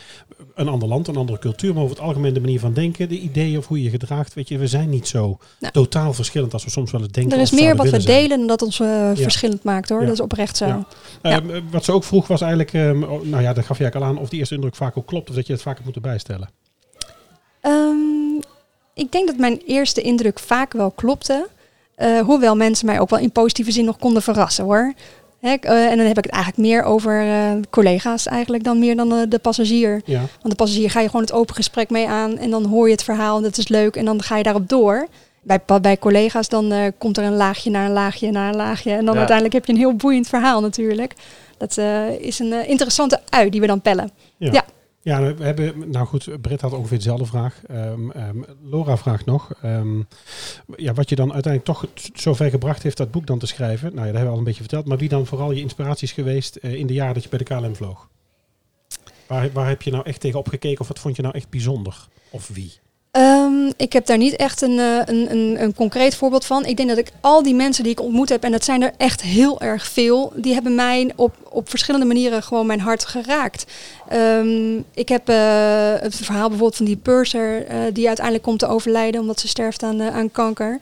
Een 0.55 0.69
ander 0.69 0.89
land, 0.89 1.09
een 1.09 1.17
andere 1.17 1.39
cultuur, 1.39 1.75
maar 1.75 1.83
over 1.83 1.97
het 1.97 2.05
algemeen 2.05 2.35
de 2.35 2.41
manier 2.41 2.61
van 2.61 2.73
denken, 2.73 3.09
de 3.09 3.19
ideeën 3.19 3.59
of 3.59 3.67
hoe 3.67 3.79
je 3.79 3.85
je 3.85 3.91
gedraagt. 3.91 4.35
Weet 4.35 4.49
je, 4.49 4.59
we 4.59 4.67
zijn 4.67 4.89
niet 4.89 5.09
zo 5.09 5.39
Nou. 5.61 5.73
totaal 5.73 6.13
verschillend 6.13 6.53
als 6.53 6.65
we 6.65 6.71
soms 6.71 6.91
wel 6.91 7.01
eens 7.01 7.13
denken. 7.13 7.37
er 7.37 7.43
is 7.43 7.51
meer 7.51 7.77
wat 7.77 7.91
we 7.91 8.01
zijn. 8.01 8.21
delen 8.21 8.39
dan 8.39 8.47
dat 8.47 8.63
ons 8.63 8.81
eh, 8.81 9.11
verschillend 9.15 9.63
maakt 9.65 9.89
hoor. 9.89 10.01
Dat 10.01 10.13
is 10.13 10.21
oprecht 10.21 10.57
zo. 10.57 10.85
Ehm, 11.23 11.61
wat 11.71 11.85
ze 11.85 11.93
ook 11.93 12.05
vroeg 12.05 12.27
was 12.27 12.41
eigenlijk, 12.41 12.73
ehm, 12.73 13.03
oh, 13.03 13.42
nou 13.43 13.55
ja, 13.55 13.61
dat 13.61 13.65
gaf 13.65 13.77
je 13.79 13.83
eigenlijk 13.83 14.13
al 14.13 14.17
aan, 14.17 14.23
of 14.25 14.31
die 14.31 14.39
eerste 14.39 14.55
indruk 14.55 14.75
vaak 14.75 14.97
ook 14.97 15.07
klopt 15.07 15.29
of 15.29 15.35
dat 15.35 15.47
je 15.47 15.53
het 15.53 15.63
vaker 15.63 15.85
moet 15.85 16.01
bijstellen. 16.01 16.49
Ehm, 17.61 18.41
ik 18.95 19.13
denk 19.13 19.27
dat 19.27 19.37
mijn 19.37 19.63
eerste 19.67 20.01
indruk 20.01 20.39
vaak 20.39 20.73
wel 20.73 20.91
klopte. 20.91 21.49
Eh, 21.95 22.21
hoewel 22.21 22.57
mensen 22.57 22.87
mij 22.87 23.01
ook 23.01 23.11
wel 23.11 23.19
in 23.19 23.33
positieve 23.33 23.73
zin 23.73 23.85
nog 23.85 23.99
konden 23.99 24.23
verrassen 24.23 24.65
hoor. 24.65 24.93
Eh, 25.41 25.91
en 25.91 25.97
dan 25.97 26.07
heb 26.07 26.19
ik 26.19 26.25
het 26.25 26.33
eigenlijk 26.33 26.63
meer 26.69 26.83
over 26.83 27.21
eh, 27.21 27.53
collega's 27.71 28.27
eigenlijk 28.27 28.65
dan 28.65 28.79
meer 28.79 28.97
dan 28.97 29.29
de 29.29 29.39
passagier. 29.39 30.03
Ja. 30.05 30.19
Want 30.19 30.49
de 30.49 30.55
passagier 30.55 30.91
ga 30.91 31.01
je 31.01 31.07
gewoon 31.07 31.23
het 31.23 31.33
open 31.33 31.55
gesprek 31.55 31.91
mee 31.91 32.09
aan 32.09 32.39
en 32.39 32.51
dan 32.51 32.65
hoor 32.65 32.87
je 32.87 32.93
het 32.93 33.05
verhaal 33.05 33.37
en 33.37 33.43
dat 33.43 33.59
is 33.59 33.69
leuk 33.69 33.97
en 33.97 34.05
dan 34.05 34.23
ga 34.23 34.37
je 34.37 34.43
daarop 34.43 34.69
door. 34.69 35.09
Bij, 35.43 35.61
bij 35.81 35.99
collega's 35.99 36.49
dan 36.49 36.73
eh, 36.73 36.87
komt 36.99 37.19
er 37.19 37.25
een 37.25 37.37
laagje 37.37 37.71
naar 37.71 37.87
een 37.87 37.93
laagje 37.93 38.31
naar 38.31 38.49
een 38.49 38.57
laagje 38.57 38.91
en 38.91 39.05
dan 39.05 39.13
Ja. 39.13 39.19
uiteindelijk 39.19 39.55
heb 39.55 39.67
je 39.67 39.73
een 39.73 39.79
heel 39.79 39.95
boeiend 39.97 40.29
verhaal 40.29 40.61
natuurlijk. 40.61 41.15
Dat 41.63 41.79
eh, 41.79 42.21
is 42.21 42.39
een 42.39 42.53
eh, 42.53 42.69
interessante 42.69 43.21
ui 43.29 43.51
die 43.51 43.61
we 43.61 43.67
dan 43.67 43.81
pellen. 43.81 44.11
Ja. 44.37 44.53
Ja. 44.53 44.65
Ja, 45.05 45.35
we 45.35 45.45
hebben, 45.45 45.91
nou 45.91 46.07
goed, 46.07 46.41
Britt 46.41 46.61
had 46.61 46.73
ongeveer 46.73 46.97
dezelfde 46.97 47.27
vraag. 47.27 47.61
Ehm, 47.67 48.11
Laura 48.63 48.97
vraagt 48.97 49.25
nog, 49.25 49.53
ehm, 49.63 50.03
ja, 50.77 50.93
wat 50.93 51.09
je 51.09 51.15
dan 51.15 51.33
uiteindelijk 51.33 51.65
toch 51.65 51.87
zover 52.15 52.51
gebracht 52.51 52.83
heeft 52.83 52.97
dat 52.97 53.11
boek 53.11 53.27
dan 53.27 53.39
te 53.39 53.47
schrijven. 53.47 53.95
Nou 53.95 54.07
ja, 54.07 54.13
dat 54.13 54.15
hebben 54.15 54.25
we 54.25 54.31
al 54.31 54.39
een 54.39 54.45
beetje 54.45 54.61
verteld. 54.61 54.87
Maar 54.87 54.99
wie 54.99 55.09
dan 55.09 55.27
vooral 55.27 55.53
je 55.53 55.61
inspiratie 55.61 56.09
is 56.09 56.13
geweest 56.13 56.57
eh, 56.57 56.75
in 56.75 56.87
de 56.87 56.93
jaren 56.93 57.15
dat 57.15 57.23
je 57.23 57.29
bij 57.29 57.39
de 57.39 57.45
KLM 57.45 57.77
vloog? 57.77 58.09
Waar, 59.27 59.53
waar 59.53 59.69
heb 59.69 59.83
je 59.83 59.91
nou 59.91 60.05
echt 60.05 60.21
tegen 60.21 60.39
opgekeken 60.39 60.81
of 60.81 60.89
wat 60.89 60.99
vond 60.99 61.17
je 61.17 61.23
nou 61.23 61.35
echt 61.35 61.51
bijzonder? 61.51 62.09
Of 62.31 62.49
wie? 62.49 62.73
Ik 63.77 63.93
heb 63.93 64.07
daar 64.07 64.19
niet 64.19 64.37
echt 64.37 64.63
een, 64.63 64.79
een, 64.79 65.31
een, 65.31 65.63
een 65.63 65.75
concreet 65.75 66.17
voorbeeld 66.17 66.45
van. 66.45 66.65
Ik 66.65 66.77
denk 66.77 66.89
dat 66.89 66.99
ik 66.99 67.13
al 67.21 67.43
die 67.43 67.55
mensen 67.55 67.83
die 67.83 67.93
ik 67.93 68.01
ontmoet 68.01 68.29
heb, 68.29 68.43
en 68.43 68.53
dat 68.53 68.65
zijn 68.65 68.83
er 68.83 68.93
echt 68.97 69.23
heel 69.23 69.61
erg 69.61 69.87
veel, 69.87 70.33
die 70.37 70.55
hebben 70.55 70.75
mij 70.75 71.13
op, 71.17 71.35
op 71.53 71.69
verschillende 71.69 72.07
manieren 72.07 72.43
gewoon 72.43 72.67
mijn 72.67 72.81
hart 72.81 73.05
geraakt. 73.05 73.65
Ehm, 74.09 74.77
ik 74.95 75.09
heb 75.09 75.29
eh, 75.29 75.37
het 76.01 76.15
verhaal 76.15 76.49
bijvoorbeeld 76.49 76.77
van 76.77 76.87
die 76.87 76.97
purser 76.97 77.67
eh, 77.67 77.79
die 77.93 78.07
uiteindelijk 78.07 78.45
komt 78.45 78.59
te 78.59 78.67
overlijden 78.67 79.21
omdat 79.21 79.41
ze 79.41 79.49
sterft 79.49 79.83
aan, 79.83 80.01
eh, 80.01 80.17
aan 80.17 80.31
kanker. 80.31 80.81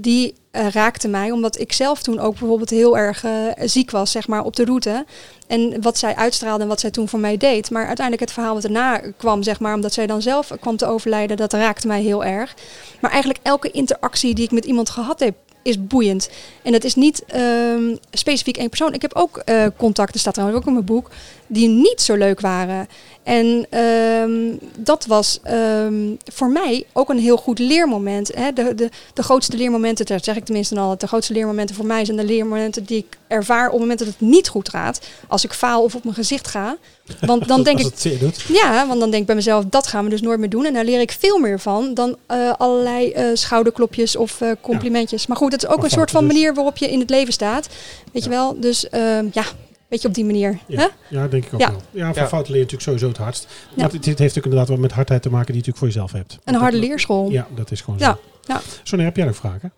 Die 0.00 0.34
raakte 0.50 1.08
mij 1.08 1.30
omdat 1.30 1.58
ik 1.60 1.72
zelf 1.72 2.02
toen 2.02 2.18
ook 2.18 2.38
bijvoorbeeld 2.38 2.70
heel 2.70 2.98
erg 2.98 3.24
ziek 3.64 3.90
was, 3.90 4.10
zeg 4.10 4.28
maar, 4.28 4.44
op 4.44 4.56
de 4.56 4.64
route. 4.64 5.04
En 5.46 5.82
wat 5.82 5.98
zij 5.98 6.14
uitstraalde 6.14 6.62
en 6.62 6.68
wat 6.68 6.80
zij 6.80 6.90
toen 6.90 7.08
voor 7.08 7.18
mij 7.18 7.36
deed. 7.36 7.70
Maar 7.70 7.86
uiteindelijk 7.86 8.26
het 8.26 8.32
verhaal 8.32 8.54
wat 8.54 8.64
erna 8.64 9.00
kwam, 9.16 9.42
zeg 9.42 9.60
maar, 9.60 9.74
omdat 9.74 9.92
zij 9.92 10.06
dan 10.06 10.22
zelf 10.22 10.50
kwam 10.60 10.76
te 10.76 10.86
overlijden, 10.86 11.36
dat 11.36 11.52
raakte 11.52 11.86
mij 11.86 12.02
heel 12.02 12.24
erg. 12.24 12.54
Maar 13.00 13.10
eigenlijk 13.10 13.40
elke 13.42 13.70
interactie 13.70 14.34
die 14.34 14.44
ik 14.44 14.50
met 14.50 14.64
iemand 14.64 14.90
gehad 14.90 15.20
heb, 15.20 15.34
is 15.62 15.86
boeiend. 15.86 16.30
En 16.62 16.72
dat 16.72 16.84
is 16.84 16.94
niet 16.94 17.24
ehm, 17.24 17.96
specifiek 18.10 18.56
één 18.56 18.68
persoon. 18.68 18.92
Ik 18.92 19.02
heb 19.02 19.14
ook 19.14 19.36
eh, 19.36 19.66
contacten, 19.76 20.20
staat 20.20 20.34
trouwens 20.34 20.60
ook 20.60 20.66
in 20.66 20.72
mijn 20.72 20.84
boek, 20.84 21.10
die 21.46 21.68
niet 21.68 22.00
zo 22.00 22.14
leuk 22.14 22.40
waren. 22.40 22.88
En 23.22 23.66
ehm, 23.70 24.56
dat 24.76 25.06
was 25.06 25.40
ehm, 25.42 26.14
voor 26.24 26.50
mij 26.50 26.84
ook 26.92 27.08
een 27.08 27.18
heel 27.18 27.36
goed 27.36 27.58
leermoment. 27.58 28.34
Hè. 28.34 28.52
De, 28.52 28.74
de, 28.74 28.90
de 29.14 29.22
grootste 29.22 29.56
leermomenten, 29.56 30.06
dat 30.06 30.24
zeg 30.24 30.36
ik 30.36 30.44
tenminste 30.44 30.78
al, 30.78 30.98
de 30.98 31.06
grootste 31.06 31.32
leermomenten 31.32 31.76
voor 31.76 31.86
mij 31.86 32.04
zijn 32.04 32.16
de 32.16 32.24
leermomenten 32.24 32.84
die 32.84 32.98
ik 32.98 33.18
ervaar 33.26 33.66
op 33.66 33.72
het 33.72 33.80
moment 33.80 33.98
dat 33.98 34.08
het 34.08 34.20
niet 34.20 34.48
goed 34.48 34.68
gaat. 34.68 35.00
Als 35.28 35.44
ik 35.44 35.52
faal 35.52 35.82
of 35.82 35.94
op 35.94 36.04
mijn 36.04 36.16
gezicht 36.16 36.48
ga. 36.48 36.76
Want 37.20 37.48
dan 37.52 37.62
denk 37.62 37.76
Als 37.76 37.86
ik, 37.86 37.92
het 37.92 38.00
zeer 38.00 38.18
doet. 38.18 38.40
ja, 38.48 38.86
want 38.86 39.00
dan 39.00 39.10
denk 39.10 39.20
ik 39.20 39.26
bij 39.26 39.34
mezelf, 39.36 39.64
dat 39.64 39.86
gaan 39.86 40.04
we 40.04 40.10
dus 40.10 40.20
nooit 40.20 40.38
meer 40.38 40.48
doen. 40.50 40.64
En 40.64 40.72
daar 40.72 40.84
leer 40.84 41.00
ik 41.00 41.12
veel 41.12 41.38
meer 41.38 41.60
van 41.60 41.94
dan 41.94 42.16
eh, 42.26 42.52
allerlei 42.58 43.10
eh, 43.12 43.26
schouderklopjes 43.34 44.16
of 44.16 44.40
eh, 44.40 44.50
complimentjes. 44.60 45.26
Maar 45.26 45.36
goed, 45.36 45.52
het 45.52 45.62
is 45.62 45.68
ook 45.68 45.76
Of 45.78 45.84
een 45.84 45.90
soort 45.90 46.10
van 46.10 46.24
dus. 46.24 46.32
manier 46.32 46.54
waarop 46.54 46.76
je 46.76 46.90
in 46.90 47.00
het 47.00 47.10
leven 47.10 47.32
staat. 47.32 47.68
Weet 48.12 48.24
je 48.24 48.30
wel? 48.30 48.60
Dus 48.60 48.88
ehm, 48.88 49.26
ja, 49.32 49.44
beetje 49.88 50.08
op 50.08 50.14
die 50.14 50.24
manier. 50.24 50.58
Ja, 50.66 50.78
Hè? 50.80 51.16
ja, 51.18 51.28
denk 51.28 51.44
ik 51.44 51.54
ook 51.54 51.60
Ja. 51.60 51.70
wel. 51.70 51.80
Ja, 51.90 52.12
van 52.12 52.22
Ja. 52.22 52.28
fouten 52.28 52.52
leer 52.52 52.60
je 52.60 52.70
natuurlijk 52.72 52.82
sowieso 52.82 53.08
het 53.08 53.16
hardst. 53.16 53.46
Ja. 53.74 53.82
Maar 53.82 53.92
het, 53.92 54.04
het 54.04 54.18
heeft 54.18 54.38
ook 54.38 54.44
inderdaad 54.44 54.68
wat 54.68 54.78
met 54.78 54.92
hardheid 54.92 55.22
te 55.22 55.30
maken 55.30 55.52
die 55.52 55.62
je 55.62 55.68
natuurlijk 55.68 55.94
voor 55.94 56.02
jezelf 56.06 56.12
hebt. 56.12 56.38
Een 56.44 56.54
harde 56.60 56.78
Dat- 56.78 56.86
leerschool. 56.88 57.30
Ja, 57.30 57.46
dat 57.54 57.70
is 57.70 57.80
gewoon 57.80 57.98
Ja, 57.98 58.12
zo. 58.12 58.52
ja. 58.52 58.60
Sonja, 58.82 59.04
heb 59.04 59.16
jij 59.16 59.26
nog 59.26 59.36
vragen? 59.36 59.72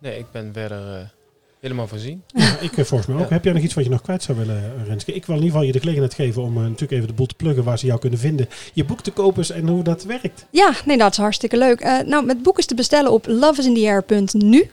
nee, 0.00 0.18
ik 0.18 0.26
ben 0.32 0.50
verder 0.52 1.13
helemaal 1.64 1.88
voorzien. 1.88 2.22
Ja, 2.26 2.58
ik 2.60 2.76
eh, 2.76 2.84
volgens 2.84 3.06
mij 3.06 3.16
ook. 3.16 3.28
Ja. 3.28 3.34
Heb 3.34 3.44
jij 3.44 3.52
nog 3.52 3.62
iets 3.62 3.74
wat 3.74 3.84
je 3.84 3.90
nog 3.90 4.02
kwijt 4.02 4.22
zou 4.22 4.38
willen, 4.38 4.56
eh, 4.56 4.86
Renske? 4.86 5.12
Ik 5.12 5.26
wil 5.26 5.36
in 5.36 5.42
ieder 5.42 5.52
geval 5.52 5.66
je 5.66 5.72
de 5.72 5.78
gelegenheid 5.78 6.14
geven 6.14 6.42
om 6.42 6.56
eh, 6.56 6.62
natuurlijk 6.62 6.92
even 6.92 7.06
de 7.06 7.14
boel 7.14 7.26
te 7.26 7.34
pluggen 7.34 7.64
waar 7.64 7.78
ze 7.78 7.86
jou 7.86 8.00
kunnen 8.00 8.18
vinden. 8.18 8.48
Je 8.72 8.84
boek 8.84 9.00
te 9.00 9.10
kopen 9.10 9.42
is 9.42 9.50
en 9.50 9.68
hoe 9.68 9.82
dat 9.82 10.04
werkt. 10.04 10.46
Ja, 10.50 10.72
nee, 10.84 10.96
dat 10.96 11.12
is 11.12 11.18
hartstikke 11.18 11.56
leuk. 11.56 11.80
Eh, 11.80 11.98
nou, 12.06 12.28
het 12.28 12.42
boek 12.42 12.58
is 12.58 12.66
te 12.66 12.74
bestellen 12.74 13.12
op 13.12 13.26
loveisintheair.nu. 13.26 14.70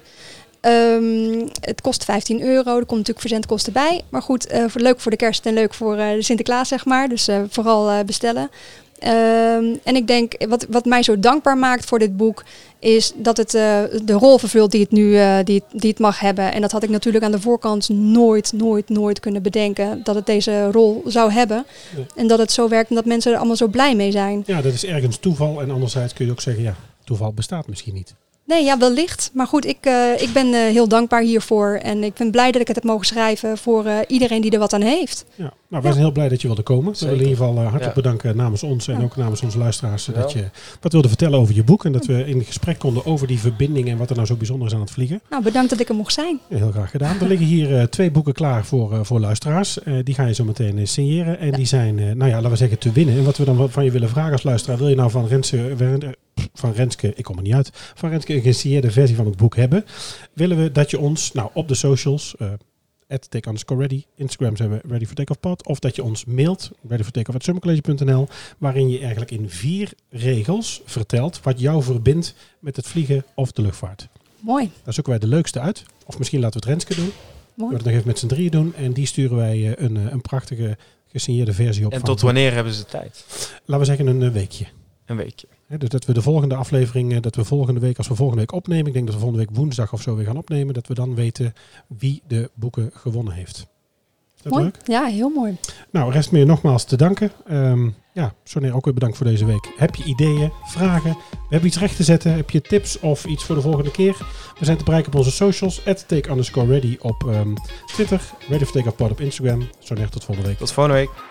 Ehm 0.61 1.47
het 1.61 1.81
kost 1.81 2.05
15 2.05 2.41
euro. 2.41 2.69
Er 2.69 2.85
komt 2.85 2.89
natuurlijk 2.89 3.19
verzendkosten 3.19 3.73
bij. 3.73 4.01
Maar 4.09 4.21
goed, 4.21 4.47
eh, 4.47 4.63
voor, 4.67 4.81
leuk 4.81 4.99
voor 4.99 5.11
de 5.11 5.17
kerst 5.17 5.45
en 5.45 5.53
leuk 5.53 5.73
voor 5.73 5.97
eh, 5.97 6.11
de 6.11 6.21
Sinterklaas, 6.21 6.67
zeg 6.67 6.85
maar. 6.85 7.09
Dus 7.09 7.27
eh, 7.27 7.41
vooral 7.49 7.89
eh, 7.89 8.05
bestellen. 8.05 8.49
Ehm, 9.01 9.75
en 9.83 9.95
ik 9.95 10.07
denk, 10.07 10.45
wat, 10.47 10.65
wat 10.69 10.85
mij 10.85 11.03
zo 11.03 11.19
dankbaar 11.19 11.57
maakt 11.57 11.85
voor 11.85 11.99
dit 11.99 12.17
boek, 12.17 12.43
is 12.79 13.11
dat 13.15 13.37
het 13.37 13.53
eh, 13.53 13.79
de 14.03 14.13
rol 14.13 14.37
vervult 14.37 14.71
die 14.71 14.81
het 14.81 14.91
nu 14.91 15.17
eh, 15.17 15.37
die, 15.43 15.63
die 15.71 15.89
het 15.89 15.99
mag 15.99 16.19
hebben. 16.19 16.53
En 16.53 16.61
dat 16.61 16.71
had 16.71 16.83
ik 16.83 16.89
natuurlijk 16.89 17.23
aan 17.23 17.31
de 17.31 17.41
voorkant 17.41 17.89
nooit, 17.89 18.53
nooit, 18.53 18.89
nooit 18.89 19.19
kunnen 19.19 19.41
bedenken 19.41 20.03
dat 20.03 20.15
het 20.15 20.25
deze 20.25 20.71
rol 20.71 21.03
zou 21.05 21.31
hebben. 21.31 21.65
En 22.15 22.27
dat 22.27 22.39
het 22.39 22.51
zo 22.51 22.67
werkt 22.67 22.89
en 22.89 22.95
dat 22.95 23.05
mensen 23.05 23.31
er 23.31 23.37
allemaal 23.37 23.55
zo 23.55 23.67
blij 23.67 23.95
mee 23.95 24.11
zijn. 24.11 24.43
Ja, 24.45 24.61
dat 24.61 24.73
is 24.73 24.85
ergens 24.85 25.17
toeval. 25.17 25.61
En 25.61 25.71
anderzijds 25.71 26.13
kun 26.13 26.25
je 26.25 26.31
ook 26.31 26.41
zeggen, 26.41 26.63
ja, 26.63 26.75
toeval 27.03 27.33
bestaat 27.33 27.67
misschien 27.67 27.93
niet. 27.93 28.13
Nee, 28.45 28.63
ja, 28.63 28.77
wellicht. 28.77 29.29
Maar 29.33 29.47
goed, 29.47 29.65
ik, 29.65 29.85
eh, 29.85 30.21
ik 30.21 30.33
ben 30.33 30.53
heel 30.53 30.87
dankbaar 30.87 31.21
hiervoor. 31.21 31.79
En 31.83 32.03
ik 32.03 32.13
ben 32.13 32.31
blij 32.31 32.51
dat 32.51 32.61
ik 32.61 32.67
het 32.67 32.75
heb 32.75 32.85
mogen 32.85 33.05
schrijven 33.05 33.57
voor 33.57 33.85
iedereen 34.07 34.41
die 34.41 34.51
er 34.51 34.59
wat 34.59 34.73
aan 34.73 34.81
heeft. 34.81 35.25
Ja. 35.35 35.53
Nou, 35.71 35.83
wij 35.83 35.91
zijn 35.91 36.03
heel 36.03 36.13
blij 36.13 36.29
dat 36.29 36.41
je 36.41 36.47
wilde 36.47 36.61
komen. 36.61 36.93
We 36.93 36.99
willen 36.99 37.13
in 37.13 37.21
ieder 37.21 37.37
geval 37.37 37.55
eh, 37.55 37.61
hartelijk 37.61 37.95
Ja. 37.95 38.01
bedanken 38.01 38.35
namens 38.35 38.63
ons 38.63 38.87
en 38.87 38.97
Ja. 38.97 39.03
ook 39.03 39.15
namens 39.15 39.41
onze 39.41 39.57
luisteraars. 39.57 40.05
dat 40.05 40.31
je 40.31 40.49
wat 40.81 40.91
wilde 40.91 41.07
vertellen 41.07 41.39
over 41.39 41.55
je 41.55 41.63
boek. 41.63 41.85
En 41.85 41.91
dat 41.91 42.05
we 42.05 42.25
in 42.25 42.43
gesprek 42.43 42.79
konden 42.79 43.05
over 43.05 43.27
die 43.27 43.39
verbinding 43.39 43.87
en 43.89 43.97
wat 43.97 44.09
er 44.09 44.15
nou 44.15 44.27
zo 44.27 44.35
bijzonder 44.35 44.67
is 44.67 44.73
aan 44.73 44.79
het 44.79 44.91
vliegen. 44.91 45.21
Nou, 45.29 45.43
bedankt 45.43 45.69
dat 45.69 45.79
ik 45.79 45.89
er 45.89 45.95
mocht 45.95 46.13
zijn. 46.13 46.39
Ja, 46.49 46.57
heel 46.57 46.71
graag 46.71 46.91
gedaan. 46.91 47.19
Er 47.19 47.27
liggen 47.27 47.47
hier 47.47 47.77
eh, 47.77 47.83
twee 47.83 48.11
boeken 48.11 48.33
klaar 48.33 48.65
voor, 48.65 48.93
eh, 48.93 48.99
voor 49.03 49.19
luisteraars. 49.19 49.83
Eh, 49.83 49.93
die 50.03 50.13
ga 50.13 50.25
je 50.25 50.33
zo 50.33 50.43
meteen 50.43 50.87
signeren. 50.87 51.39
En 51.39 51.51
die 51.51 51.65
zijn, 51.65 51.99
eh, 51.99 52.05
nou 52.05 52.29
ja, 52.29 52.35
laten 52.35 52.49
we 52.49 52.55
zeggen, 52.55 52.77
te 52.79 52.91
winnen. 52.91 53.17
En 53.17 53.23
wat 53.23 53.37
we 53.37 53.45
dan 53.45 53.69
van 53.71 53.83
je 53.83 53.91
willen 53.91 54.09
vragen 54.09 54.31
als 54.31 54.43
luisteraar. 54.43 54.77
Wil 54.77 54.89
je 54.89 54.95
nou 54.95 55.11
van 55.11 55.27
Renske, 55.27 55.75
eh, 55.79 56.09
van 56.53 56.71
Renske, 56.73 57.13
ik 57.15 57.23
kom 57.23 57.37
er 57.37 57.43
niet 57.43 57.53
uit, 57.53 57.69
van 57.95 58.09
Renske 58.09 58.33
een 58.35 58.41
gesigneerde 58.41 58.91
versie 58.91 59.15
van 59.15 59.25
het 59.25 59.37
boek 59.37 59.55
hebben? 59.55 59.85
Willen 60.33 60.57
we 60.57 60.71
dat 60.71 60.89
je 60.91 60.99
ons, 60.99 61.31
nou 61.31 61.49
op 61.53 61.67
de 61.67 61.75
socials, 61.75 62.35
eh 62.37 62.47
at 63.11 63.31
take 63.31 63.47
underscore 63.47 63.79
ready, 63.79 64.05
Instagram 64.15 64.55
zijn 64.55 64.69
we 64.69 64.81
ready 64.87 65.05
for 65.05 65.15
takeoff 65.15 65.39
pod, 65.39 65.65
of 65.65 65.79
dat 65.79 65.95
je 65.95 66.03
ons 66.03 66.25
mailt, 66.25 66.71
ready 66.87 67.03
for 67.03 67.11
takeoff 67.11 67.37
at 67.37 67.43
summercollege.nl, 67.43 68.27
waarin 68.57 68.89
je 68.89 68.99
eigenlijk 68.99 69.31
in 69.31 69.49
vier 69.49 69.93
regels 70.09 70.81
vertelt 70.85 71.41
wat 71.41 71.59
jou 71.59 71.83
verbindt 71.83 72.35
met 72.59 72.75
het 72.75 72.87
vliegen 72.87 73.23
of 73.35 73.51
de 73.51 73.61
luchtvaart. 73.61 74.07
Mooi. 74.39 74.71
Daar 74.83 74.93
zoeken 74.93 75.11
wij 75.11 75.21
de 75.21 75.27
leukste 75.27 75.59
uit. 75.59 75.83
Of 76.05 76.17
misschien 76.17 76.39
laten 76.39 76.61
we 76.61 76.67
het 76.67 76.75
Renske 76.75 77.01
doen. 77.01 77.11
Mooi. 77.53 77.69
We 77.69 77.75
het 77.75 77.85
nog 77.85 77.93
even 77.93 78.07
met 78.07 78.19
z'n 78.19 78.27
drieën 78.27 78.51
doen. 78.51 78.75
En 78.75 78.93
die 78.93 79.05
sturen 79.05 79.37
wij 79.37 79.73
eh, 79.73 79.85
een, 79.85 79.97
eh, 79.97 80.11
een 80.11 80.21
prachtige 80.21 80.77
gesigneerde 81.07 81.53
versie 81.53 81.85
op. 81.85 81.91
En 81.91 81.99
van 81.99 82.07
tot 82.07 82.21
wanneer 82.21 82.53
hebben 82.53 82.73
ze 82.73 82.85
tijd? 82.85 83.25
Laten 83.65 83.79
we 83.79 83.85
zeggen 83.85 84.07
een 84.07 84.21
eh, 84.21 84.31
weekje. 84.31 84.65
Een 85.05 85.17
weekje. 85.17 85.47
Dus 85.77 85.89
dat 85.89 86.05
we 86.05 86.13
de 86.13 86.21
volgende 86.21 86.55
aflevering, 86.55 87.13
eh, 87.13 87.21
dat 87.21 87.35
we 87.35 87.43
volgende 87.43 87.79
week, 87.79 87.97
als 87.97 88.07
we 88.07 88.15
volgende 88.15 88.41
week 88.41 88.51
opnemen, 88.51 88.87
ik 88.87 88.93
denk 88.93 89.05
dat 89.05 89.15
we 89.15 89.21
volgende 89.21 89.45
week 89.45 89.55
woensdag 89.57 89.93
of 89.93 90.01
zo 90.01 90.15
weer 90.15 90.25
gaan 90.25 90.37
opnemen, 90.37 90.73
dat 90.73 90.87
we 90.87 90.93
dan 90.93 91.15
weten 91.15 91.53
wie 91.87 92.21
de 92.27 92.49
boeken 92.53 92.91
gewonnen 92.93 93.33
heeft. 93.33 93.57
Is 94.35 94.41
dat 94.41 94.51
Mooi. 94.51 94.63
leuk? 94.63 94.77
Ja, 94.83 95.05
heel 95.05 95.29
mooi. 95.29 95.57
Nou, 95.91 96.11
rest 96.11 96.31
meer 96.31 96.45
nogmaals 96.45 96.83
te 96.83 96.95
danken. 96.95 97.31
Ehm 97.47 97.89
ja, 98.13 98.33
Sonia, 98.43 98.71
ook 98.71 98.85
weer 98.85 98.93
bedankt 98.93 99.17
voor 99.17 99.25
deze 99.25 99.45
week. 99.45 99.71
Heb 99.77 99.95
je 99.95 100.03
ideeën, 100.03 100.51
vragen? 100.65 101.17
We 101.31 101.37
hebben 101.49 101.67
iets 101.67 101.79
recht 101.79 101.95
te 101.95 102.03
zetten. 102.03 102.35
Heb 102.35 102.49
je 102.49 102.61
tips 102.61 102.99
of 102.99 103.25
iets 103.25 103.43
voor 103.43 103.55
de 103.55 103.61
volgende 103.61 103.91
keer? 103.91 104.17
We 104.59 104.65
zijn 104.65 104.77
te 104.77 104.83
bereiken 104.83 105.11
op 105.11 105.17
onze 105.17 105.31
socials. 105.31 105.85
At 105.85 106.07
take 106.07 106.29
underscore 106.29 106.67
ready 106.67 106.97
op 107.01 107.23
ehm, 107.27 107.53
Twitter. 107.85 108.21
Ready 108.49 108.63
for 108.63 108.73
Take 108.73 108.91
Pod 108.91 109.11
op 109.11 109.21
Instagram. 109.21 109.67
Sonia, 109.79 110.07
tot 110.07 110.23
volgende 110.23 110.49
week. 110.49 110.57
Tot 110.57 110.71
volgende 110.71 110.99
week. 110.99 111.30